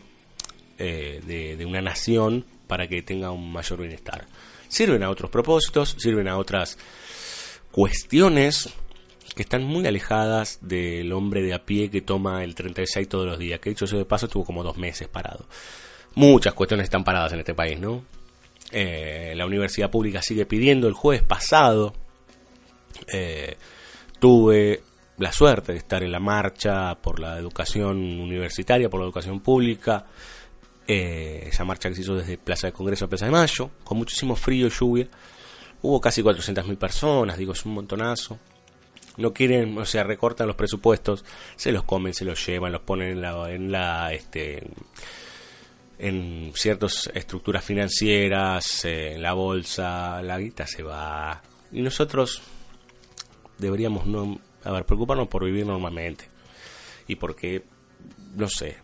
eh, 0.77 1.21
de, 1.25 1.55
de, 1.55 1.65
una 1.65 1.81
nación 1.81 2.45
para 2.67 2.87
que 2.87 3.01
tenga 3.01 3.31
un 3.31 3.51
mayor 3.51 3.79
bienestar. 3.79 4.25
Sirven 4.75 5.03
a 5.03 5.09
otros 5.09 5.31
propósitos, 5.31 5.95
sirven 5.97 6.27
a 6.27 6.37
otras 6.37 6.77
cuestiones 7.71 8.73
que 9.33 9.41
están 9.41 9.63
muy 9.63 9.87
alejadas 9.87 10.59
del 10.61 11.13
hombre 11.13 11.41
de 11.41 11.53
a 11.53 11.63
pie 11.63 11.89
que 11.89 12.01
toma 12.01 12.43
el 12.43 12.55
36 12.55 13.07
todos 13.07 13.25
los 13.25 13.39
días, 13.39 13.61
que 13.61 13.69
dicho 13.69 13.87
sea 13.87 13.99
de 13.99 14.03
paso 14.03 14.25
estuvo 14.25 14.43
como 14.43 14.63
dos 14.63 14.75
meses 14.75 15.07
parado. 15.07 15.45
Muchas 16.15 16.53
cuestiones 16.55 16.83
están 16.83 17.05
paradas 17.05 17.31
en 17.31 17.39
este 17.39 17.53
país, 17.53 17.79
¿no? 17.79 18.03
Eh, 18.69 19.31
la 19.37 19.45
universidad 19.45 19.89
pública 19.89 20.21
sigue 20.21 20.45
pidiendo. 20.45 20.89
El 20.89 20.93
jueves 20.93 21.23
pasado 21.23 21.93
eh, 23.07 23.55
tuve 24.19 24.83
la 25.19 25.31
suerte 25.31 25.71
de 25.71 25.77
estar 25.77 26.03
en 26.03 26.11
la 26.11 26.19
marcha 26.19 26.95
por 26.95 27.21
la 27.21 27.37
educación 27.37 28.19
universitaria, 28.19 28.89
por 28.89 28.99
la 28.99 29.05
educación 29.05 29.39
pública. 29.39 30.05
Eh, 30.87 31.45
esa 31.47 31.65
marcha 31.65 31.89
que 31.89 31.95
se 31.95 32.01
hizo 32.01 32.15
desde 32.15 32.37
Plaza 32.37 32.67
de 32.67 32.73
Congreso 32.73 33.05
a 33.05 33.07
Plaza 33.07 33.25
de 33.25 33.31
Mayo, 33.31 33.71
con 33.83 33.97
muchísimo 33.97 34.35
frío 34.35 34.67
y 34.67 34.69
lluvia. 34.69 35.07
Hubo 35.81 35.99
casi 35.99 36.21
400.000 36.21 36.77
personas, 36.77 37.37
digo, 37.37 37.53
es 37.53 37.65
un 37.65 37.73
montonazo. 37.73 38.39
No 39.17 39.33
quieren, 39.33 39.77
o 39.77 39.85
sea, 39.85 40.03
recortan 40.03 40.47
los 40.47 40.55
presupuestos, 40.55 41.23
se 41.55 41.71
los 41.71 41.83
comen, 41.83 42.13
se 42.13 42.25
los 42.25 42.45
llevan, 42.45 42.71
los 42.71 42.81
ponen 42.81 43.11
en 43.11 43.21
la, 43.21 43.51
en 43.51 43.71
la 43.71 44.13
este, 44.13 44.67
en 45.97 46.51
ciertas 46.53 47.09
estructuras 47.13 47.63
financieras, 47.63 48.85
eh, 48.85 49.13
en 49.13 49.21
la 49.21 49.33
bolsa, 49.33 50.21
la 50.21 50.37
guita 50.37 50.67
se 50.67 50.83
va. 50.83 51.41
Y 51.71 51.81
nosotros 51.81 52.41
deberíamos 53.57 54.05
no, 54.05 54.39
a 54.63 54.71
ver, 54.71 54.85
preocuparnos 54.85 55.27
por 55.27 55.45
vivir 55.45 55.65
normalmente. 55.65 56.25
Y 57.07 57.15
porque, 57.15 57.63
no 58.35 58.49
sé, 58.49 58.77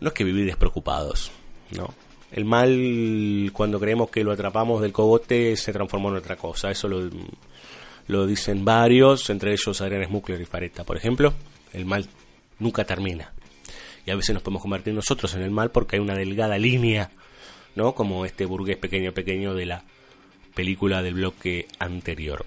no 0.00 0.08
es 0.08 0.14
que 0.14 0.24
vivir 0.24 0.46
despreocupados, 0.46 1.30
¿no? 1.76 1.94
El 2.32 2.44
mal, 2.44 3.50
cuando 3.52 3.80
creemos 3.80 4.10
que 4.10 4.22
lo 4.22 4.32
atrapamos 4.32 4.80
del 4.80 4.92
cogote, 4.92 5.56
se 5.56 5.72
transformó 5.72 6.10
en 6.10 6.16
otra 6.16 6.36
cosa. 6.36 6.70
Eso 6.70 6.86
lo, 6.86 7.10
lo 8.06 8.26
dicen 8.26 8.64
varios, 8.64 9.28
entre 9.30 9.52
ellos 9.52 9.80
Adrián 9.80 10.06
Smukler 10.06 10.40
y 10.40 10.44
Fareta, 10.44 10.84
por 10.84 10.96
ejemplo. 10.96 11.34
El 11.72 11.86
mal 11.86 12.06
nunca 12.60 12.84
termina 12.84 13.32
y 14.06 14.10
a 14.10 14.16
veces 14.16 14.34
nos 14.34 14.42
podemos 14.42 14.62
convertir 14.62 14.94
nosotros 14.94 15.34
en 15.34 15.42
el 15.42 15.50
mal 15.50 15.70
porque 15.70 15.96
hay 15.96 16.00
una 16.00 16.14
delgada 16.14 16.58
línea, 16.58 17.10
¿no? 17.74 17.94
Como 17.94 18.24
este 18.24 18.44
burgués 18.44 18.76
pequeño 18.76 19.12
pequeño 19.12 19.54
de 19.54 19.66
la 19.66 19.84
película 20.54 21.02
del 21.02 21.14
bloque 21.14 21.66
anterior. 21.78 22.46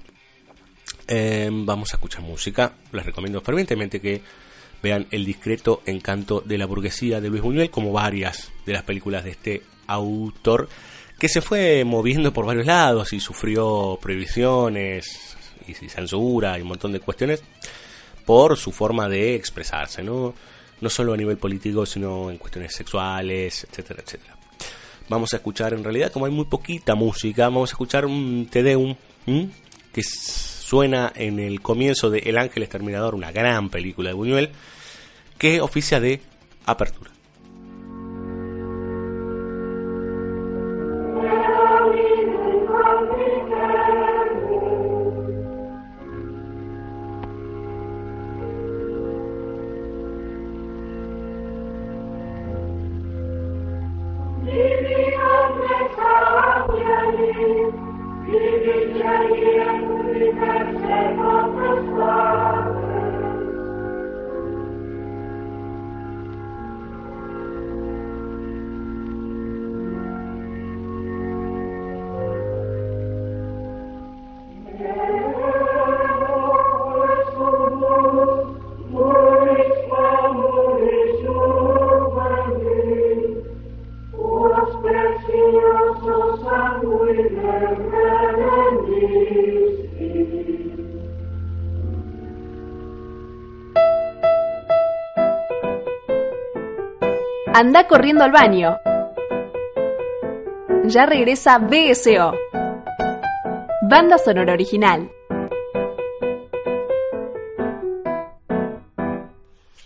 Em, 1.07 1.65
vamos 1.65 1.93
a 1.93 1.97
escuchar 1.97 2.21
música. 2.21 2.73
Les 2.91 3.05
recomiendo 3.05 3.41
fervientemente 3.41 3.99
que 3.99 4.21
vean 4.83 5.07
El 5.09 5.25
discreto 5.25 5.81
encanto 5.85 6.41
de 6.41 6.57
la 6.57 6.65
burguesía 6.65 7.21
de 7.21 7.29
Luis 7.29 7.41
Buñuel, 7.41 7.71
como 7.71 7.93
varias 7.93 8.51
de 8.65 8.73
las 8.73 8.83
películas 8.83 9.23
de 9.23 9.31
este 9.31 9.63
autor, 9.87 10.67
que 11.17 11.29
se 11.29 11.41
fue 11.41 11.85
moviendo 11.85 12.33
por 12.33 12.45
varios 12.45 12.67
lados 12.67 13.13
y 13.13 13.21
sufrió 13.21 13.97
prohibiciones 14.01 15.37
y 15.67 15.73
censura 15.73 16.59
y 16.59 16.61
un 16.61 16.67
montón 16.67 16.91
de 16.91 16.99
cuestiones 16.99 17.41
por 18.25 18.57
su 18.57 18.73
forma 18.73 19.07
de 19.07 19.35
expresarse, 19.35 20.03
¿no? 20.03 20.33
no 20.81 20.89
solo 20.89 21.13
a 21.13 21.17
nivel 21.17 21.37
político, 21.37 21.85
sino 21.85 22.29
en 22.29 22.37
cuestiones 22.37 22.75
sexuales, 22.75 23.65
etcétera, 23.69 24.03
etcétera. 24.05 24.35
Vamos 25.07 25.33
a 25.33 25.37
escuchar, 25.37 25.73
en 25.73 25.83
realidad, 25.83 26.11
como 26.11 26.25
hay 26.25 26.31
muy 26.31 26.45
poquita 26.45 26.93
música, 26.93 27.45
vamos 27.45 27.69
a 27.69 27.73
escuchar 27.73 28.05
un 28.05 28.47
Tedeum 28.51 28.95
que 29.93 30.01
suena 30.73 31.13
en 31.15 31.37
el 31.37 31.61
comienzo 31.61 32.09
de 32.09 32.17
El 32.25 32.35
Ángel 32.35 32.63
Exterminador, 32.63 33.13
una 33.13 33.31
gran 33.31 33.69
película 33.69 34.09
de 34.09 34.15
Buñuel, 34.15 34.49
que 35.37 35.61
oficia 35.61 35.99
de 35.99 36.19
apertura. 36.65 37.12
Corriendo 97.93 98.23
al 98.23 98.31
baño. 98.31 98.75
Ya 100.85 101.05
regresa 101.05 101.59
BSO. 101.59 102.33
Banda 103.83 104.17
sonora 104.17 104.53
original. 104.53 105.11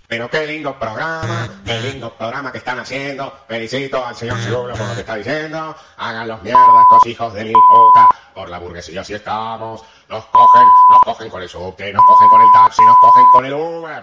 Pero 0.08 0.30
qué 0.30 0.48
lindo 0.48 0.80
programa, 0.80 1.50
qué 1.66 1.82
lindo 1.82 2.14
programa 2.14 2.50
que 2.50 2.60
están 2.60 2.80
haciendo. 2.80 3.40
Felicito 3.46 4.06
al 4.06 4.16
señor 4.16 4.38
Cirulo 4.38 4.74
por 4.74 4.88
lo 4.88 4.94
que 4.94 5.02
está 5.02 5.16
diciendo. 5.16 5.76
Hagan 5.98 6.30
los 6.30 6.42
mierdas, 6.44 6.64
estos 6.84 7.08
hijos 7.08 7.34
de 7.34 7.44
mi 7.44 7.52
puta. 7.52 8.08
Por 8.34 8.48
la 8.48 8.58
burguesía 8.58 9.04
si 9.04 9.16
estamos. 9.16 9.84
Nos 10.08 10.24
cogen, 10.28 10.64
nos 10.92 11.02
cogen 11.02 11.30
con 11.30 11.42
el 11.42 11.50
subte, 11.50 11.92
nos 11.92 12.06
cogen 12.06 12.30
con 12.30 12.42
el 12.42 12.48
taxi, 12.54 12.82
nos 12.86 12.98
cogen 13.00 13.26
con 13.34 13.46
el 13.46 13.54
Uber. 13.54 14.00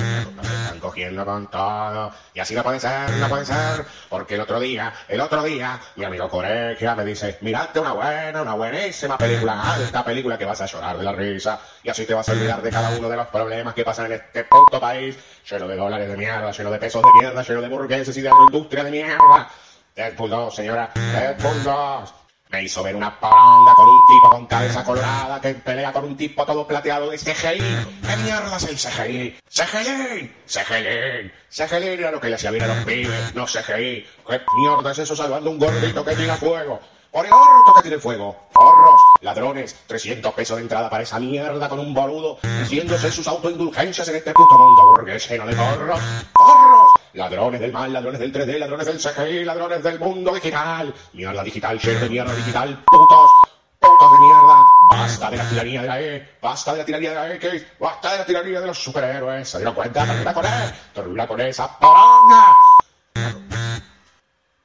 Y 2.34 2.40
así 2.40 2.54
no 2.54 2.62
puede 2.62 2.80
ser, 2.80 3.10
no 3.10 3.28
puede 3.28 3.44
ser. 3.44 3.84
Porque 4.08 4.34
el 4.34 4.40
otro 4.40 4.60
día, 4.60 4.92
el 5.08 5.20
otro 5.20 5.42
día, 5.42 5.80
mi 5.96 6.04
amigo 6.04 6.28
Coregia 6.28 6.94
me 6.94 7.04
dice, 7.04 7.38
mirate 7.40 7.80
una 7.80 7.92
buena, 7.92 8.42
una 8.42 8.54
buenísima 8.54 9.18
película, 9.18 9.76
esta 9.82 10.04
película 10.04 10.38
que 10.38 10.44
vas 10.44 10.60
a 10.60 10.66
llorar 10.66 10.98
de 10.98 11.04
la 11.04 11.12
risa. 11.12 11.60
Y 11.82 11.88
así 11.88 12.06
te 12.06 12.14
vas 12.14 12.28
a 12.28 12.32
olvidar 12.32 12.62
de 12.62 12.70
cada 12.70 12.90
uno 12.96 13.08
de 13.08 13.16
los 13.16 13.26
problemas 13.28 13.74
que 13.74 13.84
pasan 13.84 14.06
en 14.06 14.12
este 14.12 14.44
puto 14.44 14.80
país, 14.80 15.16
lleno 15.48 15.68
de 15.68 15.76
dólares 15.76 16.08
de 16.08 16.16
mierda, 16.16 16.50
lleno 16.50 16.70
de 16.70 16.78
pesos 16.78 17.02
de 17.02 17.08
mierda, 17.20 17.42
lleno 17.42 17.60
de 17.60 17.68
burgueses 17.68 18.16
y 18.16 18.20
de 18.20 18.30
industria 18.48 18.84
de 18.84 18.90
mierda. 18.90 19.50
Deadpool 19.94 20.30
2, 20.30 20.54
señora, 20.54 20.90
Deadpool 20.94 21.62
2. 21.62 22.23
Me 22.54 22.62
hizo 22.62 22.84
ver 22.84 22.94
una 22.94 23.18
poronga 23.18 23.74
con 23.74 23.88
un 23.88 24.06
tipo 24.06 24.30
con 24.30 24.46
cabeza 24.46 24.84
colorada 24.84 25.40
que 25.40 25.54
pelea 25.54 25.92
con 25.92 26.04
un 26.04 26.16
tipo 26.16 26.46
todo 26.46 26.64
plateado 26.68 27.10
de 27.10 27.18
CGI. 27.18 27.58
¿Qué 27.58 28.16
mierda 28.22 28.56
es 28.56 28.62
el 28.62 28.76
CGI? 28.76 29.36
¡CGI! 29.48 30.32
¡CGI! 30.46 31.32
CGI 31.50 31.88
era 31.88 32.12
lo 32.12 32.20
que 32.20 32.28
le 32.28 32.36
hacía 32.36 32.52
bien 32.52 32.62
a 32.62 32.68
los 32.68 32.84
pibes, 32.84 33.34
no 33.34 33.46
CGI. 33.46 34.06
¿Qué 34.28 34.40
mierda 34.56 34.92
es 34.92 34.98
eso 35.00 35.16
salvando 35.16 35.50
un 35.50 35.58
gordito 35.58 36.04
que 36.04 36.14
tira 36.14 36.36
fuego? 36.36 36.78
¡Por 37.14 37.24
el 37.24 37.32
orto 37.32 37.74
que 37.76 37.82
tiene 37.82 37.98
fuego! 38.00 38.36
¡Forros! 38.50 39.00
ladrones, 39.20 39.76
300 39.86 40.34
pesos 40.34 40.56
de 40.56 40.64
entrada 40.64 40.90
para 40.90 41.04
esa 41.04 41.20
mierda 41.20 41.68
con 41.68 41.78
un 41.78 41.94
boludo, 41.94 42.38
diciéndose 42.42 43.08
sus 43.12 43.28
autoindulgencias 43.28 44.08
en 44.08 44.16
este 44.16 44.32
puto 44.32 44.58
mundo 44.58 44.86
burgués 44.88 45.30
lleno 45.30 45.46
de 45.46 45.54
porros. 45.54 46.00
¡Porros! 46.32 46.92
Ladrones 47.12 47.60
del 47.60 47.72
mal, 47.72 47.92
ladrones 47.92 48.18
del 48.18 48.32
3D, 48.32 48.58
ladrones 48.58 48.86
del 48.86 48.98
CGI, 48.98 49.44
ladrones 49.44 49.80
del 49.84 50.00
mundo 50.00 50.34
digital. 50.34 50.92
Mierda 51.12 51.44
digital, 51.44 51.78
lleno 51.78 52.00
de 52.00 52.10
mierda 52.10 52.34
digital, 52.34 52.82
putos. 52.84 53.30
Putos 53.78 54.12
de 54.12 54.18
mierda. 54.18 54.64
Basta 54.90 55.30
de 55.30 55.36
la 55.36 55.48
tiranía 55.48 55.82
de 55.82 55.86
la 55.86 56.00
E. 56.00 56.36
Basta 56.42 56.72
de 56.72 56.78
la 56.78 56.84
tiranía 56.84 57.10
de 57.10 57.14
la 57.14 57.34
X. 57.34 57.66
Basta 57.78 58.10
de 58.10 58.18
la 58.18 58.26
tiranía 58.26 58.60
de 58.60 58.66
los 58.66 58.82
superhéroes. 58.82 59.48
¿Se 59.48 59.58
dieron 59.58 59.74
cuenta? 59.74 60.04
Termina 60.04 60.34
con 60.34 60.44
E. 60.44 61.26
Con 61.28 61.40
esa 61.42 61.78
poronga. 61.78 62.56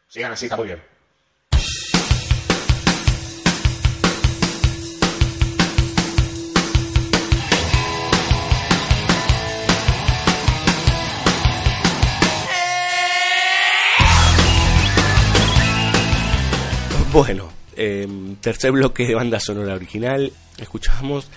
Sigan 0.07 0.31
así, 0.31 0.47
está 0.47 0.57
muy 0.57 0.65
bien. 0.65 0.98
Bueno, 17.19 17.51
eh, 17.75 18.07
tercer 18.39 18.71
bloque 18.71 19.05
de 19.05 19.13
banda 19.13 19.41
sonora 19.41 19.75
original. 19.75 20.31
Escuchamos 20.57 21.27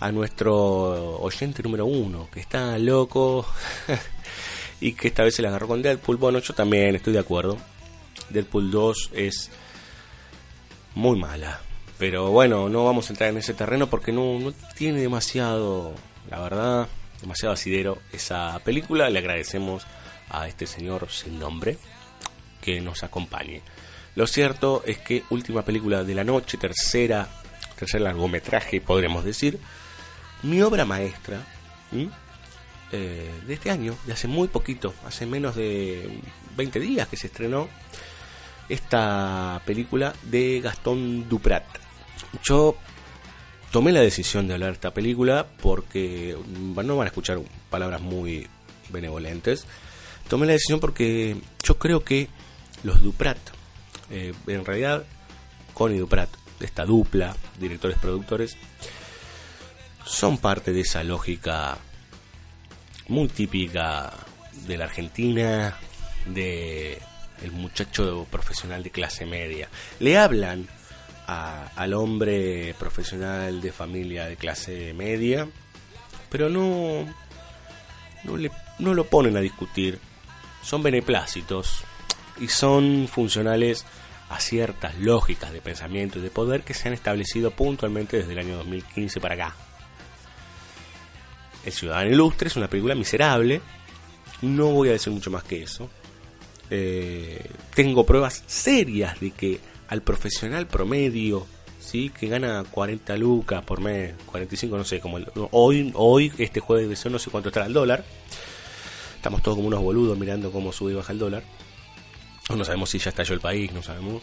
a 0.00 0.10
nuestro 0.10 1.20
oyente 1.20 1.62
número 1.62 1.86
uno, 1.86 2.28
que 2.32 2.40
está 2.40 2.76
loco 2.76 3.46
y 4.80 4.94
que 4.94 5.06
esta 5.06 5.22
vez 5.22 5.36
se 5.36 5.42
la 5.42 5.50
agarró 5.50 5.68
con 5.68 5.80
Deadpool. 5.80 6.16
Bueno, 6.16 6.40
yo 6.40 6.54
también 6.54 6.96
estoy 6.96 7.12
de 7.12 7.20
acuerdo. 7.20 7.56
Deadpool 8.30 8.72
2 8.72 9.10
es 9.14 9.52
muy 10.96 11.16
mala. 11.16 11.60
Pero 11.98 12.32
bueno, 12.32 12.68
no 12.68 12.84
vamos 12.84 13.08
a 13.08 13.12
entrar 13.12 13.30
en 13.30 13.36
ese 13.36 13.54
terreno 13.54 13.88
porque 13.88 14.10
no, 14.10 14.40
no 14.40 14.52
tiene 14.76 15.00
demasiado, 15.00 15.94
la 16.28 16.40
verdad, 16.40 16.88
demasiado 17.20 17.52
asidero 17.52 17.98
esa 18.12 18.58
película. 18.64 19.08
Le 19.08 19.20
agradecemos 19.20 19.86
a 20.30 20.48
este 20.48 20.66
señor 20.66 21.08
sin 21.12 21.38
nombre 21.38 21.78
que 22.60 22.80
nos 22.80 23.04
acompañe. 23.04 23.62
Lo 24.18 24.26
cierto 24.26 24.82
es 24.84 24.98
que 24.98 25.22
última 25.30 25.62
película 25.62 26.02
de 26.02 26.12
la 26.12 26.24
noche, 26.24 26.58
tercera, 26.58 27.28
tercer 27.78 28.00
largometraje, 28.00 28.80
podremos 28.80 29.24
decir, 29.24 29.60
mi 30.42 30.60
obra 30.60 30.84
maestra 30.84 31.46
eh, 32.90 33.30
de 33.46 33.54
este 33.54 33.70
año, 33.70 33.94
de 34.06 34.14
hace 34.14 34.26
muy 34.26 34.48
poquito, 34.48 34.92
hace 35.06 35.24
menos 35.24 35.54
de 35.54 36.20
20 36.56 36.80
días 36.80 37.06
que 37.06 37.16
se 37.16 37.28
estrenó 37.28 37.68
esta 38.68 39.62
película 39.64 40.12
de 40.24 40.62
Gastón 40.64 41.28
Duprat. 41.28 41.62
Yo 42.42 42.76
tomé 43.70 43.92
la 43.92 44.00
decisión 44.00 44.48
de 44.48 44.54
hablar 44.54 44.70
de 44.70 44.74
esta 44.74 44.92
película 44.92 45.46
porque 45.62 46.36
no 46.74 46.96
van 46.96 47.06
a 47.06 47.10
escuchar 47.10 47.38
palabras 47.70 48.00
muy 48.00 48.48
benevolentes. 48.88 49.64
Tomé 50.28 50.46
la 50.46 50.54
decisión 50.54 50.80
porque 50.80 51.36
yo 51.62 51.78
creo 51.78 52.02
que 52.02 52.26
los 52.82 53.00
Duprat, 53.00 53.38
eh, 54.10 54.32
en 54.46 54.64
realidad 54.64 55.04
Connie 55.74 55.98
Duprat, 55.98 56.28
esta 56.60 56.84
dupla, 56.84 57.36
directores 57.58 57.98
productores, 57.98 58.56
son 60.04 60.38
parte 60.38 60.72
de 60.72 60.80
esa 60.80 61.04
lógica 61.04 61.78
muy 63.08 63.28
típica 63.28 64.12
de 64.66 64.76
la 64.76 64.86
Argentina, 64.86 65.76
de 66.26 66.98
el 67.42 67.52
muchacho 67.52 68.26
profesional 68.30 68.82
de 68.82 68.90
clase 68.90 69.26
media. 69.26 69.68
Le 70.00 70.18
hablan 70.18 70.66
al 71.26 71.92
hombre 71.92 72.74
profesional 72.78 73.60
de 73.60 73.70
familia 73.70 74.26
de 74.26 74.36
clase 74.36 74.94
media, 74.94 75.46
pero 76.30 76.48
no, 76.48 77.06
no, 78.24 78.36
le, 78.36 78.50
no 78.78 78.94
lo 78.94 79.04
ponen 79.04 79.36
a 79.36 79.40
discutir. 79.40 79.98
Son 80.62 80.82
beneplácitos 80.82 81.84
y 82.40 82.48
son 82.48 83.08
funcionales 83.08 83.84
a 84.28 84.40
ciertas 84.40 84.98
lógicas 84.98 85.52
de 85.52 85.60
pensamiento 85.60 86.18
y 86.18 86.22
de 86.22 86.30
poder 86.30 86.62
que 86.62 86.74
se 86.74 86.88
han 86.88 86.94
establecido 86.94 87.50
puntualmente 87.50 88.18
desde 88.18 88.32
el 88.32 88.38
año 88.38 88.56
2015 88.58 89.20
para 89.20 89.34
acá. 89.34 89.56
El 91.64 91.72
Ciudadano 91.72 92.10
Ilustre 92.10 92.48
es 92.48 92.56
una 92.56 92.68
película 92.68 92.94
miserable. 92.94 93.60
No 94.42 94.66
voy 94.70 94.90
a 94.90 94.92
decir 94.92 95.12
mucho 95.12 95.30
más 95.30 95.44
que 95.44 95.62
eso. 95.62 95.90
Eh, 96.70 97.42
tengo 97.74 98.04
pruebas 98.04 98.44
serias 98.46 99.18
de 99.20 99.30
que 99.30 99.60
al 99.88 100.02
profesional 100.02 100.66
promedio, 100.66 101.46
¿sí? 101.80 102.10
que 102.10 102.28
gana 102.28 102.64
40 102.70 103.16
lucas 103.16 103.64
por 103.64 103.80
mes, 103.80 104.14
45, 104.26 104.76
no 104.76 104.84
sé, 104.84 105.00
como 105.00 105.18
hoy, 105.52 105.90
hoy, 105.94 106.32
este 106.38 106.60
jueves 106.60 107.02
de 107.02 107.10
no 107.10 107.18
sé 107.18 107.30
cuánto 107.30 107.48
estará 107.48 107.66
el 107.66 107.72
dólar. 107.72 108.04
Estamos 109.16 109.42
todos 109.42 109.56
como 109.56 109.68
unos 109.68 109.80
boludos 109.80 110.16
mirando 110.18 110.52
cómo 110.52 110.72
sube 110.72 110.92
y 110.92 110.94
baja 110.94 111.12
el 111.12 111.18
dólar. 111.18 111.42
No 112.48 112.64
sabemos 112.64 112.90
si 112.90 112.98
ya 112.98 113.10
estalló 113.10 113.34
el 113.34 113.40
país, 113.40 113.72
no 113.72 113.82
sabemos. 113.82 114.22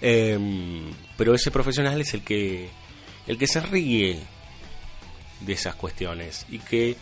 Em, 0.00 0.92
pero 1.16 1.34
ese 1.34 1.50
profesional 1.50 2.00
es 2.00 2.12
el 2.14 2.22
que, 2.22 2.68
el 3.26 3.38
que 3.38 3.46
se 3.46 3.60
ríe 3.60 4.20
de 5.40 5.52
esas 5.52 5.74
cuestiones 5.76 6.44
y 6.50 6.58
que 6.58 6.96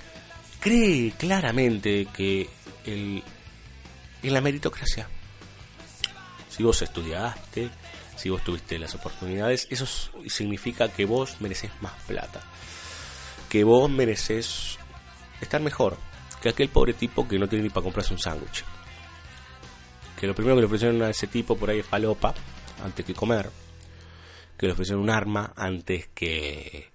cree 0.61 1.13
claramente 1.13 2.07
que 2.15 2.49
el, 2.85 3.23
en 4.23 4.35
la 4.35 4.41
meritocracia, 4.41 5.09
si 6.49 6.63
vos 6.63 6.83
estudiaste, 6.83 7.71
si 8.17 8.29
vos 8.29 8.45
tuviste 8.45 8.79
las 8.79 8.95
oportunidades, 8.95 9.67
eso 9.71 9.87
significa 10.29 10.89
que 10.89 11.07
vos 11.07 11.41
mereces 11.41 11.71
más 11.81 11.95
plata, 12.07 12.43
que 13.49 13.65
vos 13.65 13.91
mereces 13.91 14.79
estar 15.41 15.61
mejor 15.61 15.97
que 16.41 16.49
aquel 16.49 16.69
pobre 16.69 16.95
tipo 16.95 17.29
que 17.29 17.39
no 17.39 17.49
tiene 17.49 17.65
ni 17.65 17.71
para 17.71 17.85
comprarse 17.85 18.13
un 18.13 18.19
sándwich. 18.19 18.65
Que 20.21 20.27
lo 20.27 20.35
primero 20.35 20.57
que 20.57 20.61
le 20.61 20.67
ofrecieron 20.67 21.03
a 21.03 21.09
ese 21.09 21.27
tipo 21.27 21.57
por 21.57 21.71
ahí 21.71 21.79
es 21.79 21.87
falopa 21.87 22.35
antes 22.85 23.07
que 23.07 23.15
comer, 23.15 23.49
que 24.59 24.67
le 24.67 24.73
ofrecieron 24.73 25.03
un 25.03 25.11
arma 25.11 25.55
antes 25.57 26.09
que 26.15 26.91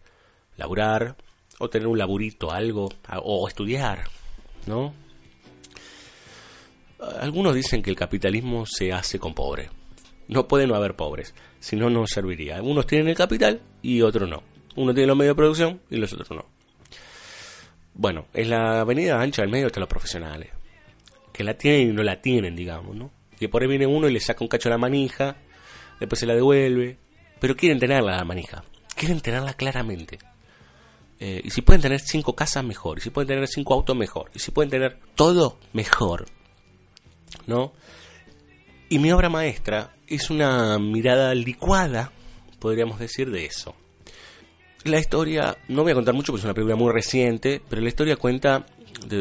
laburar, 0.57 1.15
o 1.57 1.69
tener 1.69 1.87
un 1.87 1.97
laburito, 1.97 2.51
algo, 2.51 2.89
o 3.23 3.47
estudiar, 3.47 4.03
¿no? 4.67 4.93
Algunos 7.19 7.55
dicen 7.55 7.81
que 7.81 7.89
el 7.89 7.95
capitalismo 7.95 8.65
se 8.65 8.93
hace 8.93 9.19
con 9.19 9.33
pobres. 9.33 9.69
No 10.27 10.47
puede 10.47 10.67
no 10.67 10.75
haber 10.75 10.95
pobres, 10.95 11.33
si 11.59 11.75
no, 11.75 11.89
no 11.89 12.05
serviría. 12.07 12.55
Algunos 12.55 12.87
tienen 12.87 13.07
el 13.07 13.15
capital 13.15 13.61
y 13.81 14.01
otros 14.01 14.29
no. 14.29 14.43
Uno 14.75 14.93
tiene 14.93 15.07
los 15.07 15.17
medios 15.17 15.35
de 15.35 15.37
producción 15.37 15.81
y 15.89 15.97
los 15.97 16.11
otros 16.13 16.31
no. 16.31 16.45
Bueno, 17.93 18.27
es 18.33 18.47
la 18.47 18.81
avenida 18.81 19.21
ancha 19.21 19.41
del 19.41 19.51
medio 19.51 19.69
de 19.69 19.79
los 19.79 19.89
profesionales. 19.89 20.54
Que 21.35 21.43
la 21.43 21.57
tienen 21.57 21.89
y 21.89 21.93
no 21.93 22.01
la 22.01 22.21
tienen, 22.21 22.55
digamos, 22.55 22.95
¿no? 22.95 23.11
Que 23.37 23.49
por 23.49 23.61
ahí 23.61 23.67
viene 23.67 23.85
uno 23.85 24.07
y 24.07 24.13
le 24.13 24.21
saca 24.21 24.41
un 24.41 24.47
cacho 24.47 24.69
a 24.69 24.71
la 24.71 24.77
manija, 24.77 25.35
después 25.99 26.19
se 26.19 26.25
la 26.25 26.33
devuelve. 26.33 26.97
Pero 27.41 27.57
quieren 27.57 27.77
tenerla 27.77 28.15
la 28.15 28.23
manija. 28.23 28.63
Quieren 28.95 29.19
tenerla 29.19 29.53
claramente. 29.53 30.17
Eh, 31.19 31.41
y 31.43 31.49
si 31.49 31.61
pueden 31.61 31.81
tener 31.81 31.99
cinco 31.99 32.35
casas, 32.35 32.63
mejor. 32.63 32.99
Y 32.99 33.01
si 33.01 33.09
pueden 33.09 33.27
tener 33.27 33.47
cinco 33.49 33.73
autos, 33.73 33.97
mejor. 33.97 34.31
Y 34.33 34.39
si 34.39 34.51
pueden 34.51 34.69
tener 34.69 34.97
todo, 35.15 35.59
mejor. 35.73 36.25
¿No? 37.47 37.73
Y 38.87 38.99
mi 38.99 39.11
obra 39.11 39.27
maestra 39.27 39.95
es 40.07 40.29
una 40.29 40.79
mirada 40.79 41.35
licuada, 41.35 42.11
podríamos 42.59 42.97
decir, 42.97 43.29
de 43.29 43.45
eso. 43.45 43.75
La 44.85 44.99
historia, 44.99 45.57
no 45.67 45.83
voy 45.83 45.91
a 45.91 45.95
contar 45.95 46.13
mucho 46.13 46.31
porque 46.31 46.41
es 46.41 46.45
una 46.45 46.53
película 46.53 46.75
muy 46.77 46.93
reciente, 46.93 47.61
pero 47.67 47.81
la 47.81 47.89
historia 47.89 48.15
cuenta 48.15 48.67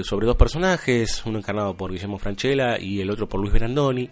sobre 0.04 0.26
dos 0.26 0.36
personajes, 0.36 1.22
uno 1.24 1.38
encarnado 1.38 1.76
por 1.76 1.92
Guillermo 1.92 2.18
Franchella 2.18 2.78
y 2.78 3.00
el 3.00 3.10
otro 3.10 3.28
por 3.28 3.40
Luis 3.40 3.52
Brandoni. 3.52 4.10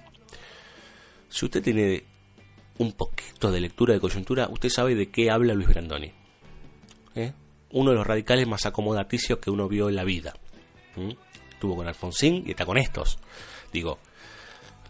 Si 1.29 1.45
usted 1.45 1.63
tiene 1.63 2.05
un 2.79 2.93
poquito 2.93 3.51
de 3.51 3.61
lectura 3.61 3.95
de 3.95 4.01
coyuntura, 4.01 4.49
usted 4.51 4.69
sabe 4.69 4.95
de 4.95 5.11
qué 5.11 5.31
habla 5.31 5.55
Luis 5.55 5.69
Brandoni. 5.69 6.13
¿Eh? 7.15 7.33
uno 7.73 7.91
de 7.91 7.97
los 7.97 8.07
radicales 8.07 8.47
más 8.47 8.67
acomodaticios 8.67 9.39
que 9.39 9.51
uno 9.51 9.69
vio 9.69 9.89
en 9.89 9.97
la 9.97 10.05
vida. 10.05 10.35
Estuvo 11.51 11.77
con 11.77 11.89
Alfonsín 11.89 12.45
y 12.47 12.51
está 12.51 12.65
con 12.65 12.79
estos. 12.79 13.19
Digo, 13.73 13.99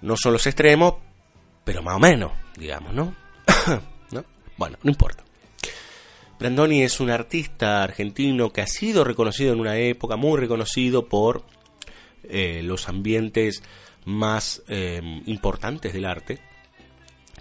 no 0.02 0.16
son 0.16 0.32
los 0.32 0.46
extremos, 0.46 0.94
pero 1.64 1.82
más 1.82 1.96
o 1.96 2.00
menos, 2.00 2.32
digamos, 2.56 2.92
¿no? 2.92 3.14
¿No? 4.10 4.24
Bueno, 4.56 4.78
no 4.82 4.90
importa. 4.90 5.24
Brandoni 6.42 6.82
es 6.82 6.98
un 6.98 7.08
artista 7.08 7.84
argentino 7.84 8.52
que 8.52 8.62
ha 8.62 8.66
sido 8.66 9.04
reconocido 9.04 9.52
en 9.52 9.60
una 9.60 9.78
época, 9.78 10.16
muy 10.16 10.40
reconocido 10.40 11.06
por 11.06 11.44
eh, 12.24 12.62
los 12.64 12.88
ambientes 12.88 13.62
más 14.06 14.60
em, 14.66 15.22
importantes 15.26 15.92
del 15.92 16.04
arte. 16.04 16.40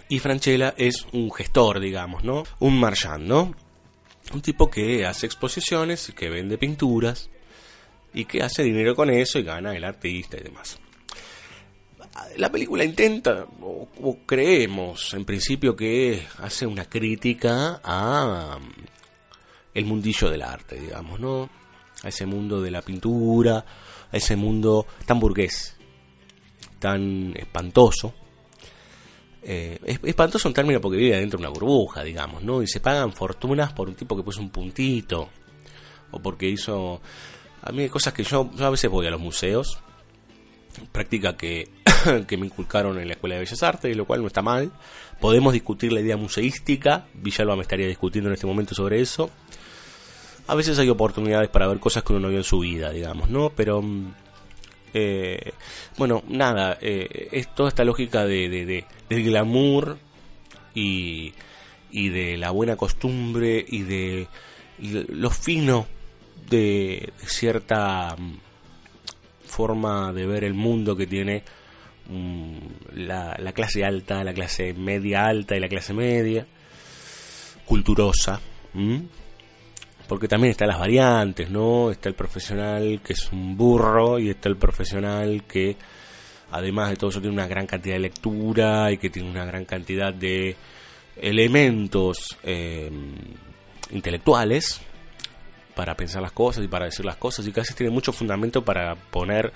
Y 0.08 0.20
Franchella 0.20 0.76
es 0.78 1.08
un 1.14 1.32
gestor, 1.32 1.80
digamos, 1.80 2.24
¿no? 2.24 2.44
Un 2.60 2.80
marchand, 2.80 3.28
¿no? 3.28 3.56
un 4.36 4.42
tipo 4.44 4.70
que 4.70 5.04
hace 5.08 5.26
exposiciones, 5.26 6.14
que 6.16 6.30
vende 6.30 6.60
pinturas 6.60 7.32
y 8.14 8.26
que 8.26 8.44
hace 8.44 8.62
dinero 8.62 8.96
con 8.96 9.10
eso 9.10 9.40
y 9.40 9.44
gana 9.44 9.76
el 9.76 9.84
artista 9.84 10.38
y 10.38 10.44
demás. 10.44 10.78
La 12.38 12.52
película 12.52 12.84
intenta, 12.84 13.48
o, 13.62 14.18
creemos 14.28 15.14
en 15.16 15.26
principio 15.26 15.76
que 15.76 16.22
hace 16.38 16.68
una 16.68 16.86
crítica 16.86 17.82
a 17.84 18.60
el 19.74 19.86
mundillo 19.86 20.30
del 20.30 20.42
arte, 20.42 20.80
digamos, 20.80 21.20
¿no? 21.20 21.50
A 22.04 22.10
ese 22.10 22.26
mundo 22.26 22.62
de 22.62 22.72
la 22.72 22.82
pintura, 22.82 23.66
a 24.12 24.18
ese 24.18 24.36
mundo 24.36 24.86
tan 25.06 25.20
burgués, 25.20 25.78
tan 26.80 27.34
espantoso, 27.36 28.14
eh, 29.44 29.80
es 29.84 30.00
espantoso 30.04 30.48
un 30.48 30.54
término 30.54 30.80
porque 30.80 30.98
vive 30.98 31.18
dentro 31.18 31.40
de 31.40 31.46
una 31.48 31.54
burbuja, 31.54 32.04
digamos, 32.04 32.44
¿no? 32.44 32.62
Y 32.62 32.68
se 32.68 32.80
pagan 32.80 33.12
fortunas 33.12 33.74
por 33.74 33.90
un 33.90 33.96
tipo 33.96 34.16
que 34.16 34.24
puso 34.24 34.42
un 34.42 34.50
puntito, 34.50 35.30
o 36.12 36.20
porque 36.20 36.48
hizo... 36.48 37.02
A 37.64 37.72
mí 37.72 37.84
hay 37.84 37.90
cosas 37.90 38.14
que 38.14 38.24
yo, 38.24 38.50
a 38.60 38.70
veces 38.70 38.90
voy 38.90 39.06
a 39.08 39.12
los 39.12 39.22
museos, 39.22 39.80
práctica 40.92 41.38
que, 41.38 41.70
que 42.28 42.38
me 42.38 42.46
inculcaron 42.46 43.00
en 43.00 43.08
la 43.08 43.14
Escuela 43.14 43.36
de 43.36 43.42
Bellas 43.42 43.64
Artes, 43.64 43.96
lo 43.96 44.06
cual 44.06 44.22
no 44.22 44.28
está 44.28 44.42
mal. 44.42 44.72
Podemos 45.20 45.54
discutir 45.54 45.94
la 45.94 46.02
idea 46.02 46.18
museística, 46.18 47.06
Villalba 47.14 47.56
me 47.56 47.62
estaría 47.62 47.88
discutiendo 47.88 48.30
en 48.30 48.34
este 48.34 48.48
momento 48.48 48.74
sobre 48.74 49.02
eso. 49.02 49.30
A 50.48 50.56
veces 50.56 50.80
hay 50.80 50.90
oportunidades 50.90 51.50
para 51.50 51.68
ver 51.68 51.80
cosas 51.80 52.04
que 52.04 52.14
uno 52.14 52.22
no 52.22 52.30
vio 52.30 52.40
en 52.40 52.44
su 52.44 52.60
vida, 52.60 52.92
digamos, 52.92 53.30
¿no? 53.30 53.52
Pero 53.52 53.82
mm, 53.82 54.14
eh, 54.94 55.54
bueno, 55.98 56.24
nada, 56.28 56.78
eh, 56.82 57.30
es 57.32 57.54
toda 57.54 57.70
esta 57.70 57.86
lógica 57.86 58.26
de, 58.26 58.50
de, 58.50 58.86
del 59.08 59.24
glamour 59.24 59.98
y, 60.74 61.34
y 61.92 62.10
de 62.10 62.38
la 62.38 62.52
buena 62.52 62.76
costumbre 62.76 63.64
y 63.68 63.84
de 63.84 64.28
lo 64.80 65.30
fino 65.30 65.86
de 66.50 67.14
cierta 67.26 68.16
mm, 68.18 68.51
forma 69.52 70.14
de 70.14 70.26
ver 70.26 70.44
el 70.44 70.54
mundo 70.54 70.96
que 70.96 71.06
tiene 71.06 71.44
mm, 72.10 72.58
la, 72.96 73.36
la, 73.38 73.52
clase 73.52 73.84
alta, 73.84 74.24
la 74.24 74.34
clase 74.34 74.74
media 74.74 75.26
alta 75.26 75.56
y 75.56 75.60
la 75.60 75.68
clase 75.68 75.94
media, 75.94 76.48
culturosa. 77.66 78.40
Porque 80.08 80.28
también 80.28 80.52
están 80.52 80.70
las 80.70 80.80
variantes, 80.80 81.50
¿no? 81.50 81.92
Está 81.92 82.10
el 82.10 82.16
profesional 82.16 83.02
que 83.04 83.14
es 83.14 83.32
un 83.32 83.56
burro 83.58 84.18
y 84.18 84.30
está 84.30 84.50
el 84.50 84.58
profesional 84.58 85.44
que, 85.44 85.76
además 86.52 86.90
de 86.90 86.96
todo 86.96 87.10
eso, 87.10 87.22
tiene 87.22 87.34
una 87.34 87.48
gran 87.48 87.68
cantidad 87.68 87.96
de 87.96 88.02
lectura 88.02 88.92
y 88.92 88.98
que 88.98 89.10
tiene 89.10 89.30
una 89.30 89.46
gran 89.46 89.66
cantidad 89.66 90.14
de 90.14 90.56
elementos 91.18 92.38
eh, 92.44 92.90
intelectuales 93.92 94.82
para 95.76 95.96
pensar 95.96 96.22
las 96.22 96.32
cosas 96.32 96.64
y 96.64 96.68
para 96.68 96.86
decir 96.86 97.06
las 97.06 97.18
cosas 97.18 97.46
y 97.48 97.52
casi 97.52 97.74
tiene 97.74 97.92
mucho 97.92 98.12
fundamento 98.12 98.64
para 98.64 98.96
poner 98.96 99.52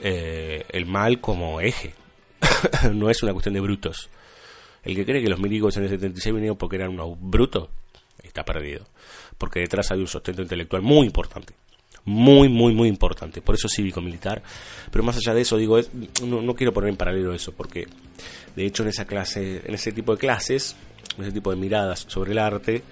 eh, 0.00 0.64
el 0.70 0.86
mal 0.86 1.20
como 1.20 1.60
eje. 1.60 1.94
no 2.92 3.10
es 3.10 3.22
una 3.22 3.32
cuestión 3.32 3.54
de 3.54 3.60
brutos. 3.60 4.10
El 4.82 4.96
que 4.96 5.04
cree 5.04 5.22
que 5.22 5.28
los 5.28 5.38
milicos 5.38 5.76
en 5.76 5.84
el 5.84 5.90
76 5.90 6.34
vinieron 6.34 6.56
porque 6.56 6.76
eran 6.76 6.90
unos 6.90 7.16
brutos, 7.20 7.68
está 8.22 8.44
perdido. 8.44 8.86
Porque 9.38 9.60
detrás 9.60 9.90
hay 9.92 10.00
un 10.00 10.08
sustento 10.08 10.42
intelectual 10.42 10.82
muy 10.82 11.06
importante. 11.06 11.54
Muy, 12.04 12.48
muy, 12.48 12.74
muy 12.74 12.88
importante. 12.88 13.40
Por 13.42 13.54
eso 13.54 13.68
cívico-militar. 13.68 14.42
Pero 14.90 15.04
más 15.04 15.16
allá 15.16 15.34
de 15.34 15.42
eso, 15.42 15.56
digo, 15.56 15.78
no, 16.24 16.42
no, 16.42 16.54
quiero 16.54 16.72
poner 16.72 16.90
en 16.90 16.96
paralelo 16.96 17.32
eso, 17.32 17.52
porque 17.52 17.86
de 18.56 18.66
hecho 18.66 18.82
en 18.82 18.88
esa 18.88 19.04
clase, 19.04 19.62
en 19.64 19.74
ese 19.74 19.92
tipo 19.92 20.12
de 20.12 20.18
clases, 20.18 20.74
en 21.16 21.24
ese 21.24 21.32
tipo 21.32 21.50
de 21.50 21.56
miradas 21.56 22.04
sobre 22.08 22.32
el 22.32 22.38
arte, 22.38 22.82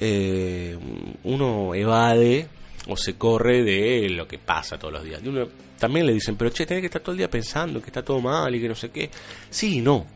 eh, 0.00 0.76
uno 1.24 1.74
evade 1.74 2.48
o 2.86 2.96
se 2.96 3.14
corre 3.16 3.62
de 3.62 4.10
lo 4.10 4.26
que 4.26 4.38
pasa 4.38 4.78
todos 4.78 4.94
los 4.94 5.04
días. 5.04 5.20
Y 5.24 5.28
uno, 5.28 5.48
también 5.78 6.06
le 6.06 6.12
dicen, 6.12 6.36
pero 6.36 6.50
che, 6.50 6.66
tenés 6.66 6.82
que 6.82 6.86
estar 6.86 7.02
todo 7.02 7.12
el 7.12 7.18
día 7.18 7.30
pensando 7.30 7.80
que 7.80 7.86
está 7.86 8.02
todo 8.02 8.20
mal 8.20 8.54
y 8.54 8.60
que 8.60 8.68
no 8.68 8.74
sé 8.74 8.90
qué. 8.90 9.10
Sí 9.50 9.78
y 9.78 9.80
no. 9.80 10.06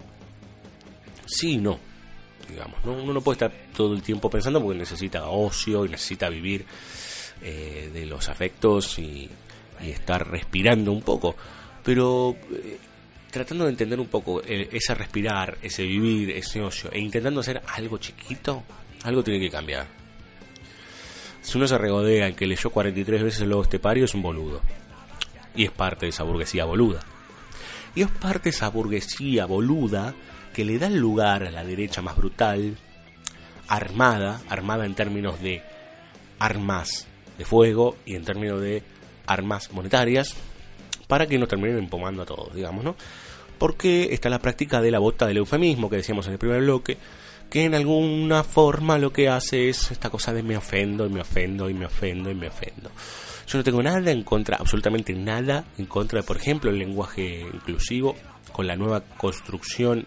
Sí 1.27 1.53
y 1.53 1.59
no. 1.59 1.79
Digamos, 2.49 2.83
¿no? 2.85 2.93
uno 2.93 3.13
no 3.13 3.21
puede 3.21 3.35
estar 3.35 3.53
todo 3.75 3.95
el 3.95 4.03
tiempo 4.03 4.31
pensando 4.31 4.63
porque 4.63 4.79
necesita 4.79 5.29
ocio 5.29 5.85
y 5.85 5.91
necesita 5.91 6.31
vivir 6.31 6.65
eh, 7.43 7.91
de 7.93 8.07
los 8.07 8.29
afectos 8.29 8.99
y, 8.99 9.29
estar 9.83 10.29
respirando 10.29 10.91
un 10.91 11.03
poco. 11.03 11.37
Pero 11.85 12.35
eh, 12.53 12.79
tratando 13.31 13.65
de 13.65 13.71
entender 13.71 14.01
un 14.01 14.09
poco 14.09 14.43
ese 14.43 14.95
respirar, 14.95 15.59
ese 15.63 15.85
vivir, 15.85 16.31
ese 16.31 16.61
ocio, 16.61 16.91
e 16.91 16.99
intentando 16.99 17.41
hacer 17.41 17.63
algo 17.75 17.99
chiquito, 17.99 18.65
algo 19.05 19.23
tiene 19.23 19.41
que 19.41 19.51
cambiar. 19.51 19.87
Si 21.43 21.57
uno 21.57 21.67
se 21.67 21.79
regodea 21.79 22.27
en 22.27 22.35
que 22.35 22.47
leyó 22.47 22.71
43 22.71 23.23
veces 23.23 23.41
el 23.41 23.51
lobo 23.51 23.65
es 23.65 24.15
un 24.15 24.23
boludo. 24.23 24.61
Y 25.55 25.65
es 25.65 25.71
parte 25.71 26.07
de 26.07 26.11
esa 26.11 26.23
burguesía 26.23 26.65
boluda. 26.65 27.01
Y 27.95 28.03
es 28.03 28.11
parte 28.11 28.45
de 28.45 28.51
esa 28.51 28.69
burguesía 28.69 29.47
boluda 29.47 30.15
que 30.53 30.65
le 30.65 30.79
da 30.79 30.91
lugar 30.91 31.45
a 31.45 31.51
la 31.51 31.65
derecha 31.65 32.03
más 32.03 32.17
brutal, 32.17 32.77
armada, 33.69 34.41
armada 34.49 34.87
en 34.87 34.95
términos 34.95 35.41
de 35.41 35.63
armas 36.39 37.07
de 37.37 37.45
fuego 37.45 37.97
y 38.05 38.15
en 38.15 38.25
términos 38.25 38.61
de 38.61 38.83
armas 39.27 39.73
monetarias, 39.73 40.35
para 41.07 41.27
que 41.27 41.39
no 41.39 41.47
terminen 41.47 41.79
empomando 41.79 42.23
a 42.23 42.27
todos, 42.27 42.55
digamos, 42.55 42.85
¿no? 42.85 42.97
Porque 43.59 44.13
está 44.13 44.29
la 44.29 44.41
práctica 44.41 44.81
de 44.81 44.91
la 44.91 44.99
bota 44.99 45.27
del 45.27 45.39
eufemismo 45.39 45.89
que 45.89 45.97
decíamos 45.97 46.27
en 46.27 46.33
el 46.35 46.39
primer 46.39 46.61
bloque, 46.61 46.97
que 47.51 47.65
en 47.65 47.75
alguna 47.75 48.45
forma 48.45 48.99
lo 48.99 49.13
que 49.13 49.29
hace 49.29 49.69
es 49.69 49.91
esta 49.91 50.11
cosa 50.11 50.33
de 50.33 50.43
me 50.43 50.57
ofendo 50.57 51.07
y 51.07 51.11
me 51.11 51.21
ofendo 51.21 51.71
y 51.71 51.75
me 51.75 51.87
ofendo 51.87 52.31
y 52.31 52.35
me 52.35 52.49
ofendo. 52.49 52.91
Yo 53.47 53.57
no 53.57 53.65
tengo 53.65 53.83
nada 53.83 54.11
en 54.11 54.23
contra, 54.25 54.59
absolutamente 54.59 55.15
nada 55.15 55.65
en 55.79 55.87
contra 55.87 56.21
de, 56.21 56.27
por 56.27 56.37
ejemplo, 56.37 56.71
el 56.71 56.79
lenguaje 56.79 57.47
inclusivo, 57.53 58.15
con 58.53 58.67
la 58.67 58.77
nueva 58.77 59.01
construcción 59.01 60.07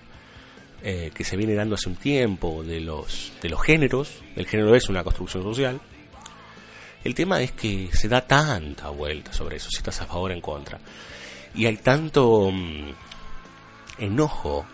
eh, 0.84 1.12
que 1.14 1.24
se 1.24 1.38
viene 1.38 1.56
dando 1.56 1.76
hace 1.76 1.89
un 1.89 1.96
tiempo 1.96 2.64
de 2.64 2.82
los, 2.82 3.34
de 3.42 3.50
los 3.50 3.62
géneros. 3.62 4.22
El 4.36 4.46
género 4.46 4.76
es 4.76 4.89
una 4.89 5.04
construcción 5.04 5.44
social. 5.44 5.82
El 7.04 7.16
tema 7.16 7.42
es 7.42 7.52
que 7.52 7.89
se 7.94 8.08
da 8.08 8.22
tanta 8.22 8.89
vuelta 8.89 9.34
sobre 9.34 9.58
eso, 9.58 9.70
si 9.72 9.78
estás 9.78 10.02
a 10.02 10.06
favor 10.06 10.30
o 10.30 10.34
en 10.34 10.42
contra. 10.42 10.80
Y 11.56 11.66
hay 11.66 11.78
tanto 11.78 12.52
mm, 12.52 12.94
enojo 13.98 14.66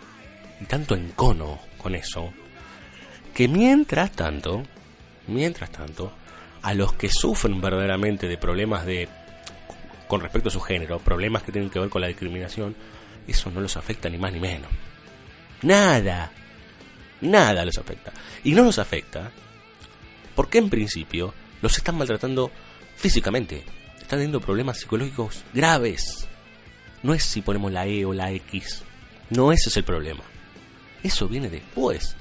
y 0.59 0.65
tanto 0.65 0.95
encono 0.95 1.59
con 1.77 1.95
eso, 1.95 2.33
que 3.37 3.47
mientras 3.47 4.13
tanto, 4.13 4.63
mientras 5.27 5.71
tanto, 5.71 6.11
a 6.63 6.73
los 6.73 6.93
que 6.93 7.07
sufren 7.07 7.61
verdaderamente 7.61 8.27
de 8.27 8.35
problemas 8.35 8.83
de 8.83 9.07
con 10.07 10.21
respecto 10.21 10.49
a 10.49 10.51
su 10.51 10.59
género, 10.59 10.97
problemas 10.97 11.43
que 11.43 11.51
tienen 11.51 11.69
que 11.69 11.77
ver 11.77 11.89
con 11.89 12.01
la 12.01 12.07
discriminación, 12.07 12.75
eso 13.27 13.51
no 13.51 13.61
los 13.61 13.77
afecta 13.77 14.09
ni 14.09 14.17
más 14.17 14.33
ni 14.33 14.39
menos. 14.39 14.71
Nada. 15.61 16.31
Nada 17.21 17.63
los 17.63 17.77
afecta. 17.77 18.11
Y 18.43 18.53
no 18.53 18.63
los 18.63 18.79
afecta 18.79 19.29
porque 20.33 20.57
en 20.57 20.71
principio 20.71 21.31
los 21.61 21.77
están 21.77 21.95
maltratando 21.95 22.49
físicamente. 22.95 23.63
Están 23.97 24.17
teniendo 24.17 24.41
problemas 24.41 24.79
psicológicos 24.79 25.43
graves. 25.53 26.27
No 27.03 27.13
es 27.13 27.21
si 27.21 27.43
ponemos 27.43 27.71
la 27.71 27.85
E 27.85 28.03
o 28.03 28.13
la 28.13 28.31
X. 28.31 28.81
No 29.29 29.51
ese 29.51 29.69
es 29.69 29.77
el 29.77 29.83
problema. 29.83 30.23
Eso 31.03 31.27
viene 31.27 31.51
después. 31.51 32.15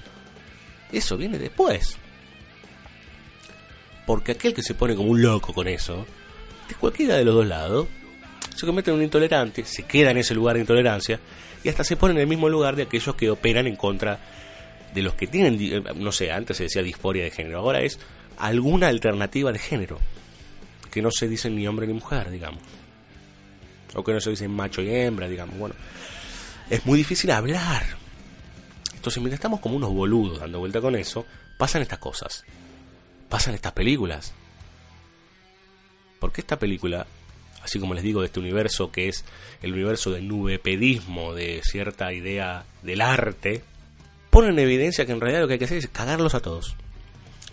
Eso 0.93 1.17
viene 1.17 1.39
después. 1.39 1.97
Porque 4.07 4.33
aquel 4.33 4.55
que 4.55 4.63
se 4.63 4.75
pone 4.75 4.95
como 4.95 5.11
un 5.11 5.21
loco 5.21 5.53
con 5.53 5.67
eso, 5.67 6.07
de 6.69 6.75
cualquiera 6.77 7.17
de 7.17 7.25
los 7.25 7.35
dos 7.35 7.47
lados, 7.47 7.87
se 8.55 8.65
convierte 8.65 8.91
en 8.91 8.97
un 8.97 9.03
intolerante, 9.03 9.65
se 9.65 9.83
queda 9.83 10.11
en 10.13 10.19
ese 10.19 10.35
lugar 10.35 10.55
de 10.55 10.61
intolerancia 10.61 11.21
y 11.63 11.69
hasta 11.69 11.85
se 11.85 11.97
pone 11.97 12.15
en 12.15 12.21
el 12.21 12.27
mismo 12.27 12.49
lugar 12.49 12.77
de 12.77 12.85
aquellos 12.85 13.15
que 13.17 13.29
operan 13.29 13.67
en 13.67 13.77
contra 13.77 14.19
de 14.95 15.03
los 15.03 15.15
que 15.15 15.27
tienen, 15.27 15.59
eh, 15.61 15.83
no 15.97 16.13
sé, 16.13 16.31
antes 16.33 16.57
se 16.57 16.65
decía 16.65 16.83
disforia 16.83 17.25
de 17.25 17.31
género, 17.31 17.59
ahora 17.59 17.81
es 17.81 17.99
alguna 18.39 18.89
alternativa 18.89 19.53
de 19.53 19.59
género, 19.59 19.99
que 20.91 21.03
no 21.03 21.11
se 21.11 21.29
dice 21.29 21.51
ni 21.51 21.67
hombre 21.67 21.87
ni 21.87 21.93
mujer, 21.93 22.31
digamos, 22.31 22.63
o 23.95 24.03
que 24.03 24.13
no 24.13 24.21
se 24.21 24.31
dice 24.31 24.49
macho 24.49 24.81
y 24.81 24.89
hembra, 24.89 25.29
digamos, 25.29 25.59
bueno, 25.59 25.75
es 26.71 26.87
muy 26.87 26.99
difícil 26.99 27.31
hablar 27.31 28.06
entonces, 29.07 29.23
mientras 29.23 29.39
estamos 29.39 29.61
como 29.61 29.77
unos 29.77 29.93
boludos 29.93 30.41
dando 30.41 30.59
vuelta 30.59 30.81
con 30.81 30.97
eso, 30.97 31.25
pasan 31.59 31.81
estas 31.81 32.01
cosas. 32.01 32.45
Pasan 33.29 33.55
estas 33.55 33.71
películas. 33.71 34.35
Porque 36.19 36.41
esta 36.41 36.59
película, 36.59 37.07
así 37.63 37.79
como 37.79 37.95
les 37.95 38.03
digo, 38.03 38.21
de 38.21 38.27
este 38.27 38.41
universo 38.41 38.91
que 38.91 39.09
es 39.09 39.25
el 39.63 39.75
universo 39.75 40.11
del 40.11 40.27
nubepedismo, 40.27 41.35
de 41.35 41.61
cierta 41.63 42.13
idea 42.13 42.65
del 42.83 43.01
arte, 43.01 43.63
pone 44.29 44.49
en 44.49 44.59
evidencia 44.59 45.07
que 45.07 45.13
en 45.13 45.21
realidad 45.21 45.43
lo 45.43 45.47
que 45.47 45.53
hay 45.53 45.61
que 45.61 45.67
hacer 45.67 45.79
es 45.79 45.87
cagarlos 45.87 46.35
a 46.35 46.41
todos. 46.41 46.75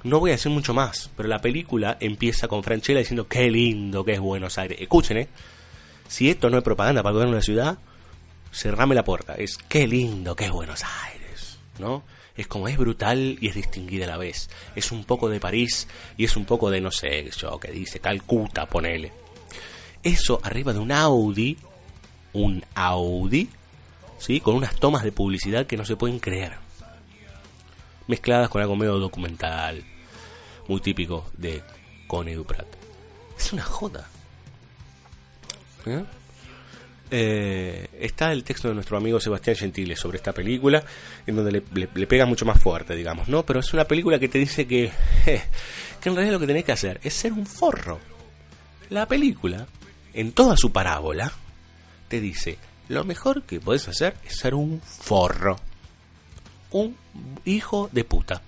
No 0.04 0.20
voy 0.20 0.32
a 0.32 0.34
decir 0.34 0.51
mucho 0.51 0.74
más, 0.74 1.12
pero 1.16 1.30
la 1.30 1.38
película 1.38 1.97
empieza 1.99 2.47
con 2.47 2.64
Franchella 2.64 2.97
diciendo 2.97 3.28
qué 3.28 3.51
lindo 3.51 4.04
que 4.04 4.14
es 4.14 4.20
Buenos 4.20 4.58
Aires. 4.58 4.80
Escuchen, 4.82 5.18
¿eh? 5.18 5.28
Si 6.08 6.32
esto 6.32 6.49
no 6.49 6.58
es 6.58 6.64
propaganda 6.64 7.04
para 7.04 7.20
de 7.20 7.28
la 7.28 7.43
ciudad, 7.43 7.78
cerrame 8.51 8.95
la 8.95 9.04
puerta. 9.04 9.36
Es 9.36 9.60
qué 9.70 9.86
lindo 9.86 10.36
que 10.36 10.45
es 10.45 10.51
Buenos 10.51 10.84
Aires. 10.84 11.22
¿No? 11.80 12.03
Es 12.36 12.47
como 12.47 12.67
es 12.67 12.78
brutal 12.78 13.38
y 13.39 13.47
es 13.47 13.55
distinguida 13.55 14.05
a 14.05 14.09
la 14.09 14.17
vez. 14.17 14.49
Es 14.76 14.91
un 14.91 15.03
poco 15.03 15.30
de 15.30 15.39
París 15.39 15.88
y 16.17 16.26
es 16.26 16.36
un 16.36 16.45
poco 16.45 16.69
de, 16.69 16.82
no 16.82 16.91
sé, 16.91 17.30
yo 17.38 17.59
que 17.59 17.71
dice 17.71 17.99
Calcuta, 17.99 18.65
ponele. 18.65 19.11
Eso 20.01 20.39
arriba 20.43 20.74
de 20.74 20.80
un 20.80 20.91
Audi, 20.91 21.57
un 22.34 22.63
Audi, 22.76 23.49
¿sí? 24.17 24.39
Con 24.39 24.55
unas 24.55 24.76
tomas 24.76 25.03
de 25.03 25.11
publicidad 25.11 25.65
que 25.65 25.78
no 25.78 25.86
se 25.86 25.95
pueden 25.95 26.19
creer. 26.19 26.53
Mezcladas 28.07 28.49
con 28.49 28.61
algo 28.61 28.76
medio 28.76 28.97
documental, 28.99 29.84
muy 30.67 30.82
típico 30.82 31.26
de 31.38 31.63
Connie 32.07 32.34
Duprat. 32.34 32.67
Es 33.38 33.53
una 33.53 33.63
joda. 33.63 34.09
¿Eh? 35.86 36.03
Eh, 37.16 37.89
está 37.99 38.32
el 38.32 38.43
texto 38.43 38.70
de 38.70 38.74
nuestro 38.74 38.97
amigo 38.97 39.20
Sebastián 39.20 39.55
Gentile 39.55 39.95
sobre 39.95 40.18
esta 40.18 40.34
película, 40.34 40.84
en 41.28 41.36
donde 41.36 41.51
le, 41.51 42.07
pega 42.07 42.26
mucho 42.26 42.43
más 42.43 42.59
fuerte, 42.59 42.95
digamos, 42.95 43.28
¿no? 43.28 43.45
Pero 43.45 43.59
es 43.59 43.72
una 43.72 43.84
película 43.86 44.18
que 44.18 44.28
te 44.28 44.39
dice 44.39 44.66
que, 44.66 44.91
que 45.24 46.09
en 46.09 46.16
realidad 46.16 46.34
lo 46.34 46.39
que 46.39 46.47
tenés 46.47 46.66
que 46.66 46.72
hacer 46.72 46.99
es 47.03 47.14
ser 47.14 47.32
un 47.32 47.45
forro. 47.45 47.99
La 48.89 49.07
película, 49.07 49.68
en 50.16 50.32
toda 50.32 50.57
su 50.57 50.72
parábola, 50.72 51.32
te 52.07 52.20
dice, 52.20 52.57
lo 52.89 53.03
mejor 53.03 53.43
que 53.43 53.59
podés 53.59 53.88
hacer 53.88 54.16
es 54.26 54.39
ser 54.39 54.55
un 54.55 54.82
forro. 54.82 55.59
Un 56.72 56.97
hijo 57.45 57.91
de 57.91 58.05
puta. 58.05 58.41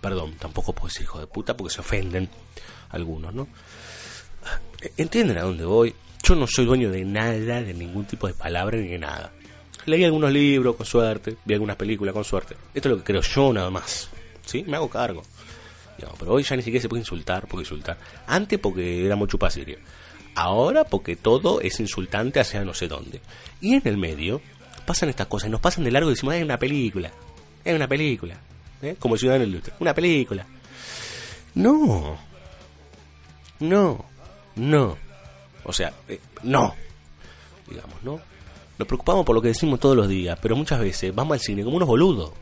Perdón, 0.00 0.36
tampoco 0.38 0.72
puedo 0.72 0.88
ser 0.88 1.02
hijo 1.02 1.18
de 1.18 1.26
puta 1.26 1.56
porque 1.56 1.74
se 1.74 1.80
ofenden 1.80 2.28
algunos, 2.90 3.34
¿no? 3.34 3.48
¿Entienden 4.96 5.38
a 5.38 5.42
dónde 5.42 5.64
voy? 5.64 5.96
Yo 6.24 6.34
no 6.34 6.46
soy 6.46 6.64
dueño 6.64 6.90
de 6.90 7.04
nada, 7.04 7.60
de 7.62 7.74
ningún 7.74 8.06
tipo 8.06 8.26
de 8.26 8.32
palabra 8.32 8.78
ni 8.78 8.88
de 8.88 8.98
nada. 8.98 9.30
Leí 9.84 10.04
algunos 10.04 10.32
libros 10.32 10.74
con 10.74 10.86
suerte, 10.86 11.36
vi 11.44 11.52
algunas 11.52 11.76
películas 11.76 12.14
con 12.14 12.24
suerte. 12.24 12.56
Esto 12.72 12.88
es 12.88 12.92
lo 12.92 12.96
que 12.96 13.04
creo 13.04 13.20
yo 13.20 13.52
nada 13.52 13.68
más. 13.68 14.08
¿Sí? 14.46 14.64
Me 14.66 14.78
hago 14.78 14.88
cargo. 14.88 15.22
pero 16.18 16.32
hoy 16.32 16.42
ya 16.42 16.56
ni 16.56 16.62
siquiera 16.62 16.80
se 16.80 16.88
puede 16.88 17.02
insultar, 17.02 17.46
porque 17.46 17.64
insultar. 17.64 17.98
Antes 18.26 18.58
porque 18.58 19.04
era 19.04 19.16
mucho 19.16 19.38
serio. 19.50 19.76
Ahora 20.34 20.84
porque 20.84 21.14
todo 21.14 21.60
es 21.60 21.78
insultante 21.78 22.40
hacia 22.40 22.64
no 22.64 22.72
sé 22.72 22.88
dónde. 22.88 23.20
Y 23.60 23.74
en 23.74 23.82
el 23.84 23.98
medio 23.98 24.40
pasan 24.86 25.10
estas 25.10 25.26
cosas, 25.26 25.50
nos 25.50 25.60
pasan 25.60 25.84
de 25.84 25.90
largo 25.90 26.08
y 26.08 26.14
decimos, 26.14 26.36
es 26.36 26.42
una 26.42 26.58
película. 26.58 27.12
Es 27.62 27.74
una 27.74 27.86
película. 27.86 28.38
¿eh? 28.80 28.96
Como 28.98 29.18
Ciudadano 29.18 29.44
Ilustre. 29.44 29.74
Una 29.78 29.92
película. 29.92 30.46
No. 31.54 32.16
No. 33.60 34.04
No. 34.56 35.03
O 35.64 35.72
sea, 35.72 35.92
eh, 36.08 36.20
no. 36.42 36.74
Digamos, 37.68 38.02
¿no? 38.02 38.20
Nos 38.78 38.88
preocupamos 38.88 39.24
por 39.24 39.34
lo 39.34 39.42
que 39.42 39.48
decimos 39.48 39.80
todos 39.80 39.96
los 39.96 40.08
días, 40.08 40.38
pero 40.40 40.56
muchas 40.56 40.80
veces 40.80 41.14
vamos 41.14 41.34
al 41.34 41.40
cine 41.40 41.64
como 41.64 41.76
unos 41.76 41.88
boludos. 41.88 42.32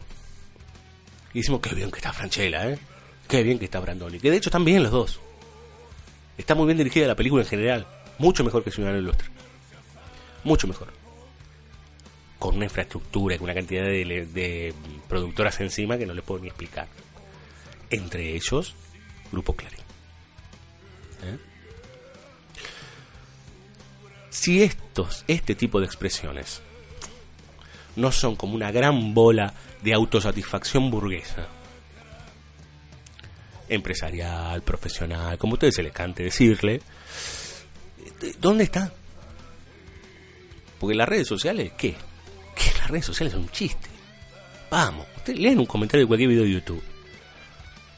Y 1.34 1.38
decimos, 1.38 1.60
qué 1.60 1.74
bien 1.74 1.90
que 1.90 1.98
está 1.98 2.12
Franchella, 2.12 2.70
¿eh? 2.70 2.78
Qué 3.28 3.42
bien 3.42 3.58
que 3.58 3.66
está 3.66 3.80
Brandoni. 3.80 4.18
Que 4.18 4.30
de 4.30 4.36
hecho 4.36 4.48
están 4.48 4.64
bien 4.64 4.82
los 4.82 4.92
dos. 4.92 5.20
Está 6.36 6.54
muy 6.54 6.66
bien 6.66 6.78
dirigida 6.78 7.06
la 7.06 7.14
película 7.14 7.42
en 7.42 7.48
general. 7.48 7.86
Mucho 8.18 8.44
mejor 8.44 8.64
que 8.64 8.70
Ciudadano 8.70 8.98
Ilustre. 8.98 9.28
Mucho 10.44 10.66
mejor. 10.66 10.88
Con 12.38 12.56
una 12.56 12.64
infraestructura, 12.64 13.36
con 13.36 13.44
una 13.44 13.54
cantidad 13.54 13.84
de, 13.84 14.26
de 14.26 14.74
productoras 15.08 15.60
encima 15.60 15.96
que 15.96 16.06
no 16.06 16.14
les 16.14 16.24
puedo 16.24 16.40
ni 16.40 16.48
explicar. 16.48 16.88
Entre 17.90 18.34
ellos, 18.34 18.74
Grupo 19.30 19.54
Clarín. 19.54 19.78
¿Eh? 21.22 21.51
Si 24.32 24.62
estos, 24.62 25.24
este 25.28 25.54
tipo 25.54 25.78
de 25.78 25.84
expresiones 25.84 26.62
no 27.96 28.10
son 28.10 28.34
como 28.34 28.54
una 28.54 28.72
gran 28.72 29.12
bola 29.12 29.52
de 29.82 29.92
autosatisfacción 29.92 30.90
burguesa, 30.90 31.48
empresarial, 33.68 34.62
profesional, 34.62 35.36
como 35.36 35.52
ustedes 35.52 35.74
se 35.74 35.82
les 35.82 35.92
cante 35.92 36.22
decirle, 36.22 36.80
¿dónde 38.40 38.64
está? 38.64 38.90
Porque 40.80 40.96
las 40.96 41.10
redes 41.10 41.28
sociales, 41.28 41.72
¿qué? 41.76 41.94
¿Qué 42.56 42.72
las 42.78 42.88
redes 42.88 43.04
sociales 43.04 43.34
son 43.34 43.42
un 43.42 43.50
chiste? 43.50 43.90
Vamos, 44.70 45.06
ustedes 45.14 45.40
leen 45.40 45.58
un 45.58 45.66
comentario 45.66 46.06
de 46.06 46.08
cualquier 46.08 46.30
video 46.30 46.44
de 46.44 46.52
YouTube. 46.52 46.82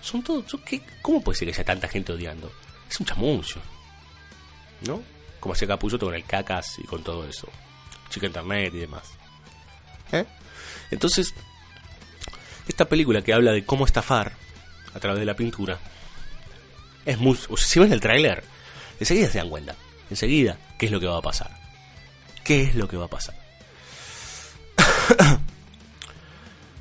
Son 0.00 0.20
todos, 0.20 0.44
¿qué? 0.66 0.82
¿cómo 1.00 1.22
puede 1.22 1.38
ser 1.38 1.46
que 1.46 1.54
haya 1.54 1.64
tanta 1.64 1.86
gente 1.86 2.12
odiando? 2.12 2.50
Es 2.90 2.98
un 2.98 3.06
chamuncio, 3.06 3.62
¿no? 4.84 5.14
Como 5.44 5.52
hacía 5.52 5.68
Capullo 5.68 5.98
con 5.98 6.14
el 6.14 6.24
cacas 6.24 6.78
y 6.78 6.84
con 6.84 7.04
todo 7.04 7.28
eso. 7.28 7.46
Chica 8.08 8.28
Internet 8.28 8.72
y 8.74 8.78
demás. 8.78 9.02
¿Eh? 10.10 10.24
Entonces, 10.90 11.34
esta 12.66 12.86
película 12.86 13.20
que 13.20 13.34
habla 13.34 13.52
de 13.52 13.62
cómo 13.62 13.84
estafar 13.84 14.32
a 14.94 15.00
través 15.00 15.20
de 15.20 15.26
la 15.26 15.36
pintura 15.36 15.78
es 17.04 17.18
muy. 17.18 17.38
O 17.50 17.58
sea, 17.58 17.66
si 17.66 17.78
ven 17.78 17.92
el 17.92 18.00
tráiler, 18.00 18.42
enseguida 18.98 19.28
se 19.28 19.36
dan 19.36 19.50
cuenta. 19.50 19.76
Enseguida, 20.08 20.56
¿qué 20.78 20.86
es 20.86 20.92
lo 20.92 20.98
que 20.98 21.08
va 21.08 21.18
a 21.18 21.20
pasar? 21.22 21.50
¿Qué 22.42 22.62
es 22.62 22.74
lo 22.74 22.88
que 22.88 22.96
va 22.96 23.04
a 23.04 23.08
pasar? 23.08 23.34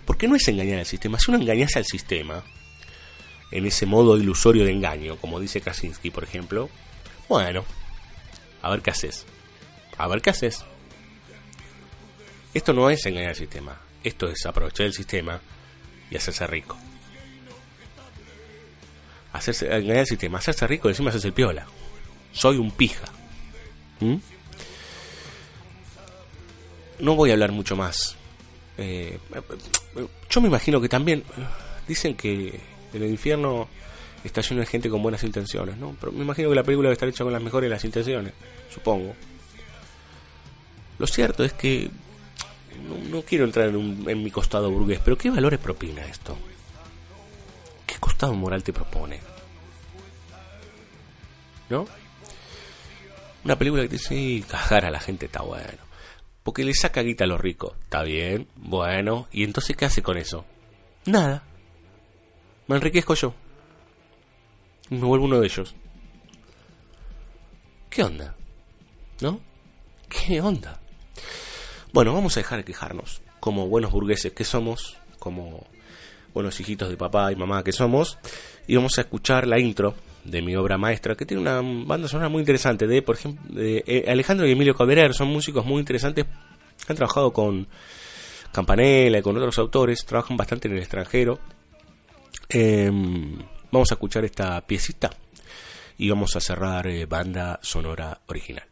Porque 0.05 0.29
no 0.29 0.37
es 0.37 0.47
engañar 0.47 0.79
al 0.79 0.85
sistema. 0.85 1.19
Si 1.19 1.31
uno 1.31 1.41
engañase 1.41 1.79
al 1.79 1.85
sistema, 1.85 2.41
en 3.51 3.65
ese 3.65 3.85
modo 3.85 4.17
ilusorio 4.17 4.63
de 4.63 4.71
engaño, 4.71 5.17
como 5.17 5.41
dice 5.41 5.59
Krasinski, 5.59 6.11
por 6.11 6.23
ejemplo, 6.23 6.69
bueno, 7.27 7.65
a 8.63 8.69
ver 8.71 8.81
qué 8.81 8.89
haces. 8.89 9.25
A 9.97 10.07
ver 10.07 10.21
qué 10.21 10.31
haces. 10.31 10.65
Esto 12.53 12.73
no 12.73 12.89
es 12.89 13.05
engañar 13.05 13.29
al 13.29 13.35
sistema. 13.35 13.77
Esto 14.03 14.27
es 14.29 14.45
aprovechar 14.45 14.85
el 14.87 14.93
sistema 14.93 15.39
y 16.09 16.15
hacerse 16.15 16.47
rico. 16.47 16.77
Hacerse, 19.33 19.65
engañar 19.65 19.99
al 19.99 20.07
sistema, 20.07 20.37
hacerse 20.39 20.65
rico 20.65 20.87
y 20.87 20.91
encima 20.91 21.09
hacerse 21.09 21.27
el 21.27 21.33
piola. 21.33 21.67
Soy 22.31 22.57
un 22.57 22.71
pija. 22.71 23.05
¿Mm? 23.99 24.15
No 26.99 27.15
voy 27.15 27.31
a 27.31 27.33
hablar 27.33 27.51
mucho 27.51 27.75
más. 27.75 28.15
Eh, 28.77 29.19
yo 30.29 30.41
me 30.41 30.47
imagino 30.47 30.79
que 30.79 30.87
también 30.87 31.23
dicen 31.85 32.15
que 32.15 32.59
el 32.93 33.03
infierno 33.03 33.67
está 34.23 34.41
lleno 34.41 34.61
de 34.61 34.67
gente 34.67 34.89
con 34.89 35.01
buenas 35.01 35.23
intenciones, 35.23 35.77
¿no? 35.77 35.95
Pero 35.99 36.11
me 36.11 36.23
imagino 36.23 36.49
que 36.49 36.55
la 36.55 36.63
película 36.63 36.87
debe 36.87 36.93
estar 36.93 37.09
hecha 37.09 37.23
con 37.23 37.33
las 37.33 37.41
mejores 37.41 37.69
de 37.69 37.75
las 37.75 37.83
intenciones, 37.83 38.33
supongo. 38.73 39.15
Lo 40.97 41.07
cierto 41.07 41.43
es 41.43 41.53
que 41.53 41.89
no, 43.09 43.21
quiero 43.21 43.45
entrar 43.45 43.69
en, 43.69 44.09
en, 44.09 44.23
mi 44.23 44.31
costado 44.31 44.71
burgués, 44.71 44.99
pero 45.03 45.17
¿qué 45.17 45.29
valores 45.29 45.59
propina 45.59 46.05
esto? 46.05 46.37
¿Qué 47.85 47.95
costado 47.99 48.33
moral 48.33 48.63
te 48.63 48.71
propone? 48.71 49.19
¿No? 51.69 51.85
Una 53.43 53.57
película 53.57 53.83
que 53.83 53.89
te 53.89 53.97
dice, 53.97 54.47
cagar 54.47 54.85
a 54.85 54.91
la 54.91 54.99
gente 54.99 55.25
está 55.25 55.41
bueno. 55.41 55.83
Porque 56.43 56.63
le 56.63 56.73
saca 56.73 57.01
guita 57.01 57.23
a 57.25 57.27
los 57.27 57.39
ricos. 57.39 57.73
Está 57.83 58.03
bien, 58.03 58.47
bueno. 58.55 59.27
¿Y 59.31 59.43
entonces 59.43 59.75
qué 59.75 59.85
hace 59.85 60.01
con 60.01 60.17
eso? 60.17 60.45
Nada. 61.05 61.43
Me 62.67 62.75
enriquezco 62.75 63.15
yo 63.15 63.33
me 64.99 65.05
vuelvo 65.05 65.25
uno 65.25 65.39
de 65.39 65.47
ellos. 65.47 65.75
¿Qué 67.89 68.03
onda? 68.03 68.35
¿No? 69.21 69.39
¿Qué 70.09 70.41
onda? 70.41 70.79
Bueno, 71.91 72.13
vamos 72.13 72.35
a 72.35 72.39
dejar 72.39 72.57
de 72.57 72.65
quejarnos, 72.65 73.21
como 73.39 73.67
buenos 73.67 73.91
burgueses 73.91 74.33
que 74.33 74.43
somos, 74.43 74.97
como 75.19 75.65
buenos 76.33 76.59
hijitos 76.59 76.89
de 76.89 76.97
papá 76.97 77.31
y 77.31 77.35
mamá 77.35 77.63
que 77.63 77.71
somos, 77.71 78.17
y 78.65 78.75
vamos 78.75 78.97
a 78.97 79.01
escuchar 79.01 79.47
la 79.47 79.59
intro 79.59 79.93
de 80.23 80.41
mi 80.41 80.55
obra 80.55 80.77
maestra, 80.77 81.15
que 81.15 81.25
tiene 81.25 81.41
una 81.41 81.61
banda 81.61 82.07
sonora 82.07 82.29
muy 82.29 82.39
interesante, 82.39 82.87
de, 82.87 83.01
por 83.03 83.15
ejemplo, 83.15 83.61
eh, 83.61 84.05
Alejandro 84.07 84.47
y 84.47 84.51
Emilio 84.53 84.73
Calderer, 84.73 85.13
son 85.13 85.27
músicos 85.27 85.65
muy 85.65 85.79
interesantes, 85.79 86.25
han 86.87 86.95
trabajado 86.95 87.31
con 87.31 87.67
Campanella 88.51 89.19
y 89.19 89.21
con 89.21 89.37
otros 89.37 89.59
autores, 89.59 90.05
trabajan 90.05 90.35
bastante 90.35 90.67
en 90.67 90.75
el 90.75 90.79
extranjero. 90.79 91.39
Eh, 92.49 92.91
Vamos 93.73 93.91
a 93.91 93.95
escuchar 93.95 94.23
esta 94.23 94.61
piecita 94.67 95.09
y 95.97 96.07
vamos 96.07 96.35
a 96.35 96.39
cerrar 96.39 96.85
eh, 96.85 97.07
banda 97.07 97.59
sonora 97.63 98.21
original. 98.27 98.67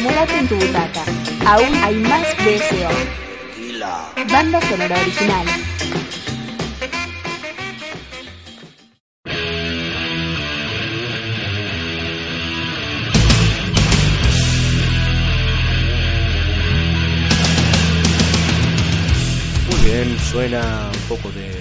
Acomodate 0.00 0.38
en 0.38 0.48
tu 0.48 0.54
butaca. 0.54 1.04
Aún 1.46 1.74
hay 1.84 1.96
más 1.96 2.26
BSO. 2.38 2.88
Banda 4.32 4.58
sonora 4.62 4.98
original. 4.98 5.46
Muy 19.68 19.80
bien, 19.84 20.18
suena 20.30 20.90
un 20.94 21.08
poco 21.10 21.30
de 21.32 21.59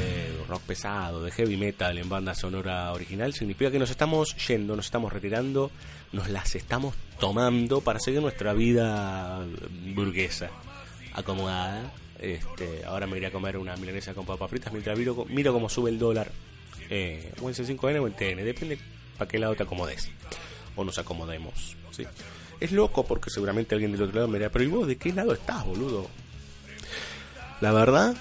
rock 0.49 0.63
pesado, 0.63 1.23
de 1.23 1.31
heavy 1.31 1.55
metal 1.57 1.97
en 1.97 2.09
banda 2.09 2.35
sonora 2.35 2.91
original. 2.91 3.33
Significa 3.33 3.71
que 3.71 3.79
nos 3.79 3.89
estamos 3.89 4.35
yendo, 4.47 4.75
nos 4.75 4.85
estamos 4.85 5.13
retirando, 5.13 5.71
nos 6.11 6.29
las 6.29 6.55
estamos 6.55 6.95
tomando 7.19 7.81
para 7.81 7.99
seguir 7.99 8.21
nuestra 8.21 8.53
vida 8.53 9.45
burguesa, 9.95 10.49
acomodada. 11.13 11.93
Este, 12.19 12.83
ahora 12.85 13.07
me 13.07 13.17
iré 13.17 13.27
a 13.27 13.31
comer 13.31 13.57
una 13.57 13.77
milanesa 13.77 14.13
con 14.13 14.25
papas 14.25 14.49
fritas 14.49 14.73
mientras 14.73 14.97
miro, 14.97 15.25
miro 15.29 15.53
cómo 15.53 15.69
sube 15.69 15.89
el 15.89 15.99
dólar. 15.99 16.31
Eh, 16.89 17.31
o 17.41 17.49
en 17.49 17.55
C5N 17.55 18.01
o 18.01 18.07
en 18.07 18.13
TN, 18.13 18.43
depende 18.43 18.79
para 19.17 19.29
qué 19.29 19.39
lado 19.39 19.55
te 19.55 19.63
acomodes. 19.63 20.09
O 20.75 20.83
nos 20.83 20.97
acomodemos. 20.97 21.77
¿sí? 21.91 22.03
Es 22.59 22.71
loco 22.71 23.05
porque 23.05 23.29
seguramente 23.29 23.75
alguien 23.75 23.91
del 23.91 24.01
otro 24.01 24.15
lado 24.15 24.27
me 24.27 24.39
dirá, 24.39 24.49
pero 24.49 24.65
¿y 24.65 24.67
vos 24.67 24.87
de 24.87 24.97
qué 24.97 25.13
lado 25.13 25.33
estás, 25.33 25.65
boludo? 25.65 26.07
La 27.61 27.71
verdad 27.71 28.15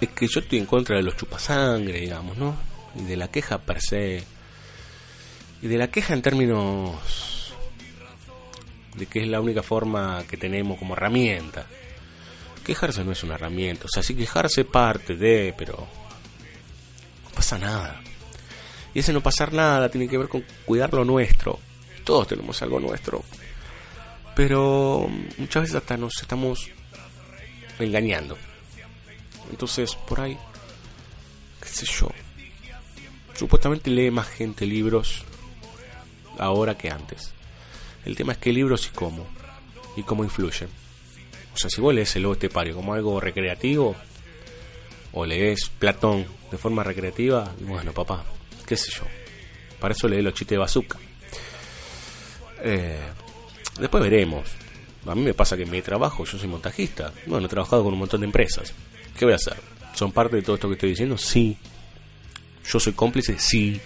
es 0.00 0.08
que 0.10 0.26
yo 0.26 0.40
estoy 0.40 0.58
en 0.58 0.66
contra 0.66 0.96
de 0.96 1.02
los 1.02 1.16
chupasangre, 1.16 2.00
digamos, 2.00 2.36
¿no? 2.36 2.56
Y 2.96 3.04
de 3.04 3.16
la 3.16 3.28
queja 3.28 3.58
per 3.58 3.80
se. 3.80 4.24
Y 5.62 5.66
de 5.66 5.78
la 5.78 5.90
queja 5.90 6.14
en 6.14 6.22
términos 6.22 7.54
de 8.94 9.06
que 9.06 9.22
es 9.22 9.28
la 9.28 9.40
única 9.40 9.62
forma 9.62 10.24
que 10.28 10.36
tenemos 10.36 10.78
como 10.78 10.94
herramienta. 10.94 11.66
Quejarse 12.64 13.04
no 13.04 13.12
es 13.12 13.22
una 13.22 13.34
herramienta, 13.34 13.86
o 13.86 13.88
sea, 13.88 14.02
sí 14.02 14.14
quejarse 14.14 14.64
parte 14.64 15.16
de, 15.16 15.54
pero 15.56 15.86
no 17.24 17.30
pasa 17.34 17.58
nada. 17.58 18.00
Y 18.94 19.00
ese 19.00 19.12
no 19.12 19.22
pasar 19.22 19.52
nada 19.52 19.88
tiene 19.88 20.08
que 20.08 20.18
ver 20.18 20.28
con 20.28 20.44
cuidar 20.64 20.92
lo 20.92 21.04
nuestro. 21.04 21.58
Todos 22.04 22.28
tenemos 22.28 22.60
algo 22.62 22.80
nuestro. 22.80 23.22
Pero 24.34 25.08
muchas 25.38 25.62
veces 25.62 25.76
hasta 25.76 25.96
nos 25.96 26.20
estamos 26.20 26.70
engañando. 27.78 28.36
Entonces, 29.50 29.94
por 29.94 30.20
ahí, 30.20 30.38
qué 31.60 31.68
sé 31.68 31.86
yo. 31.86 32.08
Supuestamente 33.34 33.90
lee 33.90 34.10
más 34.10 34.28
gente 34.28 34.66
libros 34.66 35.24
ahora 36.38 36.76
que 36.76 36.90
antes. 36.90 37.32
El 38.04 38.16
tema 38.16 38.32
es 38.32 38.38
qué 38.38 38.52
libros 38.52 38.86
y 38.86 38.90
cómo. 38.90 39.26
Y 39.96 40.02
cómo 40.02 40.24
influyen. 40.24 40.68
O 41.52 41.56
sea, 41.56 41.68
si 41.68 41.80
vos 41.80 41.94
lees 41.94 42.14
el 42.16 42.26
estepario 42.26 42.74
como 42.74 42.94
algo 42.94 43.20
recreativo, 43.20 43.96
o 45.12 45.26
lees 45.26 45.70
Platón 45.78 46.26
de 46.50 46.58
forma 46.58 46.84
recreativa, 46.84 47.52
bueno, 47.60 47.92
papá, 47.92 48.24
qué 48.66 48.76
sé 48.76 48.90
yo. 48.92 49.04
Para 49.80 49.94
eso 49.94 50.08
leí 50.08 50.22
los 50.22 50.34
chistes 50.34 50.56
de 50.56 50.58
bazooka. 50.58 50.98
Eh, 52.62 53.00
después 53.78 54.02
veremos. 54.02 54.48
A 55.06 55.14
mí 55.14 55.22
me 55.22 55.34
pasa 55.34 55.56
que 55.56 55.62
en 55.62 55.70
mi 55.70 55.80
trabajo, 55.80 56.24
yo 56.24 56.38
soy 56.38 56.48
montajista. 56.48 57.12
Bueno, 57.26 57.46
he 57.46 57.48
trabajado 57.48 57.82
con 57.84 57.94
un 57.94 57.98
montón 57.98 58.20
de 58.20 58.26
empresas. 58.26 58.74
¿Qué 59.20 59.26
voy 59.26 59.34
a 59.34 59.36
hacer? 59.36 59.58
¿Son 59.92 60.12
parte 60.12 60.36
de 60.36 60.40
todo 60.40 60.54
esto 60.54 60.66
que 60.68 60.76
estoy 60.76 60.88
diciendo? 60.88 61.18
Sí. 61.18 61.58
¿Yo 62.66 62.80
soy 62.80 62.94
cómplice? 62.94 63.38
Sí. 63.38 63.78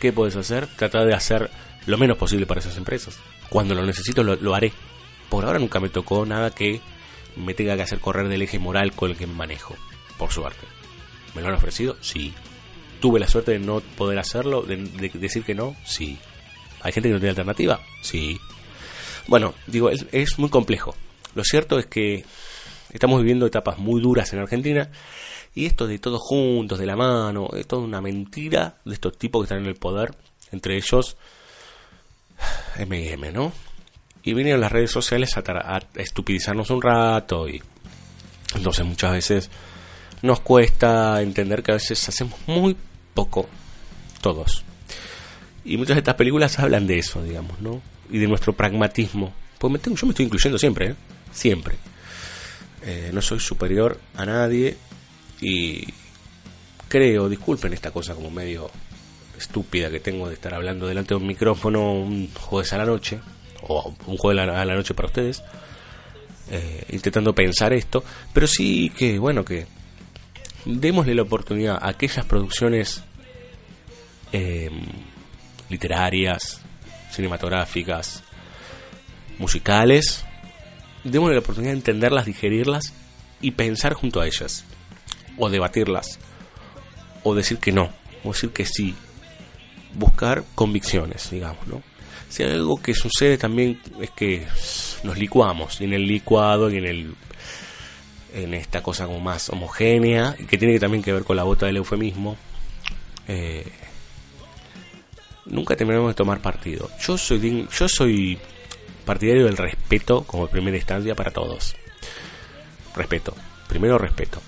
¿Qué 0.00 0.12
puedes 0.12 0.34
hacer? 0.34 0.66
Tratar 0.66 1.06
de 1.06 1.14
hacer 1.14 1.48
lo 1.86 1.96
menos 1.96 2.16
posible 2.16 2.44
para 2.44 2.58
esas 2.58 2.76
empresas. 2.76 3.20
Cuando 3.50 3.76
lo 3.76 3.86
necesito, 3.86 4.24
lo, 4.24 4.54
haré. 4.56 4.72
Por 5.30 5.44
ahora 5.44 5.60
nunca 5.60 5.78
me 5.78 5.90
tocó 5.90 6.26
nada 6.26 6.50
que 6.50 6.80
me 7.36 7.54
tenga 7.54 7.76
que 7.76 7.82
hacer 7.82 8.00
correr 8.00 8.26
del 8.26 8.42
eje 8.42 8.58
moral 8.58 8.94
con 8.94 9.12
el 9.12 9.16
que 9.16 9.28
me 9.28 9.34
manejo. 9.34 9.76
Por 10.18 10.32
suerte. 10.32 10.66
¿Me 11.36 11.42
lo 11.42 11.46
han 11.46 11.54
ofrecido? 11.54 11.96
Sí. 12.00 12.34
¿Tuve 12.98 13.20
la 13.20 13.28
suerte 13.28 13.52
de 13.52 13.60
no 13.60 13.78
poder 13.78 14.18
hacerlo? 14.18 14.62
¿De, 14.62 14.76
de 14.76 15.08
decir 15.20 15.44
que 15.44 15.54
no? 15.54 15.76
Sí. 15.84 16.18
¿Hay 16.80 16.90
gente 16.90 17.10
que 17.10 17.12
no 17.12 17.20
tiene 17.20 17.30
alternativa? 17.30 17.80
Sí. 18.02 18.40
Bueno, 19.28 19.54
digo, 19.68 19.88
es 19.90 20.36
muy 20.36 20.50
complejo. 20.50 20.96
Lo 21.36 21.44
cierto 21.44 21.78
es 21.78 21.86
que 21.86 22.24
estamos 22.92 23.20
viviendo 23.20 23.46
etapas 23.46 23.78
muy 23.78 24.00
duras 24.00 24.32
en 24.32 24.40
Argentina 24.40 24.90
y 25.54 25.66
esto 25.66 25.86
de 25.86 25.98
todos 25.98 26.20
juntos, 26.20 26.78
de 26.78 26.86
la 26.86 26.96
mano, 26.96 27.48
es 27.56 27.66
toda 27.66 27.82
una 27.82 28.00
mentira 28.00 28.76
de 28.84 28.94
estos 28.94 29.18
tipos 29.18 29.40
que 29.40 29.44
están 29.46 29.58
en 29.58 29.66
el 29.66 29.76
poder, 29.76 30.14
entre 30.52 30.76
ellos 30.76 31.16
M&M, 32.76 33.32
¿no? 33.32 33.52
Y 34.22 34.34
vinieron 34.34 34.60
las 34.60 34.72
redes 34.72 34.90
sociales 34.90 35.36
a, 35.36 35.40
a, 35.40 35.82
estupidizarnos 35.94 36.70
un 36.70 36.82
rato 36.82 37.48
y 37.48 37.62
entonces 38.54 38.84
muchas 38.84 39.12
veces 39.12 39.50
nos 40.22 40.40
cuesta 40.40 41.22
entender 41.22 41.62
que 41.62 41.72
a 41.72 41.74
veces 41.74 42.08
hacemos 42.08 42.38
muy 42.46 42.76
poco 43.14 43.48
todos. 44.20 44.64
Y 45.64 45.76
muchas 45.76 45.96
de 45.96 46.00
estas 46.00 46.14
películas 46.14 46.58
hablan 46.58 46.86
de 46.86 46.98
eso, 46.98 47.22
digamos, 47.22 47.60
¿no? 47.60 47.82
Y 48.10 48.18
de 48.18 48.26
nuestro 48.26 48.52
pragmatismo. 48.52 49.32
Pues 49.58 49.72
me 49.72 49.78
tengo, 49.78 49.96
yo 49.96 50.06
me 50.06 50.12
estoy 50.12 50.26
incluyendo 50.26 50.58
siempre, 50.58 50.90
¿eh? 50.90 50.94
Siempre. 51.32 51.76
Eh, 52.90 53.10
no 53.12 53.20
soy 53.20 53.38
superior 53.38 54.00
a 54.14 54.24
nadie 54.24 54.74
y 55.42 55.92
creo, 56.88 57.28
disculpen 57.28 57.74
esta 57.74 57.90
cosa 57.90 58.14
como 58.14 58.30
medio 58.30 58.70
estúpida 59.36 59.90
que 59.90 60.00
tengo 60.00 60.26
de 60.26 60.32
estar 60.32 60.54
hablando 60.54 60.86
delante 60.86 61.10
de 61.10 61.16
un 61.16 61.26
micrófono 61.26 61.92
un 61.92 62.32
jueves 62.32 62.72
a 62.72 62.78
la 62.78 62.86
noche, 62.86 63.20
o 63.60 63.94
un 64.06 64.16
jueves 64.16 64.42
a 64.42 64.64
la 64.64 64.74
noche 64.74 64.94
para 64.94 65.08
ustedes, 65.08 65.42
eh, 66.50 66.86
intentando 66.88 67.34
pensar 67.34 67.74
esto, 67.74 68.02
pero 68.32 68.46
sí 68.46 68.90
que, 68.96 69.18
bueno, 69.18 69.44
que 69.44 69.66
démosle 70.64 71.14
la 71.14 71.22
oportunidad 71.22 71.78
a 71.82 71.88
aquellas 71.88 72.24
producciones 72.24 73.02
eh, 74.32 74.70
literarias, 75.68 76.62
cinematográficas, 77.10 78.22
musicales, 79.38 80.24
démosle 81.10 81.34
la 81.34 81.40
oportunidad 81.40 81.72
de 81.72 81.78
entenderlas, 81.78 82.26
digerirlas 82.26 82.92
y 83.40 83.52
pensar 83.52 83.94
junto 83.94 84.20
a 84.20 84.26
ellas, 84.26 84.64
o 85.36 85.50
debatirlas, 85.50 86.18
o 87.22 87.34
decir 87.34 87.58
que 87.58 87.72
no, 87.72 87.90
o 88.24 88.32
decir 88.32 88.50
que 88.50 88.64
sí, 88.64 88.94
buscar 89.94 90.44
convicciones, 90.54 91.30
digamos, 91.30 91.66
¿no? 91.66 91.82
Si 92.28 92.42
algo 92.42 92.80
que 92.82 92.94
sucede 92.94 93.38
también 93.38 93.80
es 94.00 94.10
que 94.10 94.46
nos 95.02 95.18
licuamos, 95.18 95.80
y 95.80 95.84
en 95.84 95.94
el 95.94 96.06
licuado 96.06 96.70
y 96.70 96.76
en 96.76 96.84
el 96.84 97.14
en 98.34 98.52
esta 98.52 98.82
cosa 98.82 99.06
como 99.06 99.20
más 99.20 99.48
homogénea, 99.48 100.36
que 100.48 100.58
tiene 100.58 100.78
también 100.78 101.02
que 101.02 101.12
ver 101.12 101.24
con 101.24 101.36
la 101.36 101.44
bota 101.44 101.66
del 101.66 101.78
eufemismo, 101.78 102.36
eh, 103.26 103.64
nunca 105.46 105.76
terminamos 105.76 106.10
de 106.10 106.14
tomar 106.14 106.40
partido. 106.40 106.90
Yo 107.00 107.16
soy, 107.16 107.66
yo 107.76 107.88
soy 107.88 108.38
partidario 109.08 109.46
del 109.46 109.56
respeto 109.56 110.24
como 110.24 110.48
primera 110.48 110.76
instancia 110.76 111.14
para 111.14 111.30
todos. 111.30 111.74
Respeto. 112.94 113.34
Primero 113.66 113.96
respeto. 113.96 114.42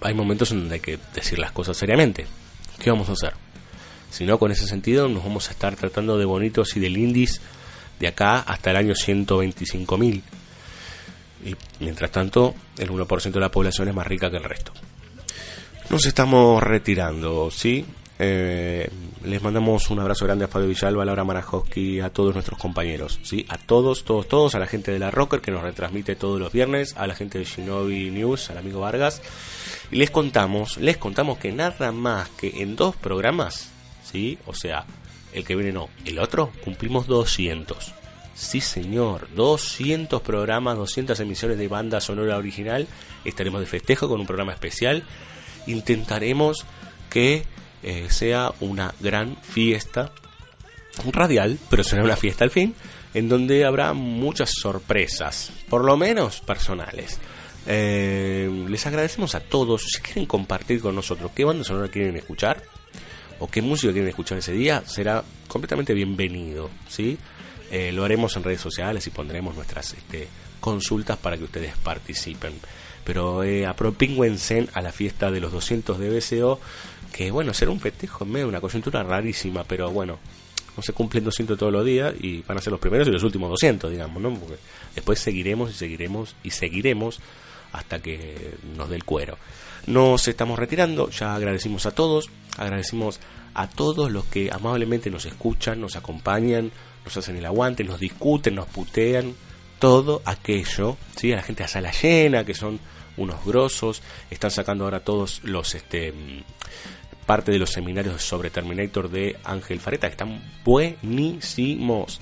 Hay 0.00 0.14
momentos 0.14 0.52
en 0.52 0.60
donde 0.60 0.76
hay 0.76 0.80
que 0.80 0.96
decir 1.12 1.40
las 1.40 1.50
cosas 1.50 1.76
seriamente. 1.76 2.24
¿Qué 2.78 2.88
vamos 2.88 3.08
a 3.08 3.14
hacer? 3.14 3.32
Si 4.12 4.24
no, 4.24 4.38
con 4.38 4.52
ese 4.52 4.68
sentido 4.68 5.08
nos 5.08 5.24
vamos 5.24 5.48
a 5.48 5.50
estar 5.50 5.74
tratando 5.74 6.18
de 6.18 6.24
bonitos 6.24 6.76
y 6.76 6.80
del 6.80 6.96
índice 6.96 7.40
de 7.98 8.06
acá 8.06 8.38
hasta 8.38 8.70
el 8.70 8.76
año 8.76 8.94
125.000. 8.94 10.22
Y 11.46 11.56
mientras 11.80 12.12
tanto, 12.12 12.54
el 12.78 12.90
1% 12.90 13.32
de 13.32 13.40
la 13.40 13.50
población 13.50 13.88
es 13.88 13.94
más 13.94 14.06
rica 14.06 14.30
que 14.30 14.36
el 14.36 14.44
resto. 14.44 14.70
Nos 15.90 16.06
estamos 16.06 16.62
retirando, 16.62 17.50
¿sí? 17.50 17.84
Eh, 18.18 18.88
les 19.24 19.42
mandamos 19.42 19.90
un 19.90 19.98
abrazo 19.98 20.24
grande 20.24 20.46
a 20.46 20.48
Fabio 20.48 20.68
Villalba, 20.68 21.02
a 21.02 21.06
Laura 21.06 21.24
Marajowski, 21.24 22.00
a 22.00 22.10
todos 22.10 22.32
nuestros 22.32 22.58
compañeros, 22.58 23.20
¿sí? 23.22 23.44
A 23.48 23.58
todos, 23.58 24.04
todos, 24.04 24.26
todos, 24.28 24.54
a 24.54 24.58
la 24.58 24.66
gente 24.66 24.90
de 24.90 24.98
la 24.98 25.10
Rocker 25.10 25.40
que 25.40 25.50
nos 25.50 25.62
retransmite 25.62 26.16
todos 26.16 26.40
los 26.40 26.52
viernes, 26.52 26.94
a 26.96 27.06
la 27.06 27.14
gente 27.14 27.38
de 27.38 27.44
Shinobi 27.44 28.10
News, 28.10 28.50
al 28.50 28.58
amigo 28.58 28.80
Vargas. 28.80 29.20
Y 29.90 29.96
les 29.96 30.10
contamos, 30.10 30.78
les 30.78 30.96
contamos 30.96 31.38
que 31.38 31.52
nada 31.52 31.92
más 31.92 32.28
que 32.30 32.62
en 32.62 32.76
dos 32.76 32.96
programas, 32.96 33.70
¿sí? 34.04 34.38
O 34.46 34.54
sea, 34.54 34.86
el 35.32 35.44
que 35.44 35.54
viene 35.54 35.72
no, 35.72 35.90
el 36.04 36.18
otro, 36.18 36.50
cumplimos 36.64 37.06
200. 37.06 37.92
Sí, 38.34 38.60
señor, 38.60 39.28
200 39.34 40.20
programas, 40.22 40.76
200 40.76 41.18
emisiones 41.20 41.58
de 41.58 41.68
banda 41.68 42.00
sonora 42.00 42.36
original. 42.36 42.86
Estaremos 43.24 43.60
de 43.60 43.66
festejo 43.66 44.08
con 44.08 44.20
un 44.20 44.26
programa 44.26 44.52
especial. 44.52 45.04
Intentaremos 45.66 46.66
que 47.08 47.44
eh, 47.82 48.06
sea 48.10 48.52
una 48.60 48.94
gran 49.00 49.36
fiesta 49.42 50.12
radial, 51.12 51.58
pero 51.68 51.84
será 51.84 52.02
una 52.02 52.16
fiesta 52.16 52.44
al 52.44 52.50
fin, 52.50 52.74
en 53.14 53.28
donde 53.28 53.64
habrá 53.64 53.92
muchas 53.92 54.50
sorpresas, 54.50 55.52
por 55.68 55.84
lo 55.84 55.96
menos 55.96 56.40
personales. 56.40 57.18
Eh, 57.66 58.50
les 58.68 58.86
agradecemos 58.86 59.34
a 59.34 59.40
todos. 59.40 59.82
Si 59.90 60.00
quieren 60.00 60.26
compartir 60.26 60.80
con 60.80 60.94
nosotros 60.94 61.32
qué 61.34 61.44
banda 61.44 61.64
sonora 61.64 61.88
quieren 61.88 62.16
escuchar 62.16 62.62
o 63.40 63.48
qué 63.48 63.60
música 63.60 63.92
quieren 63.92 64.08
escuchar 64.08 64.38
ese 64.38 64.52
día, 64.52 64.82
será 64.86 65.24
completamente 65.48 65.92
bienvenido. 65.92 66.70
¿sí? 66.88 67.18
eh, 67.70 67.92
lo 67.92 68.04
haremos 68.04 68.36
en 68.36 68.44
redes 68.44 68.60
sociales 68.60 69.06
y 69.06 69.10
pondremos 69.10 69.54
nuestras 69.54 69.92
este, 69.94 70.28
consultas 70.60 71.16
para 71.16 71.36
que 71.36 71.44
ustedes 71.44 71.76
participen. 71.76 72.54
Pero 73.04 73.44
eh, 73.44 73.66
a 73.66 73.74
la 74.82 74.92
fiesta 74.92 75.30
de 75.30 75.40
los 75.40 75.52
200 75.52 75.98
de 75.98 76.10
BCO, 76.10 76.60
que 77.16 77.30
bueno, 77.30 77.54
será 77.54 77.70
un 77.70 77.80
festejo 77.80 78.24
en 78.24 78.32
medio 78.32 78.48
una 78.48 78.60
coyuntura 78.60 79.02
rarísima, 79.02 79.64
pero 79.64 79.90
bueno, 79.90 80.18
no 80.76 80.82
se 80.82 80.92
cumplen 80.92 81.24
200 81.24 81.58
todos 81.58 81.72
los 81.72 81.84
días 81.84 82.14
y 82.20 82.42
van 82.42 82.58
a 82.58 82.60
ser 82.60 82.72
los 82.72 82.80
primeros 82.80 83.08
y 83.08 83.10
los 83.10 83.22
últimos 83.22 83.48
200, 83.48 83.90
digamos, 83.90 84.22
¿no? 84.22 84.34
Porque 84.34 84.58
después 84.94 85.18
seguiremos 85.18 85.70
y 85.70 85.74
seguiremos 85.74 86.36
y 86.42 86.50
seguiremos 86.50 87.20
hasta 87.72 88.00
que 88.00 88.56
nos 88.76 88.90
dé 88.90 88.96
el 88.96 89.04
cuero. 89.04 89.38
Nos 89.86 90.28
estamos 90.28 90.58
retirando, 90.58 91.08
ya 91.08 91.34
agradecimos 91.34 91.86
a 91.86 91.92
todos, 91.92 92.28
agradecimos 92.58 93.18
a 93.54 93.66
todos 93.66 94.10
los 94.10 94.26
que 94.26 94.50
amablemente 94.52 95.08
nos 95.08 95.24
escuchan, 95.24 95.80
nos 95.80 95.96
acompañan, 95.96 96.70
nos 97.02 97.16
hacen 97.16 97.36
el 97.36 97.46
aguante, 97.46 97.82
nos 97.82 97.98
discuten, 97.98 98.56
nos 98.56 98.66
putean, 98.66 99.34
todo 99.78 100.20
aquello, 100.26 100.98
¿sí? 101.16 101.32
A 101.32 101.36
la 101.36 101.42
gente 101.42 101.64
a 101.64 101.68
sala 101.68 101.92
llena, 101.92 102.44
que 102.44 102.52
son 102.52 102.78
unos 103.16 103.42
grosos, 103.44 104.02
están 104.30 104.50
sacando 104.50 104.84
ahora 104.84 105.00
todos 105.00 105.40
los 105.44 105.74
este 105.74 106.12
parte 107.26 107.50
de 107.50 107.58
los 107.58 107.70
seminarios 107.70 108.22
sobre 108.22 108.50
Terminator 108.50 109.10
de 109.10 109.36
Ángel 109.44 109.80
Fareta, 109.80 110.06
que 110.06 110.12
están 110.12 110.40
buenísimos. 110.64 112.20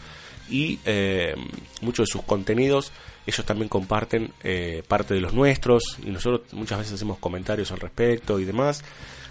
Y 0.50 0.78
eh, 0.84 1.34
muchos 1.82 2.08
de 2.08 2.12
sus 2.12 2.22
contenidos, 2.22 2.90
ellos 3.26 3.46
también 3.46 3.68
comparten 3.68 4.32
eh, 4.42 4.82
parte 4.88 5.14
de 5.14 5.20
los 5.20 5.34
nuestros, 5.34 5.98
y 6.04 6.10
nosotros 6.10 6.52
muchas 6.52 6.78
veces 6.78 6.94
hacemos 6.94 7.18
comentarios 7.18 7.70
al 7.70 7.80
respecto 7.80 8.40
y 8.40 8.44
demás. 8.44 8.82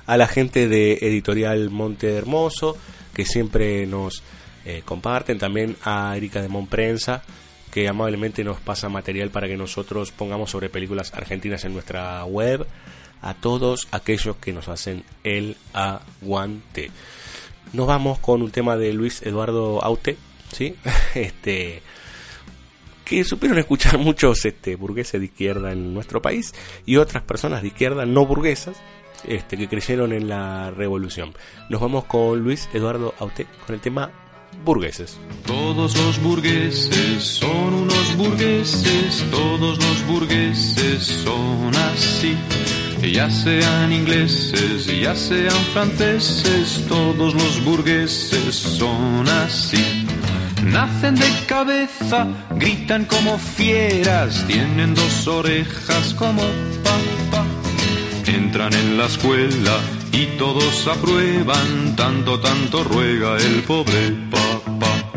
A 0.06 0.18
la 0.18 0.28
gente 0.28 0.68
de 0.68 0.94
Editorial 1.02 1.70
Monte 1.70 2.14
Hermoso, 2.14 2.78
que 3.14 3.26
siempre 3.26 3.86
nos 3.88 4.24
eh, 4.66 4.82
comparten, 4.86 5.40
también 5.40 5.76
a 5.84 6.16
Erika 6.16 6.42
de 6.42 6.50
Monprensa, 6.50 7.24
que 7.72 7.88
amablemente 7.88 8.44
nos 8.44 8.60
pasa 8.60 8.90
material 8.90 9.32
para 9.32 9.48
que 9.48 9.58
nosotros 9.58 10.12
pongamos 10.12 10.52
sobre 10.52 10.70
películas 10.70 11.14
argentinas 11.14 11.66
en 11.66 11.74
nuestra 11.74 12.24
web 12.26 12.68
a 13.24 13.34
todos 13.34 13.88
aquellos 13.92 14.36
que 14.36 14.54
nos 14.54 14.68
hacen 14.68 15.04
el 15.24 15.58
aguante. 15.74 16.92
Nos 17.72 17.88
vamos 17.88 18.20
con 18.20 18.44
un 18.44 18.52
tema 18.52 18.78
de 18.78 18.94
Luis 18.94 19.22
Eduardo 19.24 19.84
Aute, 19.84 20.18
¿sí? 20.52 20.76
Este 21.16 21.82
que 23.04 23.24
supieron 23.24 23.58
escuchar 23.58 23.98
muchos 24.00 24.46
este, 24.46 24.76
burgueses 24.76 25.20
de 25.20 25.26
izquierda 25.26 25.72
en 25.72 25.94
nuestro 25.94 26.22
país 26.22 26.54
y 26.86 26.98
otras 26.98 27.24
personas 27.24 27.62
de 27.62 27.70
izquierda 27.70 28.06
no 28.06 28.26
burguesas 28.26 28.78
este, 29.26 29.58
que 29.58 29.68
creyeron 29.68 30.14
en 30.14 30.28
la 30.28 30.72
revolución. 30.72 31.34
Nos 31.70 31.82
vamos 31.82 32.06
con 32.06 32.40
Luis 32.40 32.70
Eduardo 32.74 33.14
Aute 33.20 33.46
con 33.66 33.76
el 33.76 33.82
tema 33.82 34.12
burgueses. 34.64 35.18
Todos 35.46 35.98
los 35.98 36.22
burgueses 36.22 37.24
son 37.24 37.74
unos 37.74 38.18
burgueses, 38.18 39.26
todos 39.32 39.78
los 39.78 40.08
burgueses 40.08 41.04
son 41.04 41.76
así 41.76 42.38
ya 43.12 43.30
sean 43.30 43.92
ingleses, 43.92 44.88
ya 44.88 45.16
sean 45.16 45.64
franceses, 45.74 46.86
todos 46.88 47.34
los 47.34 47.64
burgueses 47.64 48.56
son 48.56 49.28
así. 49.28 50.06
Nacen 50.64 51.16
de 51.16 51.30
cabeza, 51.48 52.28
gritan 52.56 53.06
como 53.06 53.38
fieras, 53.38 54.46
tienen 54.48 54.96
dos 54.96 55.28
orejas 55.28 56.14
como 56.14 56.42
papá. 56.84 57.46
Entran 58.26 58.74
en 58.74 58.98
la 58.98 59.06
escuela 59.06 59.78
y 60.12 60.26
todos 60.38 60.88
aprueban, 60.88 61.96
tanto, 61.96 62.40
tanto 62.40 62.84
ruega 62.84 63.38
el 63.38 63.64
pobre 63.64 64.12
papá. 64.32 65.13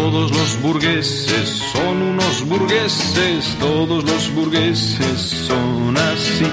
Todos 0.00 0.30
los 0.32 0.62
burgueses 0.62 1.62
son 1.74 2.00
unos 2.00 2.48
burgueses, 2.48 3.54
todos 3.60 4.02
los 4.02 4.34
burgueses 4.34 5.20
son 5.46 5.94
así. 5.94 6.46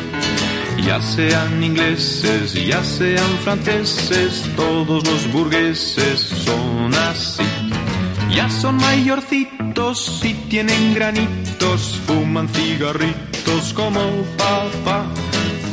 Ya 0.86 1.02
sean 1.02 1.64
ingleses, 1.64 2.54
ya 2.54 2.84
sean 2.84 3.38
franceses, 3.46 4.44
todos 4.58 5.02
los 5.08 5.32
burgueses 5.32 6.20
son 6.46 6.94
así. 6.94 7.44
Ya 8.36 8.50
son 8.50 8.76
mayorcitos 8.76 10.20
y 10.24 10.34
tienen 10.50 10.94
granitos, 10.94 12.02
fuman 12.06 12.50
cigarritos 12.50 13.74
como 13.74 14.02
papá. 14.38 15.06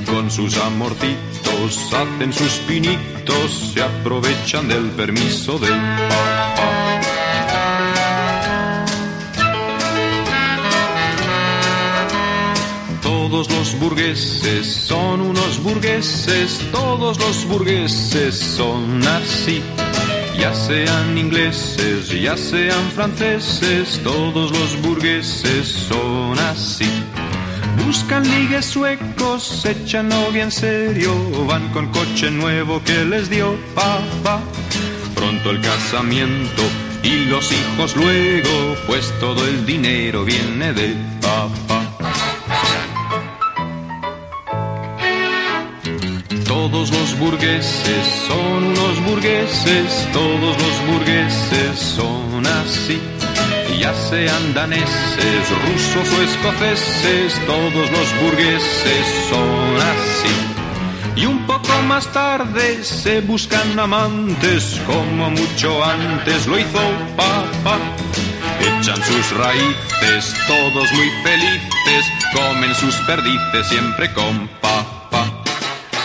Con 0.07 0.31
sus 0.31 0.57
amorcitos 0.59 1.93
hacen 1.93 2.33
sus 2.33 2.53
pinitos, 2.69 3.73
se 3.75 3.83
aprovechan 3.83 4.69
del 4.69 4.91
permiso 4.91 5.59
del 5.59 5.81
papá. 6.09 6.84
Todos 13.35 13.51
los 13.51 13.81
burgueses 13.81 14.65
son 14.87 15.21
unos 15.21 15.61
burgueses, 15.61 16.61
todos 16.71 17.19
los 17.19 17.45
burgueses 17.47 18.39
son 18.39 19.05
así. 19.09 19.61
Ya 20.39 20.55
sean 20.55 21.19
ingleses, 21.19 22.11
ya 22.11 22.37
sean 22.37 22.93
franceses, 22.95 24.01
todos 24.05 24.53
los 24.53 24.81
burgueses 24.83 25.67
son 25.67 26.39
así. 26.39 26.89
Buscan 27.85 28.23
ligues 28.23 28.67
suecos, 28.67 29.67
echan 29.67 30.11
novia 30.11 30.49
serio, 30.49 31.13
van 31.49 31.73
con 31.73 31.89
coche 31.89 32.31
nuevo 32.31 32.81
que 32.85 33.05
les 33.05 33.29
dio 33.29 33.57
papá. 33.75 34.39
Pronto 35.17 35.51
el 35.51 35.61
casamiento 35.61 36.63
y 37.03 37.25
los 37.25 37.51
hijos 37.51 37.97
luego, 37.97 38.77
pues 38.87 39.13
todo 39.19 39.45
el 39.45 39.67
dinero 39.67 40.25
viene 40.25 40.73
de 40.73 40.95
Todos 46.65 46.91
los 46.93 47.19
burgueses 47.19 48.07
son 48.27 48.65
unos 48.65 49.05
burgueses, 49.05 50.09
todos 50.15 50.57
los 50.63 50.87
burgueses 50.87 51.79
son 51.79 52.47
así. 52.47 52.99
Ya 53.79 53.93
sean 53.93 54.55
daneses, 54.55 55.43
rusos 55.67 56.09
o 56.11 56.23
escoceses, 56.23 57.47
todos 57.47 57.91
los 57.91 58.23
burgueses 58.23 59.07
son 59.29 59.77
así. 59.77 61.21
Y 61.21 61.27
un 61.27 61.47
poco 61.47 61.69
más 61.87 62.11
tarde 62.15 62.83
se 62.83 63.21
buscan 63.21 63.79
amantes, 63.79 64.81
como 64.87 65.31
mucho 65.33 65.85
antes 65.85 66.47
lo 66.47 66.59
hizo 66.59 66.81
papá. 67.15 67.79
Echan 68.59 69.05
sus 69.05 69.37
raíces, 69.37 70.35
todos 70.47 70.93
muy 70.93 71.11
felices, 71.25 72.07
comen 72.33 72.75
sus 72.75 72.95
perdices 73.07 73.69
siempre 73.69 74.11
con 74.15 74.49
papá. 74.63 74.94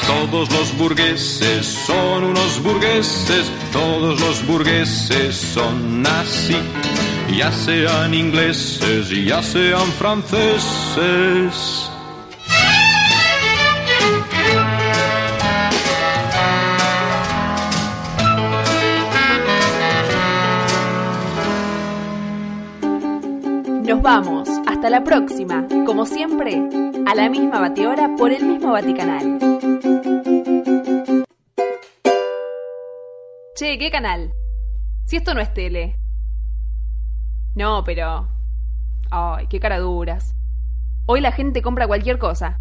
Todos 0.09 0.51
los 0.51 0.75
burgueses 0.75 1.67
son 1.85 2.23
unos 2.23 2.63
burgueses, 2.63 3.51
todos 3.71 4.19
los 4.19 4.45
burgueses 4.47 5.35
son 5.35 6.03
así. 6.03 6.57
Ya 7.37 7.51
sean 7.51 8.15
ingleses, 8.15 9.11
ya 9.11 9.43
sean 9.43 9.85
franceses. 9.99 11.91
Nos 23.85 24.01
vamos. 24.01 24.49
Hasta 24.65 24.89
la 24.89 25.03
próxima. 25.03 25.67
Como 25.85 26.07
siempre, 26.07 26.63
a 27.05 27.13
la 27.13 27.29
misma 27.29 27.59
batidora 27.59 28.15
por 28.17 28.31
el 28.31 28.43
mismo 28.45 28.71
Vaticanal. 28.71 29.58
Che, 33.59 33.77
¿qué 33.77 33.91
canal? 33.91 34.33
Si 35.05 35.17
esto 35.17 35.33
no 35.33 35.41
es 35.41 35.53
tele. 35.53 35.97
No, 37.55 37.83
pero... 37.83 38.29
Ay, 39.11 39.47
qué 39.47 39.59
cara 39.59 39.79
duras. 39.79 40.33
Hoy 41.07 41.19
la 41.19 41.33
gente 41.33 41.61
compra 41.61 41.85
cualquier 41.85 42.19
cosa. 42.19 42.57